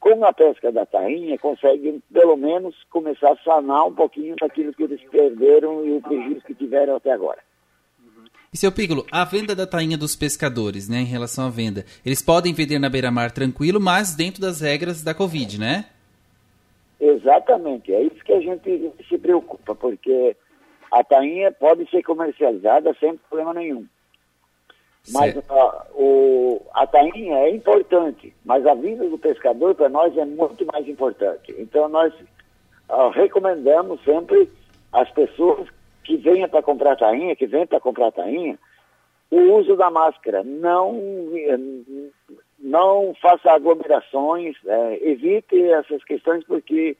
Com 0.00 0.24
a 0.24 0.32
pesca 0.32 0.70
da 0.70 0.84
tainha, 0.84 1.38
conseguem 1.38 2.02
pelo 2.12 2.36
menos 2.36 2.74
começar 2.90 3.32
a 3.32 3.36
sanar 3.42 3.86
um 3.86 3.94
pouquinho 3.94 4.36
daquilo 4.36 4.74
que 4.74 4.82
eles 4.82 5.00
perderam 5.10 5.84
e 5.86 5.92
o 5.92 6.02
prejuízo 6.02 6.44
que 6.44 6.54
tiveram 6.54 6.96
até 6.96 7.10
agora. 7.12 7.38
E 8.52 8.56
seu 8.56 8.70
Piccolo, 8.70 9.04
a 9.10 9.24
venda 9.24 9.52
da 9.54 9.66
tainha 9.66 9.98
dos 9.98 10.14
pescadores, 10.14 10.88
né, 10.88 10.98
em 10.98 11.06
relação 11.06 11.46
à 11.46 11.50
venda, 11.50 11.84
eles 12.06 12.22
podem 12.22 12.52
vender 12.52 12.78
na 12.78 12.88
beira-mar 12.88 13.32
tranquilo, 13.32 13.80
mas 13.80 14.14
dentro 14.14 14.40
das 14.40 14.60
regras 14.60 15.02
da 15.02 15.12
Covid, 15.12 15.58
né? 15.58 15.86
Exatamente, 17.00 17.92
é 17.92 18.02
isso 18.02 18.24
que 18.24 18.32
a 18.32 18.40
gente 18.40 18.92
se 19.08 19.18
preocupa, 19.18 19.74
porque 19.74 20.36
a 20.90 21.02
tainha 21.02 21.50
pode 21.52 21.88
ser 21.90 22.02
comercializada 22.02 22.94
sem 23.00 23.16
problema 23.16 23.52
nenhum. 23.54 23.86
Mas 25.12 25.36
a, 25.50 25.86
o, 25.94 26.64
a 26.72 26.86
tainha 26.86 27.36
é 27.38 27.50
importante, 27.50 28.34
mas 28.44 28.66
a 28.66 28.74
vida 28.74 29.06
do 29.08 29.18
pescador 29.18 29.74
para 29.74 29.88
nós 29.88 30.16
é 30.16 30.24
muito 30.24 30.64
mais 30.64 30.88
importante. 30.88 31.54
Então 31.58 31.88
nós 31.88 32.14
uh, 32.88 33.10
recomendamos 33.10 34.02
sempre 34.02 34.48
as 34.92 35.10
pessoas 35.10 35.68
que 36.04 36.16
venha 36.16 36.48
para 36.48 36.62
comprar 36.62 36.96
tainha, 36.96 37.36
que 37.36 37.46
venha 37.46 37.66
para 37.66 37.80
comprar 37.80 38.12
tainha, 38.12 38.58
o 39.30 39.40
uso 39.58 39.76
da 39.76 39.90
máscara. 39.90 40.42
Não, 40.42 40.98
não 42.58 43.14
faça 43.20 43.52
aglomerações, 43.52 44.56
é, 44.66 45.08
evite 45.08 45.60
essas 45.70 46.02
questões 46.04 46.44
porque 46.44 46.96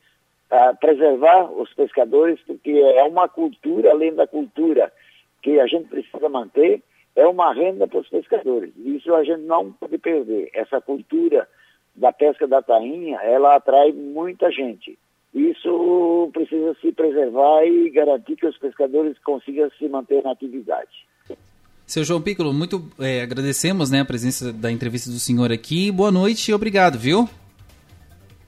uh, 0.51 0.77
preservar 0.79 1.51
os 1.51 1.73
pescadores, 1.75 2.41
porque 2.47 2.71
é 2.71 3.03
uma 3.05 3.29
cultura, 3.29 3.91
além 3.91 4.15
da 4.15 4.27
cultura 4.27 4.93
que 5.43 5.61
a 5.61 5.67
gente 5.67 5.89
precisa 5.89 6.29
manter, 6.29 6.83
é 7.17 7.27
uma 7.27 7.53
renda 7.53 7.87
para 7.87 8.01
os 8.01 8.09
pescadores. 8.09 8.73
Isso 8.77 9.15
a 9.15 9.23
gente 9.23 9.43
não 9.43 9.73
pode 9.73 9.99
perder. 9.99 10.51
Essa 10.53 10.81
cultura 10.81 11.49
da 11.95 12.13
pesca 12.13 12.47
da 12.47 12.61
tainha, 12.61 13.19
ela 13.23 13.55
atrai 13.55 13.93
muita 13.93 14.51
gente. 14.51 14.99
Isso 15.33 16.31
precisa 16.33 16.75
se 16.81 16.93
preservar 16.93 17.65
e 17.65 17.91
garantir 17.91 18.37
que 18.37 18.47
os 18.47 18.57
pescadores 18.59 19.19
consigam 19.19 19.71
se 19.79 19.89
manter 19.89 20.23
na 20.23 20.33
atividade. 20.33 21.07
Seu 21.87 22.03
João 22.03 22.21
Piccolo, 22.21 22.53
muito 22.53 22.91
é, 22.99 23.21
agradecemos 23.21 23.91
né, 23.91 24.01
a 24.01 24.05
presença 24.05 24.53
da 24.53 24.73
entrevista 24.73 25.11
do 25.11 25.19
senhor 25.19 25.53
aqui. 25.53 25.91
Boa 25.91 26.11
noite 26.11 26.51
e 26.51 26.55
obrigado, 26.55 26.99
viu? 26.99 27.29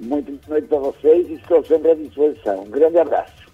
Muito 0.00 0.32
boa 0.32 0.40
noite 0.48 0.68
para 0.68 0.78
vocês 0.78 1.28
e 1.28 1.34
estou 1.34 1.62
sempre 1.64 1.90
à 1.90 1.94
disposição. 1.94 2.62
Um 2.62 2.70
grande 2.70 2.98
abraço. 2.98 3.46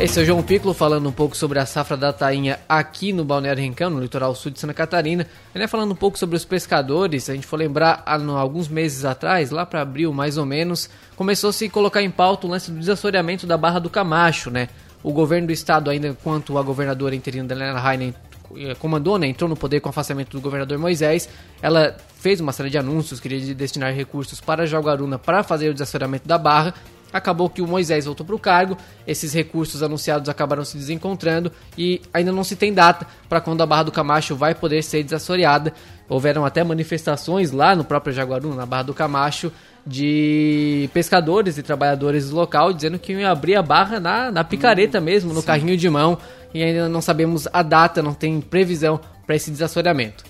Esse 0.00 0.18
é 0.18 0.22
o 0.22 0.24
João 0.24 0.42
Piccolo 0.42 0.72
falando 0.72 1.08
um 1.08 1.12
pouco 1.12 1.36
sobre 1.36 1.58
a 1.58 1.66
safra 1.66 1.94
da 1.94 2.10
tainha 2.10 2.58
aqui 2.66 3.12
no 3.12 3.22
Balneário 3.22 3.62
Rincão, 3.62 3.90
no 3.90 4.00
litoral 4.00 4.34
sul 4.34 4.50
de 4.50 4.58
Santa 4.58 4.72
Catarina. 4.72 5.26
Ele 5.54 5.64
é 5.64 5.68
falando 5.68 5.92
um 5.92 5.96
pouco 5.96 6.18
sobre 6.18 6.36
os 6.36 6.44
pescadores. 6.44 7.28
A 7.28 7.34
gente 7.34 7.46
for 7.46 7.58
lembrar, 7.58 8.02
há 8.06 8.16
alguns 8.38 8.66
meses 8.66 9.04
atrás, 9.04 9.50
lá 9.50 9.66
para 9.66 9.82
abril 9.82 10.10
mais 10.10 10.38
ou 10.38 10.46
menos, 10.46 10.88
começou 11.16 11.52
-se 11.52 11.66
a 11.66 11.68
se 11.68 11.72
colocar 11.72 12.02
em 12.02 12.10
pauta 12.10 12.46
o 12.46 12.50
lance 12.50 12.70
do 12.70 12.80
desassoreamento 12.80 13.46
da 13.46 13.58
Barra 13.58 13.78
do 13.78 13.90
Camacho, 13.90 14.50
né? 14.50 14.70
O 15.02 15.12
governo 15.12 15.46
do 15.46 15.52
estado, 15.52 15.90
ainda 15.90 16.08
enquanto 16.08 16.56
a 16.58 16.62
governadora 16.62 17.14
interina 17.14 17.52
Helena 17.52 17.92
Heinen 17.92 18.14
eh, 18.56 18.74
comandou, 18.74 19.18
né, 19.18 19.26
entrou 19.26 19.48
no 19.48 19.56
poder 19.56 19.80
com 19.80 19.88
o 19.88 19.90
afastamento 19.90 20.30
do 20.30 20.40
governador 20.40 20.78
Moisés, 20.78 21.28
ela 21.62 21.96
fez 22.18 22.40
uma 22.40 22.52
série 22.52 22.70
de 22.70 22.78
anúncios, 22.78 23.20
queria 23.20 23.54
destinar 23.54 23.94
recursos 23.94 24.40
para 24.40 24.66
Jalgaruna 24.66 25.18
para 25.18 25.42
fazer 25.42 25.70
o 25.70 25.72
desassoreamento 25.72 26.28
da 26.28 26.36
barra, 26.36 26.74
Acabou 27.12 27.50
que 27.50 27.60
o 27.60 27.66
Moisés 27.66 28.04
voltou 28.04 28.24
para 28.24 28.34
o 28.34 28.38
cargo, 28.38 28.76
esses 29.06 29.32
recursos 29.32 29.82
anunciados 29.82 30.28
acabaram 30.28 30.64
se 30.64 30.76
desencontrando 30.76 31.50
e 31.76 32.00
ainda 32.14 32.30
não 32.30 32.44
se 32.44 32.54
tem 32.54 32.72
data 32.72 33.06
para 33.28 33.40
quando 33.40 33.62
a 33.62 33.66
Barra 33.66 33.84
do 33.84 33.92
Camacho 33.92 34.36
vai 34.36 34.54
poder 34.54 34.82
ser 34.82 35.02
desassoreada. 35.02 35.72
Houveram 36.08 36.44
até 36.44 36.62
manifestações 36.62 37.50
lá 37.50 37.74
no 37.74 37.84
próprio 37.84 38.12
Jaguaru, 38.12 38.54
na 38.54 38.64
Barra 38.64 38.84
do 38.84 38.94
Camacho, 38.94 39.52
de 39.86 40.88
pescadores 40.92 41.58
e 41.58 41.62
trabalhadores 41.62 42.30
do 42.30 42.36
local 42.36 42.72
dizendo 42.72 42.98
que 42.98 43.12
iam 43.12 43.30
abrir 43.30 43.56
a 43.56 43.62
barra 43.62 43.98
na, 43.98 44.30
na 44.30 44.44
picareta 44.44 44.98
hum, 44.98 45.02
mesmo, 45.02 45.32
no 45.32 45.40
sim. 45.40 45.46
carrinho 45.46 45.76
de 45.76 45.88
mão, 45.88 46.18
e 46.52 46.62
ainda 46.62 46.88
não 46.88 47.00
sabemos 47.00 47.48
a 47.52 47.62
data, 47.62 48.02
não 48.02 48.14
tem 48.14 48.40
previsão 48.40 49.00
para 49.26 49.36
esse 49.36 49.50
desassoreamento. 49.50 50.24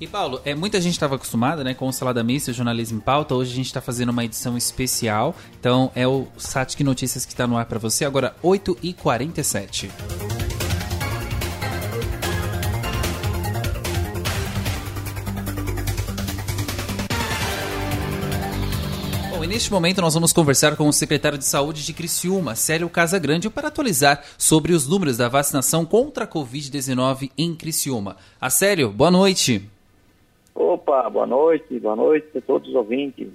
E 0.00 0.06
Paulo, 0.06 0.40
é, 0.46 0.54
muita 0.54 0.80
gente 0.80 0.94
estava 0.94 1.16
acostumada 1.16 1.62
né, 1.62 1.74
com 1.74 1.86
o 1.86 1.92
Salada 1.92 2.24
Mista, 2.24 2.50
o 2.50 2.54
Jornalismo 2.54 2.98
em 2.98 3.00
Pauta. 3.00 3.34
Hoje 3.34 3.52
a 3.52 3.54
gente 3.54 3.66
está 3.66 3.82
fazendo 3.82 4.08
uma 4.08 4.24
edição 4.24 4.56
especial. 4.56 5.36
Então 5.58 5.92
é 5.94 6.08
o 6.08 6.26
Satic 6.38 6.80
Notícias 6.80 7.26
que 7.26 7.32
está 7.32 7.46
no 7.46 7.58
ar 7.58 7.66
para 7.66 7.78
você. 7.78 8.06
Agora 8.06 8.34
8h47. 8.42 10.39
Neste 19.50 19.72
momento 19.72 20.00
nós 20.00 20.14
vamos 20.14 20.32
conversar 20.32 20.76
com 20.76 20.86
o 20.86 20.92
secretário 20.92 21.36
de 21.36 21.44
Saúde 21.44 21.84
de 21.84 21.92
Criciúma, 21.92 22.54
Célio 22.54 22.88
Casagrande, 22.88 23.50
para 23.50 23.66
atualizar 23.66 24.22
sobre 24.38 24.72
os 24.72 24.88
números 24.88 25.16
da 25.16 25.28
vacinação 25.28 25.84
contra 25.84 26.22
a 26.22 26.26
Covid-19 26.28 27.32
em 27.36 27.52
Criciúma. 27.56 28.16
A 28.40 28.48
Célio, 28.48 28.92
boa 28.92 29.10
noite. 29.10 29.68
Opa, 30.54 31.10
boa 31.10 31.26
noite, 31.26 31.80
boa 31.80 31.96
noite 31.96 32.38
a 32.38 32.40
todos 32.40 32.68
os 32.68 32.74
ouvintes. 32.76 33.26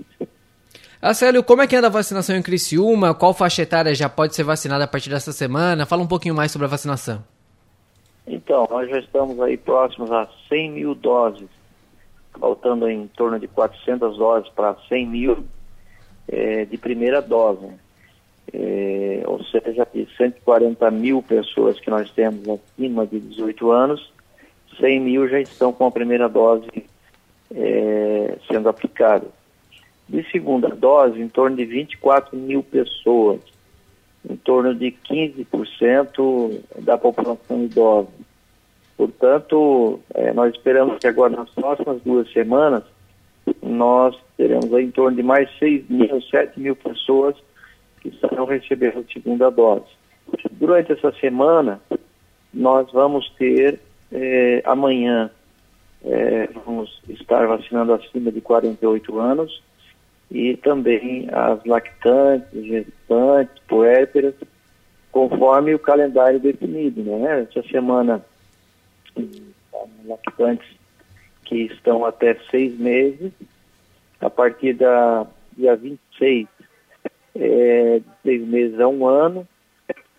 Acélio, 1.02 1.44
como 1.44 1.62
é 1.62 1.68
que 1.68 1.76
anda 1.76 1.88
a 1.88 1.92
vacinação 1.92 2.38
em 2.38 2.42
Criciúma? 2.42 3.14
Qual 3.14 3.34
faixa 3.34 3.64
etária 3.64 3.94
já 3.94 4.08
pode 4.08 4.36
ser 4.36 4.44
vacinada 4.44 4.86
a 4.86 4.88
partir 4.88 5.10
dessa 5.10 5.34
semana? 5.34 5.86
Fala 5.86 6.02
um 6.02 6.08
pouquinho 6.08 6.34
mais 6.34 6.50
sobre 6.50 6.66
a 6.66 6.70
vacinação. 6.70 7.22
Então, 8.26 8.66
nós 8.72 8.90
já 8.90 9.00
estamos 9.00 9.38
aí 9.42 9.58
próximos 9.58 10.10
a 10.14 10.30
100 10.48 10.72
mil 10.72 10.96
doses, 10.96 11.50
faltando 12.40 12.90
em 12.90 13.06
torno 13.18 13.38
de 13.38 13.50
400 13.50 14.18
doses 14.18 14.50
para 14.54 14.78
100 14.88 15.08
mil 15.08 15.46
é, 16.28 16.66
de 16.66 16.78
primeira 16.78 17.22
dose. 17.22 17.68
É, 18.54 19.24
ou 19.26 19.44
seja, 19.44 19.88
de 19.94 20.08
140 20.16 20.92
mil 20.92 21.22
pessoas 21.22 21.80
que 21.80 21.90
nós 21.90 22.10
temos 22.12 22.48
acima 22.48 23.06
de 23.06 23.20
18 23.20 23.72
anos, 23.72 24.14
100 24.80 25.00
mil 25.00 25.28
já 25.28 25.40
estão 25.40 25.74
com 25.74 25.86
a 25.86 25.92
primeira 25.92 26.30
dose 26.30 26.86
é, 27.54 28.38
sendo 28.50 28.70
aplicado. 28.70 29.28
De 30.08 30.24
segunda 30.32 30.70
dose, 30.70 31.20
em 31.20 31.28
torno 31.28 31.56
de 31.58 31.66
24 31.66 32.38
mil 32.38 32.62
pessoas, 32.62 33.42
em 34.30 34.36
torno 34.36 34.76
de 34.76 34.92
15% 35.10 36.60
da 36.80 36.98
população 36.98 37.64
idosa. 37.64 38.10
Portanto, 38.98 40.00
é, 40.14 40.32
nós 40.34 40.54
esperamos 40.54 41.00
que 41.00 41.08
agora 41.08 41.36
nas 41.36 41.50
próximas 41.50 42.02
duas 42.02 42.32
semanas 42.32 42.84
nós 43.66 44.16
teremos 44.38 44.72
em 44.72 44.92
torno 44.92 45.18
de 45.18 45.24
mais 45.24 45.50
6 45.58 45.90
mil, 45.90 46.22
7 46.22 46.60
mil 46.60 46.76
pessoas 46.76 47.36
que 48.02 48.10
estarão 48.10 48.46
recebendo 48.46 49.00
a 49.00 49.14
segunda 49.14 49.50
dose. 49.50 49.86
Durante 50.52 50.92
essa 50.92 51.12
semana, 51.14 51.82
nós 52.54 52.92
vamos 52.92 53.30
ter 53.38 53.80
é, 54.12 54.62
amanhã 54.66 55.30
é, 56.04 56.48
vamos 56.66 57.02
estar 57.10 57.48
vacinando 57.48 57.94
acima 57.94 58.32
de 58.32 58.40
48 58.40 59.20
anos 59.20 59.62
e 60.30 60.56
também 60.58 61.28
as 61.32 61.64
lactantes, 61.66 62.64
gestantes, 62.64 63.56
puérperas, 63.68 64.36
conforme 65.12 65.74
o 65.74 65.80
calendário 65.80 66.40
definido. 66.40 67.02
Né? 67.02 67.48
Essa 67.50 67.68
semana, 67.70 68.24
lactantes 70.06 70.68
que 71.44 71.64
estão 71.64 72.06
até 72.06 72.36
seis 72.52 72.78
meses, 72.78 73.32
a 74.26 74.30
partir 74.30 74.74
da 74.74 75.28
dia 75.56 75.76
26, 75.76 76.48
é, 77.36 78.02
seis 78.24 78.48
meses 78.48 78.80
a 78.80 78.88
um 78.88 79.08
ano, 79.08 79.48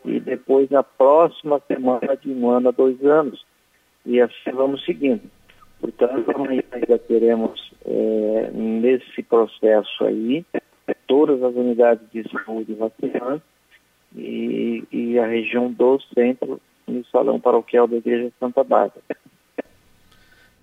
e 0.05 0.21
depois 0.21 0.71
na 0.71 0.83
próxima 0.83 1.61
semana 1.67 2.17
de 2.17 2.31
um 2.31 2.49
ano 2.49 2.69
a 2.69 2.73
dois 2.73 3.03
anos. 3.05 3.45
E 4.05 4.21
assim 4.21 4.53
vamos 4.53 4.85
seguindo. 4.85 5.23
Portanto, 5.81 6.31
amanhã 6.35 6.63
ainda 6.71 6.99
teremos 6.99 7.73
é, 7.85 8.51
nesse 8.55 9.23
processo 9.23 10.05
aí 10.05 10.47
todas 11.07 11.43
as 11.43 11.55
unidades 11.55 12.09
de 12.13 12.25
saúde 12.31 12.75
vacinando 12.75 13.43
e, 14.15 14.85
e 14.91 15.19
a 15.19 15.27
região 15.27 15.71
do 15.71 16.01
centro 16.15 16.61
no 16.87 17.05
salão 17.07 17.41
paroquial 17.41 17.87
da 17.87 17.97
Igreja 17.97 18.33
Santa 18.39 18.63
Bárbara. 18.63 19.03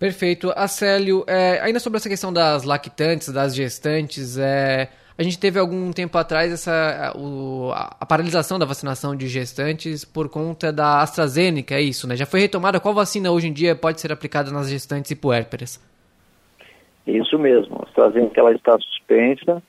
Perfeito. 0.04 0.52
Acélio, 0.54 1.24
é, 1.26 1.62
ainda 1.62 1.80
sobre 1.80 1.96
essa 1.96 2.10
questão 2.10 2.34
das 2.34 2.66
lactantes, 2.66 3.32
das 3.32 3.56
gestantes, 3.56 4.38
é, 4.38 4.90
a 5.18 5.24
gente 5.24 5.40
teve 5.40 5.58
algum 5.58 5.94
tempo 5.94 6.18
atrás 6.18 6.52
essa, 6.52 7.14
o, 7.16 7.72
a 7.74 8.06
paralisação 8.06 8.60
da 8.60 8.66
vacinação 8.66 9.16
de 9.16 9.30
gestantes 9.30 10.04
por 10.04 10.28
conta 10.28 10.74
da 10.74 11.02
AstraZeneca, 11.02 11.76
é 11.76 11.82
isso, 11.82 12.06
né? 12.06 12.18
Já 12.18 12.26
foi 12.26 12.42
retomada. 12.42 12.82
Qual 12.82 12.94
vacina 12.94 13.32
hoje 13.32 13.48
em 13.48 13.54
dia 13.54 13.78
pode 13.78 14.02
ser 14.02 14.12
aplicada 14.12 14.52
nas 14.52 14.70
gestantes 14.70 15.10
e 15.10 15.16
puérperas? 15.16 15.82
Isso 17.08 17.40
mesmo. 17.40 17.78
A 17.80 17.84
AstraZeneca 17.84 18.42
ela 18.42 18.52
está 18.52 18.78
suspensa 18.78 19.64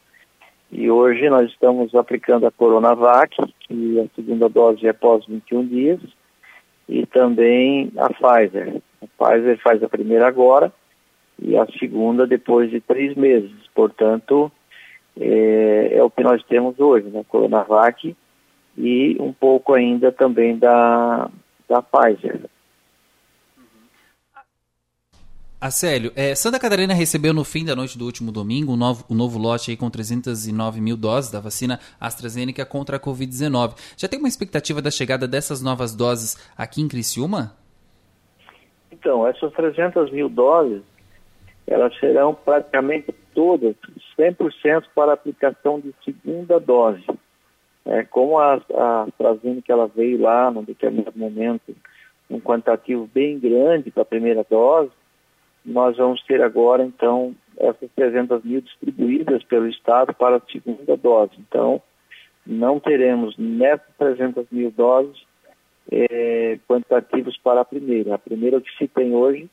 e 0.73 0.91
hoje 0.91 1.31
nós 1.31 1.49
estamos 1.49 1.95
aplicando 1.95 2.45
a 2.45 2.51
Coronavac, 2.51 3.37
que 3.69 4.01
a 4.01 4.07
segunda 4.17 4.49
dose 4.49 4.85
é 4.85 4.91
após 4.91 5.25
21 5.27 5.65
dias, 5.65 6.01
e 6.89 7.07
também 7.07 7.93
a 7.97 8.09
Pfizer. 8.09 8.83
A 9.19 9.27
Pfizer 9.27 9.59
faz 9.63 9.83
a 9.83 9.89
primeira 9.89 10.27
agora 10.27 10.73
e 11.39 11.57
a 11.57 11.67
segunda 11.79 12.27
depois 12.27 12.71
de 12.71 12.81
três 12.81 13.15
meses. 13.17 13.53
Portanto, 13.75 14.51
é, 15.19 15.97
é, 15.97 16.03
o 16.03 16.11
que 16.11 16.23
nós 16.23 16.43
temos 16.45 16.79
hoje, 16.79 17.09
né? 17.09 17.25
Coronavac 17.29 18.17
e 18.77 19.17
um 19.21 19.33
pouco 19.33 19.75
ainda 19.75 20.11
também 20.11 20.59
da, 20.59 21.31
da 21.69 21.83
Pfizer. 21.83 22.41
Acélio, 25.61 26.13
é, 26.15 26.35
Santa 26.35 26.59
Catarina 26.59 26.93
recebeu 26.93 27.33
no 27.33 27.43
fim 27.43 27.65
da 27.65 27.75
noite 27.75 27.97
do 27.97 28.05
último 28.05 28.31
domingo 28.31 28.75
um 28.75 28.77
novo, 28.77 29.03
um 29.09 29.15
novo 29.15 29.39
lote 29.39 29.71
aí 29.71 29.79
com 29.79 29.89
309 29.89 30.79
mil 30.79 30.95
doses 30.95 31.31
da 31.31 31.41
vacina 31.41 31.81
AstraZeneca 31.99 32.67
contra 32.67 32.99
a 32.99 33.01
Covid-19. 33.01 33.75
Já 33.97 34.07
tem 34.07 34.19
uma 34.19 34.29
expectativa 34.29 34.83
da 34.83 34.91
chegada 34.91 35.27
dessas 35.27 35.63
novas 35.63 35.95
doses 35.95 36.37
aqui 36.55 36.83
em 36.83 36.89
Criciúma? 36.89 37.57
Então, 39.05 39.27
essas 39.29 39.53
300 39.53 40.11
mil 40.11 40.31
doses, 40.31 40.83
elas 41.67 41.95
serão 41.99 42.35
praticamente 42.35 43.13
todas 43.35 43.77
100% 44.19 44.85
para 44.95 45.13
aplicação 45.13 45.79
de 45.79 45.95
segunda 46.03 46.59
dose. 46.59 47.05
É, 47.85 48.03
como 48.05 48.39
a, 48.39 48.55
a 48.55 49.03
AstraZeneca 49.03 49.75
ela 49.75 49.87
veio 49.89 50.23
lá 50.23 50.51
num 50.51 50.65
determinado 50.65 51.19
momento 51.19 51.77
um 52.31 52.41
quantitativo 52.41 53.07
bem 53.13 53.39
grande 53.39 53.91
para 53.91 54.05
a 54.05 54.07
primeira 54.07 54.43
dose, 54.49 54.91
nós 55.63 55.99
vamos 55.99 56.23
ter 56.23 56.41
agora 56.41 56.83
então 56.83 57.35
essas 57.59 57.91
300 57.95 58.43
mil 58.43 58.63
distribuídas 58.63 59.45
pelo 59.45 59.69
Estado 59.69 60.15
para 60.15 60.37
a 60.37 60.43
segunda 60.51 60.97
dose. 60.97 61.33
Então, 61.39 61.83
não 62.47 62.81
teremos 62.81 63.37
nessas 63.37 63.95
300 63.99 64.47
mil 64.51 64.71
doses 64.71 65.24
é, 65.91 66.59
quantitativos 66.69 67.37
para 67.39 67.61
a 67.61 67.65
primeira. 67.65 68.15
A 68.15 68.19
primeira 68.19 68.61
que 68.61 68.71
se 68.77 68.89
tem 68.89 69.15
hoje 69.15 69.49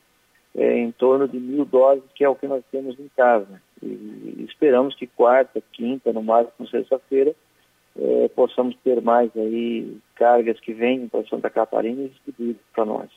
é 0.55 0.77
em 0.77 0.91
torno 0.91 1.27
de 1.27 1.39
mil 1.39 1.65
doses, 1.65 2.03
que 2.13 2.23
é 2.23 2.29
o 2.29 2.35
que 2.35 2.47
nós 2.47 2.63
temos 2.71 2.99
em 2.99 3.09
casa. 3.15 3.61
E 3.81 4.45
esperamos 4.47 4.95
que 4.95 5.07
quarta, 5.07 5.61
quinta, 5.71 6.11
no 6.11 6.21
máximo 6.21 6.67
sexta-feira, 6.67 7.33
é, 7.97 8.27
possamos 8.29 8.75
ter 8.83 9.01
mais 9.01 9.29
aí 9.35 9.97
cargas 10.15 10.59
que 10.59 10.73
venham 10.73 11.07
para 11.09 11.25
Santa 11.25 11.49
Catarina 11.49 12.03
e 12.03 12.09
distribuídas 12.09 12.61
para 12.73 12.85
nós. 12.85 13.09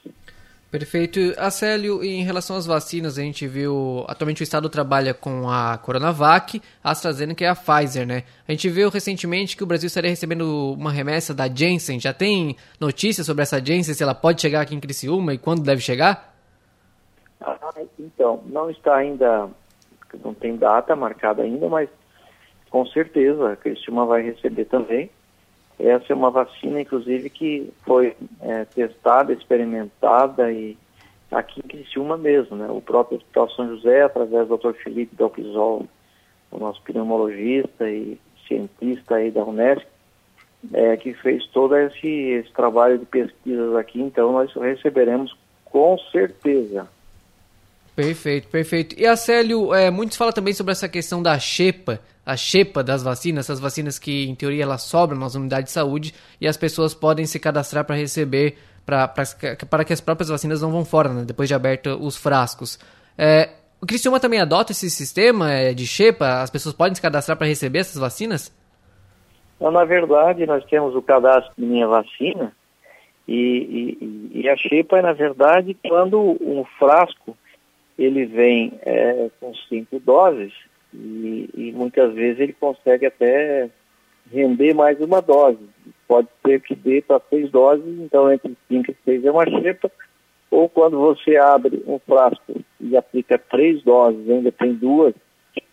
Perfeito. 0.74 1.20
Acélio, 1.38 2.02
em 2.02 2.24
relação 2.24 2.56
às 2.56 2.66
vacinas, 2.66 3.16
a 3.16 3.22
gente 3.22 3.46
viu. 3.46 4.04
Atualmente 4.08 4.42
o 4.42 4.42
Estado 4.42 4.68
trabalha 4.68 5.14
com 5.14 5.48
a 5.48 5.78
Coronavac, 5.78 6.60
a 6.82 6.90
AstraZeneca 6.90 7.44
e 7.44 7.46
a 7.46 7.54
Pfizer, 7.54 8.04
né? 8.04 8.24
A 8.48 8.50
gente 8.50 8.68
viu 8.68 8.90
recentemente 8.90 9.56
que 9.56 9.62
o 9.62 9.66
Brasil 9.66 9.86
estaria 9.86 10.10
recebendo 10.10 10.72
uma 10.72 10.90
remessa 10.90 11.32
da 11.32 11.46
Janssen. 11.46 12.00
Já 12.00 12.12
tem 12.12 12.56
notícias 12.80 13.24
sobre 13.24 13.44
essa 13.44 13.64
Janssen, 13.64 13.94
se 13.94 14.02
ela 14.02 14.16
pode 14.16 14.42
chegar 14.42 14.62
aqui 14.62 14.74
em 14.74 14.80
Criciúma 14.80 15.32
e 15.32 15.38
quando 15.38 15.62
deve 15.62 15.80
chegar? 15.80 16.34
Ah, 17.40 17.56
então, 17.96 18.42
não 18.46 18.68
está 18.68 18.96
ainda 18.96 19.48
não 20.24 20.34
tem 20.34 20.56
data 20.56 20.96
marcada 20.96 21.42
ainda, 21.42 21.68
mas 21.68 21.88
com 22.68 22.84
certeza 22.86 23.52
a 23.52 23.56
Cristina 23.56 24.04
vai 24.04 24.22
receber 24.22 24.64
também. 24.64 25.08
Essa 25.78 26.12
é 26.12 26.16
uma 26.16 26.30
vacina, 26.30 26.80
inclusive, 26.80 27.28
que 27.30 27.72
foi 27.84 28.16
é, 28.40 28.64
testada, 28.64 29.32
experimentada 29.32 30.50
e 30.52 30.76
aqui 31.30 31.60
em 31.60 31.68
Criciúma 31.68 32.16
mesmo, 32.16 32.56
né? 32.56 32.68
O 32.70 32.80
próprio 32.80 33.18
Hospital 33.18 33.50
São 33.50 33.68
José, 33.68 34.02
através 34.02 34.46
do 34.48 34.56
Dr. 34.56 34.74
Felipe 34.74 35.16
Dalpisol, 35.16 35.86
o 36.50 36.58
nosso 36.58 36.80
pneumologista, 36.82 37.90
e 37.90 38.18
cientista 38.46 39.16
aí 39.16 39.30
da 39.30 39.44
Unesco, 39.44 39.90
é, 40.72 40.96
que 40.96 41.12
fez 41.14 41.46
todo 41.48 41.76
esse, 41.76 42.06
esse 42.06 42.52
trabalho 42.52 42.98
de 42.98 43.06
pesquisas 43.06 43.74
aqui, 43.76 44.00
então 44.00 44.32
nós 44.32 44.52
receberemos 44.54 45.36
com 45.64 45.98
certeza. 46.12 46.88
Perfeito, 47.94 48.48
perfeito. 48.48 48.98
E 48.98 49.06
a 49.06 49.14
Célio, 49.14 49.72
é, 49.72 49.90
muitos 49.90 50.16
falam 50.16 50.32
também 50.32 50.52
sobre 50.52 50.72
essa 50.72 50.88
questão 50.88 51.22
da 51.22 51.38
xepa, 51.38 52.00
a 52.26 52.36
xepa 52.36 52.82
das 52.82 53.04
vacinas, 53.04 53.46
essas 53.46 53.60
vacinas 53.60 53.98
que 53.98 54.28
em 54.28 54.34
teoria 54.34 54.64
elas 54.64 54.82
sobram 54.82 55.18
nas 55.18 55.34
unidades 55.36 55.66
de 55.66 55.70
saúde 55.70 56.12
e 56.40 56.48
as 56.48 56.56
pessoas 56.56 56.92
podem 56.92 57.24
se 57.24 57.38
cadastrar 57.38 57.84
para 57.84 57.94
receber, 57.94 58.56
para 58.84 59.84
que 59.84 59.92
as 59.92 60.00
próprias 60.00 60.28
vacinas 60.28 60.60
não 60.60 60.72
vão 60.72 60.84
fora, 60.84 61.10
né, 61.10 61.24
depois 61.24 61.48
de 61.48 61.54
aberto 61.54 61.90
os 62.00 62.16
frascos. 62.16 62.80
É, 63.16 63.50
o 63.80 63.86
Criciúma 63.86 64.18
também 64.18 64.40
adota 64.40 64.72
esse 64.72 64.90
sistema 64.90 65.52
é, 65.52 65.72
de 65.72 65.86
xepa? 65.86 66.42
As 66.42 66.50
pessoas 66.50 66.74
podem 66.74 66.94
se 66.94 67.02
cadastrar 67.02 67.36
para 67.36 67.46
receber 67.46 67.80
essas 67.80 68.00
vacinas? 68.00 68.52
Na 69.60 69.84
verdade, 69.84 70.44
nós 70.46 70.64
temos 70.64 70.96
o 70.96 71.02
cadastro 71.02 71.52
de 71.56 71.64
Minha 71.64 71.86
Vacina 71.86 72.52
e, 73.28 73.98
e, 74.34 74.40
e 74.40 74.48
a 74.48 74.56
xepa 74.56 74.98
é, 74.98 75.02
na 75.02 75.12
verdade, 75.12 75.76
quando 75.86 76.18
um 76.40 76.64
frasco 76.78 77.36
ele 77.98 78.26
vem 78.26 78.72
é, 78.82 79.30
com 79.40 79.54
cinco 79.68 79.98
doses 80.00 80.52
e, 80.92 81.48
e, 81.54 81.72
muitas 81.72 82.12
vezes 82.14 82.40
ele 82.40 82.52
consegue 82.52 83.06
até 83.06 83.68
render 84.32 84.74
mais 84.74 85.00
uma 85.00 85.20
dose. 85.20 85.58
Pode 86.06 86.28
ser 86.44 86.60
que 86.60 86.74
dê 86.74 87.02
para 87.02 87.20
seis 87.30 87.50
doses, 87.50 87.84
então 88.00 88.32
entre 88.32 88.56
cinco 88.68 88.90
e 88.90 88.96
seis 89.04 89.24
é 89.24 89.30
uma 89.30 89.44
xepa, 89.44 89.90
ou 90.50 90.68
quando 90.68 90.98
você 90.98 91.36
abre 91.36 91.82
um 91.86 91.98
frasco 91.98 92.54
e 92.80 92.96
aplica 92.96 93.38
três 93.38 93.82
doses, 93.82 94.28
ainda 94.28 94.52
tem 94.52 94.72
duas 94.72 95.14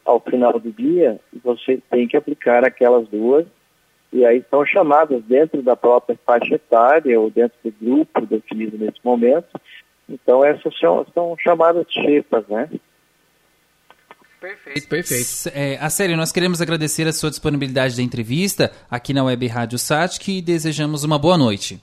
ao 0.04 0.20
final 0.20 0.60
do 0.60 0.72
dia, 0.72 1.20
você 1.44 1.80
tem 1.90 2.08
que 2.08 2.18
aplicar 2.18 2.66
aquelas 2.66 3.08
duas, 3.08 3.46
e 4.12 4.26
aí 4.26 4.44
são 4.50 4.66
chamadas 4.66 5.24
dentro 5.24 5.62
da 5.62 5.76
própria 5.76 6.18
faixa 6.26 6.56
etária 6.56 7.20
ou 7.20 7.30
dentro 7.30 7.58
do 7.64 7.74
grupo 7.80 8.26
definido 8.26 8.78
nesse 8.78 9.00
momento, 9.04 9.48
então 10.10 10.44
essas 10.44 10.78
são, 10.80 11.06
são 11.14 11.36
chamadas 11.40 11.86
xepas, 11.92 12.48
né? 12.48 12.70
Perfeito, 14.40 14.88
perfeito. 14.90 15.28
É, 15.54 15.78
a 15.80 15.88
sério, 15.90 16.18
nós 16.18 16.32
queremos 16.32 16.62
agradecer 16.62 17.08
a 17.08 17.14
sua 17.14 17.30
disponibilidade 17.30 17.96
da 17.96 18.02
entrevista 18.02 18.72
aqui 18.90 19.14
na 19.14 19.24
Web 19.24 19.46
Rádio 19.46 19.78
Sat 19.78 20.18
e 20.28 20.42
desejamos 20.42 21.04
uma 21.04 21.20
boa 21.20 21.38
noite. 21.38 21.80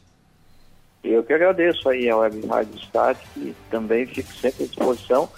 Eu 1.05 1.23
que 1.23 1.33
agradeço 1.33 1.89
aí 1.89 2.11
a 2.11 2.17
Web 2.17 2.45
Rádio 2.49 2.81
Sat 2.93 3.17
e 3.37 3.55
também 3.71 4.07
fico 4.07 4.33
sempre 4.33 4.65
à 4.65 4.67
disposição 4.67 5.29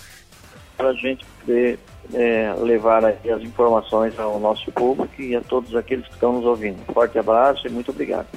para 0.79 0.89
a 0.89 0.95
gente 0.95 1.27
poder 1.41 1.79
é, 2.15 2.55
levar 2.59 3.05
as 3.05 3.43
informações 3.43 4.19
ao 4.19 4.41
nosso 4.41 4.73
público 4.73 5.21
e 5.21 5.37
a 5.37 5.43
todos 5.43 5.77
aqueles 5.77 6.07
que 6.07 6.15
estão 6.15 6.33
nos 6.33 6.47
ouvindo. 6.47 6.79
Forte 6.93 7.19
abraço 7.19 7.67
e 7.67 7.71
muito 7.71 7.91
obrigado. 7.91 8.29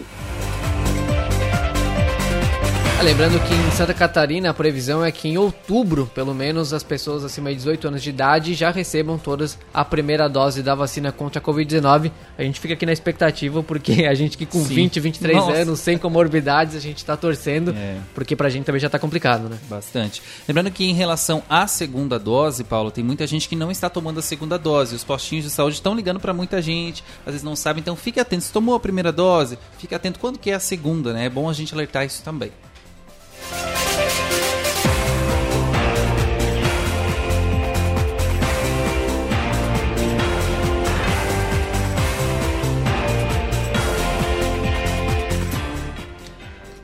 Lembrando 3.03 3.37
que 3.45 3.53
em 3.53 3.71
Santa 3.71 3.93
Catarina 3.93 4.49
a 4.49 4.53
previsão 4.53 5.03
é 5.03 5.11
que 5.11 5.27
em 5.27 5.37
outubro, 5.37 6.09
pelo 6.15 6.33
menos, 6.33 6.71
as 6.71 6.83
pessoas 6.83 7.25
acima 7.25 7.49
de 7.49 7.57
18 7.57 7.89
anos 7.89 8.01
de 8.01 8.09
idade 8.09 8.53
já 8.53 8.71
recebam 8.71 9.17
todas 9.17 9.59
a 9.73 9.83
primeira 9.83 10.29
dose 10.29 10.63
da 10.63 10.73
vacina 10.73 11.11
contra 11.11 11.41
a 11.41 11.43
Covid-19. 11.43 12.11
A 12.37 12.43
gente 12.43 12.61
fica 12.61 12.75
aqui 12.75 12.85
na 12.85 12.93
expectativa 12.93 13.61
porque 13.61 14.05
a 14.09 14.13
gente 14.13 14.37
que 14.37 14.45
com 14.45 14.63
Sim. 14.63 14.75
20, 14.75 14.99
23 15.01 15.37
Nossa. 15.37 15.51
anos, 15.51 15.79
sem 15.81 15.97
comorbidades, 15.97 16.77
a 16.77 16.79
gente 16.79 16.97
está 16.97 17.17
torcendo, 17.17 17.71
é. 17.71 17.97
porque 18.15 18.37
pra 18.37 18.49
gente 18.49 18.63
também 18.63 18.79
já 18.79 18.87
está 18.87 18.97
complicado, 18.97 19.49
né? 19.49 19.57
Bastante. 19.69 20.21
Lembrando 20.47 20.71
que 20.71 20.85
em 20.85 20.93
relação 20.93 21.43
à 21.49 21.67
segunda 21.67 22.17
dose, 22.17 22.63
Paulo, 22.63 22.89
tem 22.89 23.03
muita 23.03 23.27
gente 23.27 23.49
que 23.49 23.55
não 23.55 23.69
está 23.69 23.89
tomando 23.89 24.19
a 24.19 24.23
segunda 24.23 24.57
dose. 24.57 24.95
Os 24.95 25.03
postinhos 25.03 25.43
de 25.43 25.51
saúde 25.51 25.75
estão 25.75 25.93
ligando 25.93 26.21
para 26.21 26.33
muita 26.33 26.61
gente, 26.61 27.03
às 27.25 27.33
vezes 27.33 27.43
não 27.43 27.55
sabem, 27.55 27.81
então 27.81 27.97
fique 27.97 28.19
atento. 28.19 28.45
Se 28.45 28.53
tomou 28.53 28.75
a 28.75 28.79
primeira 28.79 29.11
dose, 29.11 29.59
fique 29.77 29.93
atento 29.93 30.19
quando 30.19 30.39
que 30.39 30.49
é 30.49 30.53
a 30.53 30.59
segunda, 30.59 31.11
né? 31.11 31.25
É 31.25 31.29
bom 31.29 31.49
a 31.49 31.53
gente 31.53 31.73
alertar 31.73 32.05
isso 32.05 32.23
também. 32.23 32.51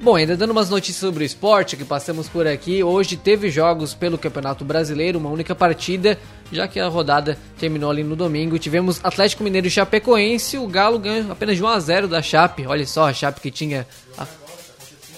Bom, 0.10 0.16
ainda 0.16 0.36
dando 0.36 0.50
umas 0.50 0.72
notícias 0.72 0.98
sobre 0.98 1.24
o 1.24 1.24
esporte 1.24 1.78
que 1.78 1.86
passamos 1.86 2.28
por 2.28 2.48
aqui, 2.48 2.84
hoje 2.84 3.16
teve 3.16 3.52
jogos 3.52 3.94
pelo 3.94 4.18
Campeonato 4.18 4.66
Brasileiro, 4.66 5.20
uma 5.20 5.30
única 5.30 5.54
partida, 5.54 6.18
já 6.52 6.68
que 6.68 6.80
a 6.80 6.88
rodada 6.88 7.38
terminou 7.60 7.92
ali 7.92 8.04
no 8.04 8.16
domingo. 8.16 8.58
Tivemos 8.58 9.00
Atlético 9.04 9.44
Mineiro 9.44 9.68
e 9.68 9.70
Chapecoense, 9.70 10.58
o 10.58 10.66
Galo 10.66 10.98
ganhou 10.98 11.32
apenas 11.32 11.58
de 11.58 11.64
1 11.64 11.68
a 11.68 11.80
0 11.80 12.08
da 12.08 12.24
Chape. 12.24 12.66
Olha 12.66 12.88
só, 12.88 13.08
a 13.08 13.14
Chape 13.14 13.40
que 13.40 13.52
tinha 13.52 13.86
a 14.18 14.26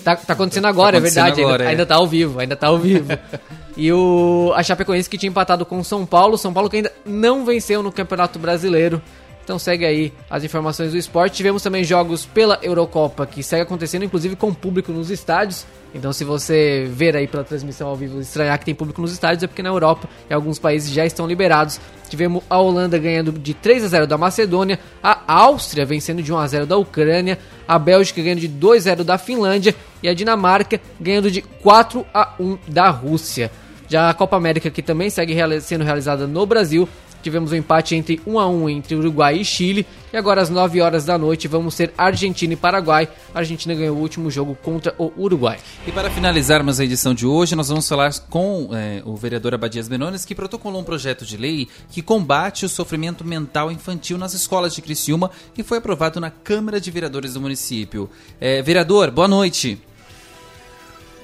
Tá, 0.03 0.15
tá 0.15 0.33
acontecendo 0.33 0.65
agora, 0.65 0.93
tá 0.93 0.97
acontecendo 0.97 1.21
é 1.21 1.25
verdade. 1.27 1.41
Agora, 1.41 1.63
ainda, 1.63 1.63
é. 1.63 1.69
ainda 1.69 1.85
tá 1.85 1.95
ao 1.95 2.07
vivo, 2.07 2.39
ainda 2.39 2.55
tá 2.55 2.67
ao 2.67 2.77
vivo. 2.77 3.07
e 3.77 3.93
o 3.93 4.51
a 4.55 4.63
Chapecoense 4.63 5.09
que 5.09 5.17
tinha 5.17 5.29
empatado 5.29 5.65
com 5.65 5.79
o 5.79 5.85
São 5.85 6.05
Paulo, 6.05 6.37
São 6.37 6.51
Paulo 6.51 6.69
que 6.69 6.77
ainda 6.77 6.91
não 7.05 7.45
venceu 7.45 7.81
no 7.81 7.91
Campeonato 7.91 8.37
Brasileiro. 8.39 9.01
Então 9.43 9.57
segue 9.57 9.85
aí 9.85 10.13
as 10.29 10.43
informações 10.43 10.91
do 10.91 10.97
esporte. 10.97 11.35
Tivemos 11.35 11.61
também 11.63 11.83
jogos 11.83 12.25
pela 12.25 12.59
Eurocopa 12.61 13.25
que 13.25 13.41
segue 13.43 13.63
acontecendo, 13.63 14.05
inclusive 14.05 14.35
com 14.35 14.53
público 14.53 14.91
nos 14.91 15.09
estádios. 15.09 15.65
Então 15.93 16.13
se 16.13 16.23
você 16.23 16.87
ver 16.89 17.15
aí 17.17 17.27
pela 17.27 17.43
transmissão 17.43 17.89
ao 17.89 17.95
vivo 17.95 18.19
estranhar 18.21 18.57
que 18.57 18.65
tem 18.65 18.73
público 18.73 19.01
nos 19.01 19.11
estádios, 19.11 19.43
é 19.43 19.47
porque 19.47 19.61
na 19.61 19.69
Europa 19.69 20.07
e 20.29 20.33
alguns 20.33 20.57
países 20.57 20.89
já 20.89 21.05
estão 21.05 21.27
liberados. 21.27 21.79
Tivemos 22.07 22.43
a 22.49 22.57
Holanda 22.57 22.97
ganhando 22.97 23.31
de 23.31 23.53
3 23.53 23.83
a 23.85 23.87
0 23.87 24.07
da 24.07 24.17
Macedônia, 24.17 24.79
a 25.01 25.19
Áustria 25.27 25.85
vencendo 25.85 26.21
de 26.21 26.31
1 26.31 26.37
a 26.37 26.47
0 26.47 26.65
da 26.65 26.77
Ucrânia, 26.77 27.37
a 27.67 27.79
Bélgica 27.79 28.21
ganhando 28.21 28.39
de 28.39 28.47
2 28.47 28.83
a 28.83 28.91
0 28.91 29.03
da 29.03 29.17
Finlândia 29.17 29.75
e 30.03 30.07
a 30.07 30.13
Dinamarca 30.13 30.79
ganhando 30.99 31.31
de 31.31 31.41
4 31.41 32.05
a 32.13 32.33
1 32.39 32.57
da 32.67 32.89
Rússia. 32.89 33.51
Já 33.87 34.09
a 34.09 34.13
Copa 34.13 34.37
América 34.37 34.69
que 34.69 34.81
também 34.81 35.09
segue 35.09 35.35
sendo 35.59 35.83
realizada 35.83 36.25
no 36.25 36.45
Brasil, 36.45 36.87
Tivemos 37.21 37.51
um 37.51 37.55
empate 37.55 37.95
entre 37.95 38.19
1 38.25 38.39
a 38.39 38.47
1 38.47 38.69
entre 38.69 38.95
Uruguai 38.95 39.37
e 39.37 39.45
Chile. 39.45 39.85
E 40.11 40.17
agora 40.17 40.41
às 40.41 40.49
9 40.49 40.81
horas 40.81 41.05
da 41.05 41.17
noite 41.17 41.47
vamos 41.47 41.73
ser 41.75 41.93
Argentina 41.97 42.53
e 42.53 42.57
Paraguai. 42.57 43.07
A 43.33 43.39
Argentina 43.39 43.73
ganhou 43.73 43.95
o 43.95 43.99
último 43.99 44.29
jogo 44.29 44.55
contra 44.55 44.93
o 44.97 45.11
Uruguai. 45.17 45.59
E 45.85 45.91
para 45.91 46.09
finalizarmos 46.09 46.79
a 46.79 46.83
edição 46.83 47.13
de 47.13 47.25
hoje, 47.25 47.55
nós 47.55 47.69
vamos 47.69 47.87
falar 47.87 48.11
com 48.29 48.69
é, 48.73 49.01
o 49.05 49.15
vereador 49.15 49.53
Abadias 49.53 49.87
Benones, 49.87 50.25
que 50.25 50.35
protocolou 50.35 50.81
um 50.81 50.83
projeto 50.83 51.25
de 51.25 51.37
lei 51.37 51.67
que 51.89 52.01
combate 52.01 52.65
o 52.65 52.69
sofrimento 52.69 53.23
mental 53.23 53.71
infantil 53.71 54.17
nas 54.17 54.33
escolas 54.33 54.73
de 54.73 54.81
Criciúma 54.81 55.31
e 55.57 55.63
foi 55.63 55.77
aprovado 55.77 56.19
na 56.19 56.31
Câmara 56.31 56.81
de 56.81 56.89
Vereadores 56.91 57.35
do 57.35 57.41
município. 57.41 58.09
É, 58.39 58.61
vereador, 58.61 59.11
boa 59.11 59.27
noite. 59.27 59.79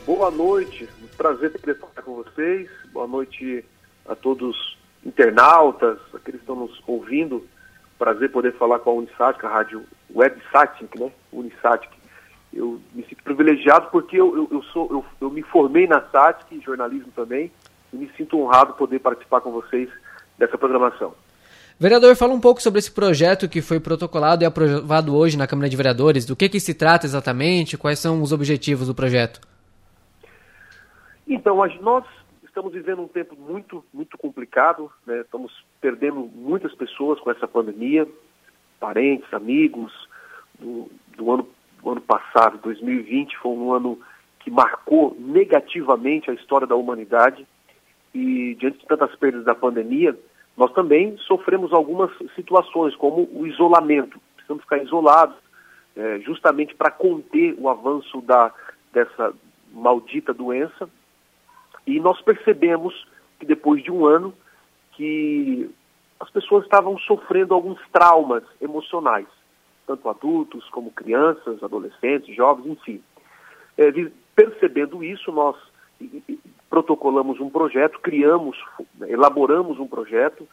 Boa 0.05 0.31
noite, 0.31 0.87
prazer 1.17 1.51
poder 1.51 1.77
falar 1.77 2.01
com 2.03 2.15
vocês. 2.15 2.69
Boa 2.93 3.07
noite 3.07 3.65
a 4.07 4.15
todos 4.15 4.76
internautas, 5.07 5.97
aqueles 6.13 6.41
que 6.41 6.51
estão 6.51 6.55
nos 6.55 6.83
ouvindo. 6.85 7.47
Prazer 7.97 8.29
poder 8.29 8.53
falar 8.53 8.79
com 8.79 8.91
a 8.91 8.93
Unisatic, 8.93 9.43
a 9.43 9.49
rádio 9.49 9.83
WebSatic, 10.13 10.99
né? 10.99 11.09
Unisatic. 11.31 11.89
Eu 12.53 12.79
me 12.93 13.03
sinto 13.03 13.23
privilegiado 13.23 13.87
porque 13.89 14.19
eu, 14.19 14.35
eu, 14.35 14.47
eu 14.51 14.63
sou, 14.63 14.87
eu, 14.91 15.05
eu, 15.21 15.29
me 15.29 15.41
formei 15.43 15.87
na 15.87 16.01
SATIC, 16.01 16.61
jornalismo 16.63 17.11
também, 17.15 17.51
e 17.91 17.97
me 17.97 18.09
sinto 18.15 18.39
honrado 18.39 18.73
poder 18.73 18.99
participar 18.99 19.41
com 19.41 19.51
vocês 19.51 19.89
dessa 20.37 20.57
programação. 20.57 21.13
Vereador, 21.79 22.15
fala 22.15 22.33
um 22.33 22.39
pouco 22.39 22.61
sobre 22.61 22.79
esse 22.79 22.91
projeto 22.91 23.47
que 23.47 23.61
foi 23.61 23.79
protocolado 23.79 24.43
e 24.43 24.45
aprovado 24.45 25.15
hoje 25.15 25.37
na 25.37 25.45
Câmara 25.45 25.69
de 25.69 25.77
Vereadores. 25.77 26.25
Do 26.25 26.35
que, 26.35 26.49
que 26.49 26.59
se 26.59 26.73
trata 26.73 27.05
exatamente? 27.05 27.77
Quais 27.77 27.99
são 27.99 28.21
os 28.21 28.31
objetivos 28.31 28.87
do 28.87 28.95
projeto? 28.95 29.39
Então, 31.27 31.57
nós 31.81 32.05
estamos 32.57 32.73
vivendo 32.73 33.03
um 33.03 33.07
tempo 33.07 33.35
muito, 33.35 33.85
muito 33.93 34.17
complicado, 34.17 34.91
né? 35.05 35.21
estamos 35.21 35.63
perdendo 35.79 36.27
muitas 36.33 36.73
pessoas 36.73 37.19
com 37.19 37.29
essa 37.29 37.47
pandemia, 37.47 38.07
parentes, 38.79 39.31
amigos. 39.31 39.93
Do, 40.57 40.89
do, 41.15 41.31
ano, 41.31 41.47
do 41.83 41.91
ano 41.91 42.01
passado, 42.01 42.57
2020, 42.57 43.37
foi 43.37 43.51
um 43.51 43.71
ano 43.71 43.99
que 44.39 44.49
marcou 44.49 45.15
negativamente 45.19 46.31
a 46.31 46.33
história 46.33 46.65
da 46.65 46.75
humanidade. 46.75 47.45
E 48.11 48.55
diante 48.55 48.79
de 48.79 48.87
tantas 48.87 49.15
perdas 49.17 49.45
da 49.45 49.53
pandemia, 49.53 50.17
nós 50.57 50.73
também 50.73 51.15
sofremos 51.27 51.71
algumas 51.71 52.09
situações, 52.33 52.95
como 52.95 53.29
o 53.33 53.45
isolamento. 53.45 54.19
Precisamos 54.35 54.63
ficar 54.63 54.79
isolados, 54.79 55.37
é, 55.95 56.19
justamente 56.21 56.73
para 56.73 56.89
conter 56.89 57.55
o 57.59 57.69
avanço 57.69 58.19
da, 58.21 58.51
dessa 58.91 59.31
maldita 59.71 60.33
doença 60.33 60.89
e 61.87 61.99
nós 61.99 62.21
percebemos 62.21 63.07
que 63.39 63.45
depois 63.45 63.83
de 63.83 63.91
um 63.91 64.05
ano 64.05 64.33
que 64.91 65.69
as 66.19 66.29
pessoas 66.29 66.63
estavam 66.63 66.97
sofrendo 66.99 67.53
alguns 67.53 67.79
traumas 67.91 68.43
emocionais, 68.61 69.27
tanto 69.85 70.09
adultos 70.09 70.67
como 70.69 70.91
crianças, 70.91 71.63
adolescentes, 71.63 72.35
jovens, 72.35 72.67
enfim. 72.67 73.01
É, 73.77 73.91
percebendo 74.35 75.03
isso, 75.03 75.31
nós 75.31 75.55
protocolamos 76.69 77.39
um 77.39 77.49
projeto, 77.49 77.99
criamos, 77.99 78.57
elaboramos 79.07 79.79
um 79.79 79.87
projeto 79.87 80.47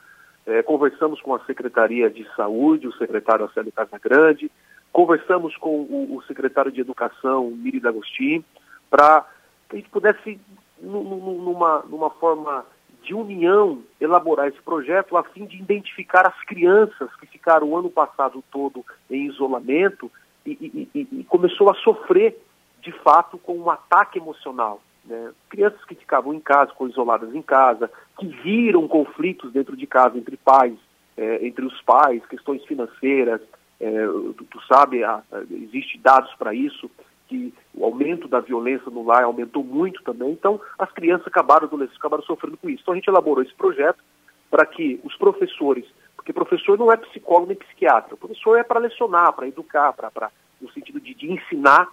é, 0.47 0.63
conversamos 0.63 1.21
com 1.23 1.35
a 1.35 1.45
Secretaria 1.47 2.11
de 2.11 2.27
Saúde, 2.37 2.87
o 2.87 2.93
secretário 2.93 3.47
Acélio 3.47 3.73
Casagrande, 3.73 4.51
conversamos 4.93 5.57
com 5.57 5.71
o, 5.71 6.17
o 6.17 6.23
secretário 6.25 6.71
de 6.71 6.81
Educação, 6.81 7.51
Miri 7.51 7.81
D'Agostin, 7.81 8.45
para 8.91 9.27
que 9.69 9.77
a 9.77 9.79
gente 9.79 9.89
pudesse, 9.89 10.39
numa, 10.81 11.81
numa 11.89 12.11
forma 12.11 12.65
de 13.03 13.15
união, 13.15 13.83
elaborar 14.01 14.49
esse 14.49 14.61
projeto 14.63 15.17
a 15.17 15.23
fim 15.23 15.45
de 15.45 15.57
identificar 15.59 16.27
as 16.27 16.43
crianças 16.45 17.15
que 17.17 17.27
ficaram 17.27 17.69
o 17.69 17.77
ano 17.77 17.91
passado 17.91 18.43
todo 18.51 18.85
em 19.11 19.27
isolamento 19.27 20.11
e, 20.45 20.51
e, 20.53 20.89
e, 20.99 21.21
e 21.21 21.25
começou 21.25 21.71
a 21.71 21.75
sofrer, 21.75 22.37
de 22.81 22.93
fato, 22.93 23.37
com 23.39 23.57
um 23.57 23.71
ataque 23.71 24.19
emocional. 24.19 24.81
Né? 25.05 25.33
Crianças 25.51 25.85
que 25.85 25.95
ficavam 25.95 26.33
em 26.33 26.41
casa, 26.41 26.73
isoladas 26.89 27.35
em 27.35 27.43
casa, 27.43 27.91
que 28.19 28.27
viram 28.27 28.89
conflitos 28.89 29.53
dentro 29.53 29.77
de 29.77 29.87
casa 29.87 30.17
entre 30.17 30.37
pais, 30.37 30.75
é, 31.17 31.47
entre 31.47 31.65
os 31.65 31.81
pais, 31.83 32.25
questões 32.27 32.65
financeiras, 32.65 33.41
é, 33.81 34.07
tu, 34.07 34.45
tu, 34.51 34.61
sabe, 34.67 35.05
há, 35.05 35.23
existe 35.51 35.99
dados 35.99 36.33
para 36.37 36.55
isso, 36.55 36.91
que 37.29 37.55
o 37.75 37.85
aumento 37.85 38.29
da 38.29 38.41
violência 38.41 38.91
no 38.91 39.05
lar 39.05 39.25
aumentou 39.25 39.65
muito 39.65 40.03
também, 40.03 40.31
então 40.33 40.61
as 40.79 40.91
crianças 40.93 41.27
acabaram, 41.27 41.67
adolescentes 41.67 41.99
acabaram 41.99 42.23
sofrendo 42.25 42.57
com 42.57 42.69
isso. 42.69 42.83
Então 42.83 42.93
a 42.93 42.97
gente 42.97 43.09
elaborou 43.09 43.43
esse 43.43 43.55
projeto 43.55 44.03
para 44.51 44.67
que 44.67 45.01
os 45.03 45.17
professores, 45.17 45.85
porque 46.15 46.33
professor 46.33 46.79
não 46.79 46.93
é 46.93 46.97
psicólogo 46.97 47.49
nem 47.49 47.57
psiquiatra, 47.57 48.15
o 48.15 48.19
professor 48.19 48.59
é 48.59 48.63
para 48.63 48.81
lecionar, 48.81 49.33
para 49.33 49.49
educar, 49.49 49.93
para 49.93 50.31
no 50.61 50.71
sentido 50.73 51.01
de, 51.01 51.15
de 51.15 51.33
ensinar, 51.33 51.89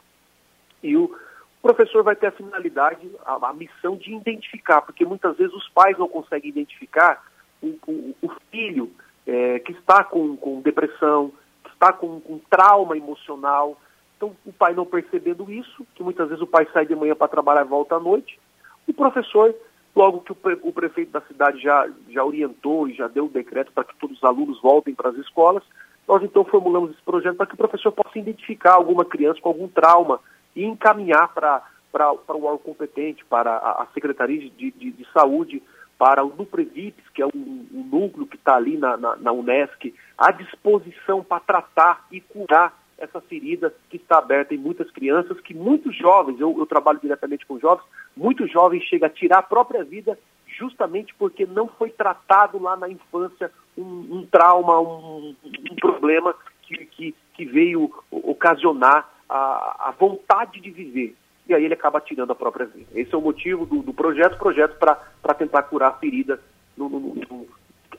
e 0.84 0.96
o, 0.96 1.06
o 1.06 1.62
professor 1.62 2.04
vai 2.04 2.16
ter 2.16 2.28
a 2.28 2.32
finalidade, 2.32 3.10
a, 3.26 3.50
a, 3.50 3.54
missão 3.54 3.96
de 3.96 4.14
identificar, 4.14 4.82
porque 4.82 5.06
muitas 5.06 5.38
vezes 5.38 5.54
os 5.54 5.70
pais 5.70 5.98
não 5.98 6.08
conseguem 6.08 6.50
identificar 6.50 7.24
o, 7.62 7.78
o, 7.88 8.16
o 8.22 8.32
filho 8.50 8.92
é, 9.26 9.60
que 9.60 9.72
está 9.74 10.04
com, 10.04 10.36
com 10.36 10.62
depressão, 10.62 11.32
que 11.64 11.70
está 11.72 11.94
com, 11.94 12.20
com 12.20 12.40
trauma 12.50 12.98
emocional. 12.98 13.80
Então, 14.22 14.36
o 14.46 14.54
pai 14.54 14.76
não 14.76 14.86
percebendo 14.86 15.52
isso, 15.52 15.84
que 15.96 16.04
muitas 16.04 16.28
vezes 16.30 16.44
o 16.44 16.48
pai 16.48 16.68
sai 16.72 16.86
de 16.86 16.96
manhã 16.96 17.16
para 17.16 17.28
trabalhar 17.28 17.66
e 17.66 17.68
volta 17.68 17.96
à 17.96 18.00
noite, 18.00 18.40
o 18.88 18.94
professor, 18.94 19.56
logo 19.96 20.22
que 20.22 20.32
o, 20.32 20.36
pre, 20.36 20.60
o 20.62 20.72
prefeito 20.72 21.12
da 21.12 21.22
cidade 21.22 21.60
já, 21.60 21.90
já 22.08 22.24
orientou 22.24 22.88
e 22.88 22.94
já 22.94 23.08
deu 23.08 23.26
o 23.26 23.30
decreto 23.30 23.72
para 23.72 23.84
que 23.84 23.96
todos 23.96 24.18
os 24.18 24.24
alunos 24.24 24.62
voltem 24.62 24.94
para 24.94 25.10
as 25.10 25.16
escolas, 25.16 25.64
nós 26.08 26.22
então 26.22 26.46
formulamos 26.46 26.92
esse 26.92 27.02
projeto 27.02 27.36
para 27.36 27.48
que 27.48 27.56
o 27.56 27.58
professor 27.58 27.92
possa 27.92 28.20
identificar 28.20 28.74
alguma 28.74 29.04
criança 29.04 29.42
com 29.42 29.50
algum 29.50 29.68
trauma 29.68 30.20
e 30.56 30.66
encaminhar 30.66 31.34
para 31.34 31.64
o 32.12 32.44
órgão 32.44 32.60
competente, 32.60 33.26
para 33.26 33.50
a, 33.50 33.82
a 33.82 33.88
Secretaria 33.92 34.38
de, 34.38 34.70
de, 34.70 34.92
de, 34.92 35.08
Saúde, 35.12 35.64
para 35.98 36.24
o 36.24 36.32
Nuprevips, 36.38 37.10
que 37.10 37.24
é 37.24 37.26
o, 37.26 37.30
o 37.30 37.88
núcleo 37.92 38.28
que 38.28 38.36
está 38.36 38.56
ali 38.56 38.78
na, 38.78 38.96
na, 38.98 39.16
na 39.16 39.32
Unesc, 39.32 39.92
à 40.16 40.32
disposição 40.32 41.24
para 41.24 41.40
tratar 41.40 42.06
e 42.12 42.22
curar 42.22 42.81
essa 43.02 43.20
ferida 43.20 43.74
que 43.90 43.98
está 43.98 44.20
aberta 44.20 44.54
em 44.54 44.58
muitas 44.58 44.90
crianças, 44.92 45.40
que 45.42 45.54
muitos 45.54 45.96
jovens, 45.98 46.40
eu, 46.40 46.56
eu 46.58 46.66
trabalho 46.66 47.00
diretamente 47.00 47.46
com 47.46 47.60
jovens, 47.60 47.86
muitos 48.16 48.52
jovens 48.52 48.84
chegam 48.84 49.08
a 49.08 49.12
tirar 49.12 49.40
a 49.40 49.44
própria 49.44 49.84
vida 49.84 50.18
justamente 50.46 51.14
porque 51.16 51.46
não 51.46 51.68
foi 51.68 51.90
tratado 51.90 52.62
lá 52.62 52.76
na 52.76 52.90
infância 52.90 53.52
um, 53.78 53.84
um 53.84 54.28
trauma, 54.30 54.80
um, 54.80 55.36
um 55.44 55.76
problema 55.76 56.36
que, 56.62 56.86
que, 56.86 57.16
que 57.34 57.46
veio 57.46 57.92
ocasionar 58.12 59.10
a, 59.28 59.90
a 59.90 59.92
vontade 59.98 60.60
de 60.60 60.70
viver. 60.70 61.16
E 61.48 61.54
aí 61.54 61.66
ele 61.66 61.74
acaba 61.74 62.00
tirando 62.00 62.32
a 62.32 62.36
própria 62.36 62.66
vida. 62.66 62.90
Esse 62.94 63.14
é 63.14 63.18
o 63.18 63.22
motivo 63.22 63.66
do, 63.66 63.82
do 63.82 63.94
projeto, 63.94 64.38
projeto 64.38 64.78
para 64.78 65.34
tentar 65.34 65.64
curar 65.64 65.90
a 65.90 65.94
ferida 65.94 66.40
no, 66.78 66.88
no, 66.88 67.00
no, 67.16 67.48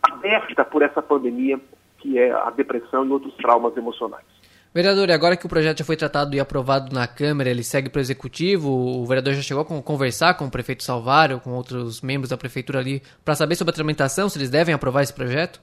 aberta 0.03 0.65
por 0.65 0.83
essa 0.83 1.03
pandemia, 1.03 1.61
que 1.99 2.19
é 2.19 2.31
a 2.31 2.51
depressão 2.51 3.05
e 3.05 3.11
outros 3.11 3.35
traumas 3.37 3.77
emocionais. 3.77 4.32
Vereador, 4.75 5.09
e 5.11 5.13
agora 5.13 5.37
que 5.37 5.45
o 5.45 5.49
projeto 5.49 5.79
já 5.79 5.85
foi 5.85 5.97
tratado 5.97 6.35
e 6.35 6.41
aprovado 6.41 6.95
na 6.95 7.07
Câmara, 7.07 7.51
ele 7.51 7.63
segue 7.63 7.91
para 7.91 7.99
o 7.99 8.01
Executivo, 8.01 8.71
o 8.71 9.05
vereador 9.05 9.35
já 9.35 9.43
chegou 9.43 9.63
a 9.63 9.83
conversar 9.83 10.35
com 10.35 10.47
o 10.47 10.51
prefeito 10.51 10.83
Salvário, 10.83 11.41
com 11.41 11.51
outros 11.51 12.01
membros 12.01 12.31
da 12.31 12.39
Prefeitura 12.39 12.79
ali, 12.79 13.03
para 13.23 13.35
saber 13.35 13.55
sobre 13.55 13.73
a 13.73 13.75
tramitação, 13.75 14.31
se 14.31 14.39
eles 14.39 14.49
devem 14.49 14.75
aprovar 14.75 15.03
esse 15.03 15.13
projeto? 15.13 15.61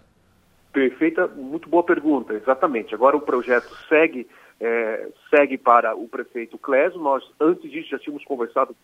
Perfeita, 0.72 1.26
muito 1.28 1.68
boa 1.68 1.84
pergunta, 1.84 2.34
exatamente. 2.36 2.93
Agora 2.93 3.18
o 3.18 3.22
projeto 3.22 3.76
segue 3.88 4.28
é, 4.60 5.07
segue 5.30 5.57
para 5.57 5.95
o 5.95 6.07
prefeito 6.07 6.57
Clésio. 6.57 6.99
Nós, 6.99 7.24
antes 7.39 7.70
disso, 7.72 7.89
já 7.89 7.99
tínhamos 7.99 8.24
conversado 8.26 8.76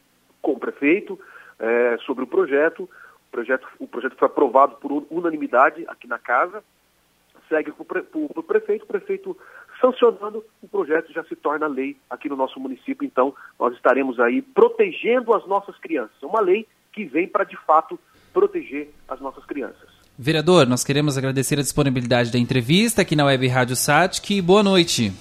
com 0.42 0.54
o 0.54 0.60
prefeito 0.60 1.20
é, 1.60 1.98
sobre 2.06 2.24
o 2.24 2.28
projeto. 2.28 2.84
O 2.84 3.32
projeto, 3.32 3.68
o 3.80 3.88
projeto 3.88 4.16
foi 4.18 4.28
aprovado 4.28 4.78
por 4.78 5.06
unanimidade 5.10 5.84
aqui 5.88 6.08
na 6.08 6.18
casa. 6.18 6.64
Segue 7.48 7.72
para 7.72 8.04
o 8.14 8.44
prefeito, 8.44 8.84
o 8.84 8.88
prefeito 8.88 9.38
sancionando, 9.80 10.44
o 10.62 10.68
projeto 10.68 11.12
já 11.14 11.24
se 11.26 11.36
torna 11.36 11.68
lei 11.68 11.96
aqui 12.10 12.28
no 12.30 12.36
nosso 12.36 12.60
município. 12.60 13.06
Então, 13.06 13.34
nós 13.60 13.74
estaremos 13.76 14.20
aí 14.20 14.42
protegendo 14.42 15.34
as 15.34 15.46
nossas 15.48 15.78
crianças. 15.78 16.16
Uma 16.24 16.42
lei 16.42 16.68
que 16.92 17.06
vem 17.06 17.28
para, 17.28 17.44
de 17.44 17.58
fato, 17.66 18.00
proteger 18.34 18.90
as 19.08 19.20
nossas 19.20 19.46
crianças. 19.46 19.90
Vereador, 20.18 20.66
nós 20.66 20.84
queremos 20.84 21.18
agradecer 21.18 21.60
a 21.60 21.62
disponibilidade 21.62 22.32
da 22.32 22.40
entrevista 22.40 23.02
aqui 23.02 23.16
na 23.16 23.26
Web 23.26 23.48
Rádio 23.48 23.76
Satic. 23.76 24.42
Boa 24.42 24.64
noite. 24.64 25.12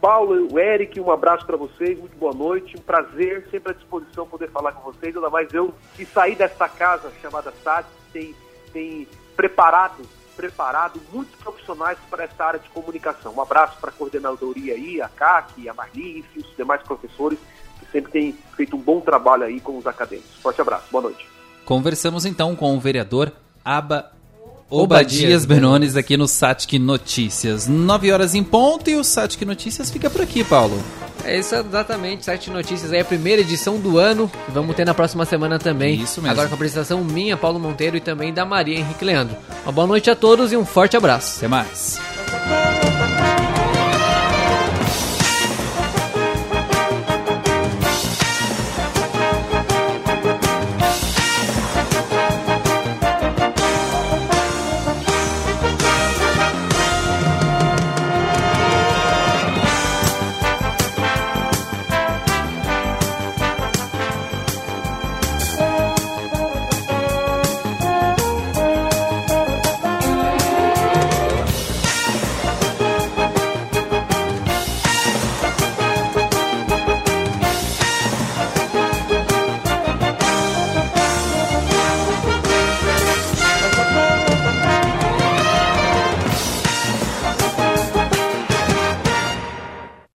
Paulo, 0.00 0.46
o 0.52 0.58
Eric, 0.58 1.00
um 1.00 1.10
abraço 1.10 1.44
para 1.46 1.56
vocês, 1.56 1.98
muito 1.98 2.16
boa 2.16 2.34
noite, 2.34 2.76
um 2.76 2.82
prazer, 2.82 3.48
sempre 3.50 3.72
à 3.72 3.74
disposição 3.74 4.26
poder 4.26 4.50
falar 4.50 4.72
com 4.72 4.92
vocês, 4.92 5.16
ainda 5.16 5.30
mais 5.30 5.52
eu 5.52 5.74
que 5.96 6.04
saí 6.04 6.36
dessa 6.36 6.68
casa 6.68 7.10
chamada 7.20 7.52
SAD, 7.64 7.86
tem, 8.12 8.34
tem 8.72 9.08
preparado, 9.34 10.02
preparado 10.36 11.00
muitos 11.12 11.34
profissionais 11.36 11.98
para 12.10 12.24
essa 12.24 12.44
área 12.44 12.60
de 12.60 12.68
comunicação. 12.68 13.32
Um 13.34 13.40
abraço 13.40 13.78
para 13.80 13.90
a 13.90 13.92
coordenadoria 13.92 14.74
aí, 14.74 15.00
a 15.00 15.08
CAC, 15.08 15.68
a 15.68 15.74
Marli, 15.74 16.24
e 16.34 16.38
os 16.38 16.56
demais 16.56 16.82
professores 16.82 17.38
que 17.80 17.90
sempre 17.90 18.12
têm 18.12 18.32
feito 18.56 18.76
um 18.76 18.80
bom 18.80 19.00
trabalho 19.00 19.44
aí 19.44 19.60
com 19.60 19.76
os 19.76 19.86
acadêmicos. 19.86 20.36
Forte 20.36 20.60
abraço, 20.60 20.86
boa 20.90 21.02
noite. 21.02 21.26
Conversamos 21.64 22.24
então 22.24 22.54
com 22.54 22.76
o 22.76 22.80
vereador 22.80 23.32
Aba 23.64 24.12
Obadias 24.68 25.44
Benones 25.44 25.96
aqui 25.96 26.16
no 26.16 26.26
Satic 26.26 26.78
Notícias. 26.78 27.68
9 27.68 28.10
horas 28.10 28.34
em 28.34 28.42
ponto 28.42 28.90
e 28.90 28.96
o 28.96 29.04
Satic 29.04 29.42
Notícias 29.42 29.90
fica 29.90 30.10
por 30.10 30.20
aqui, 30.20 30.42
Paulo. 30.42 30.82
É 31.24 31.38
isso 31.38 31.54
exatamente, 31.54 32.24
Satic 32.24 32.52
Notícias 32.52 32.92
é 32.92 33.00
a 33.00 33.04
primeira 33.04 33.42
edição 33.42 33.78
do 33.78 33.98
ano. 33.98 34.30
Vamos 34.48 34.74
ter 34.74 34.84
na 34.84 34.94
próxima 34.94 35.24
semana 35.24 35.58
também. 35.58 36.00
Isso 36.00 36.20
mesmo. 36.20 36.32
Agora 36.32 36.48
com 36.48 36.54
a 36.54 36.56
apresentação 36.56 37.04
minha, 37.04 37.36
Paulo 37.36 37.60
Monteiro 37.60 37.96
e 37.96 38.00
também 38.00 38.34
da 38.34 38.44
Maria 38.44 38.78
Henrique 38.78 39.04
Leandro. 39.04 39.36
Uma 39.64 39.72
boa 39.72 39.86
noite 39.86 40.10
a 40.10 40.16
todos 40.16 40.52
e 40.52 40.56
um 40.56 40.64
forte 40.64 40.96
abraço. 40.96 41.38
Até 41.38 41.48
mais. 41.48 42.00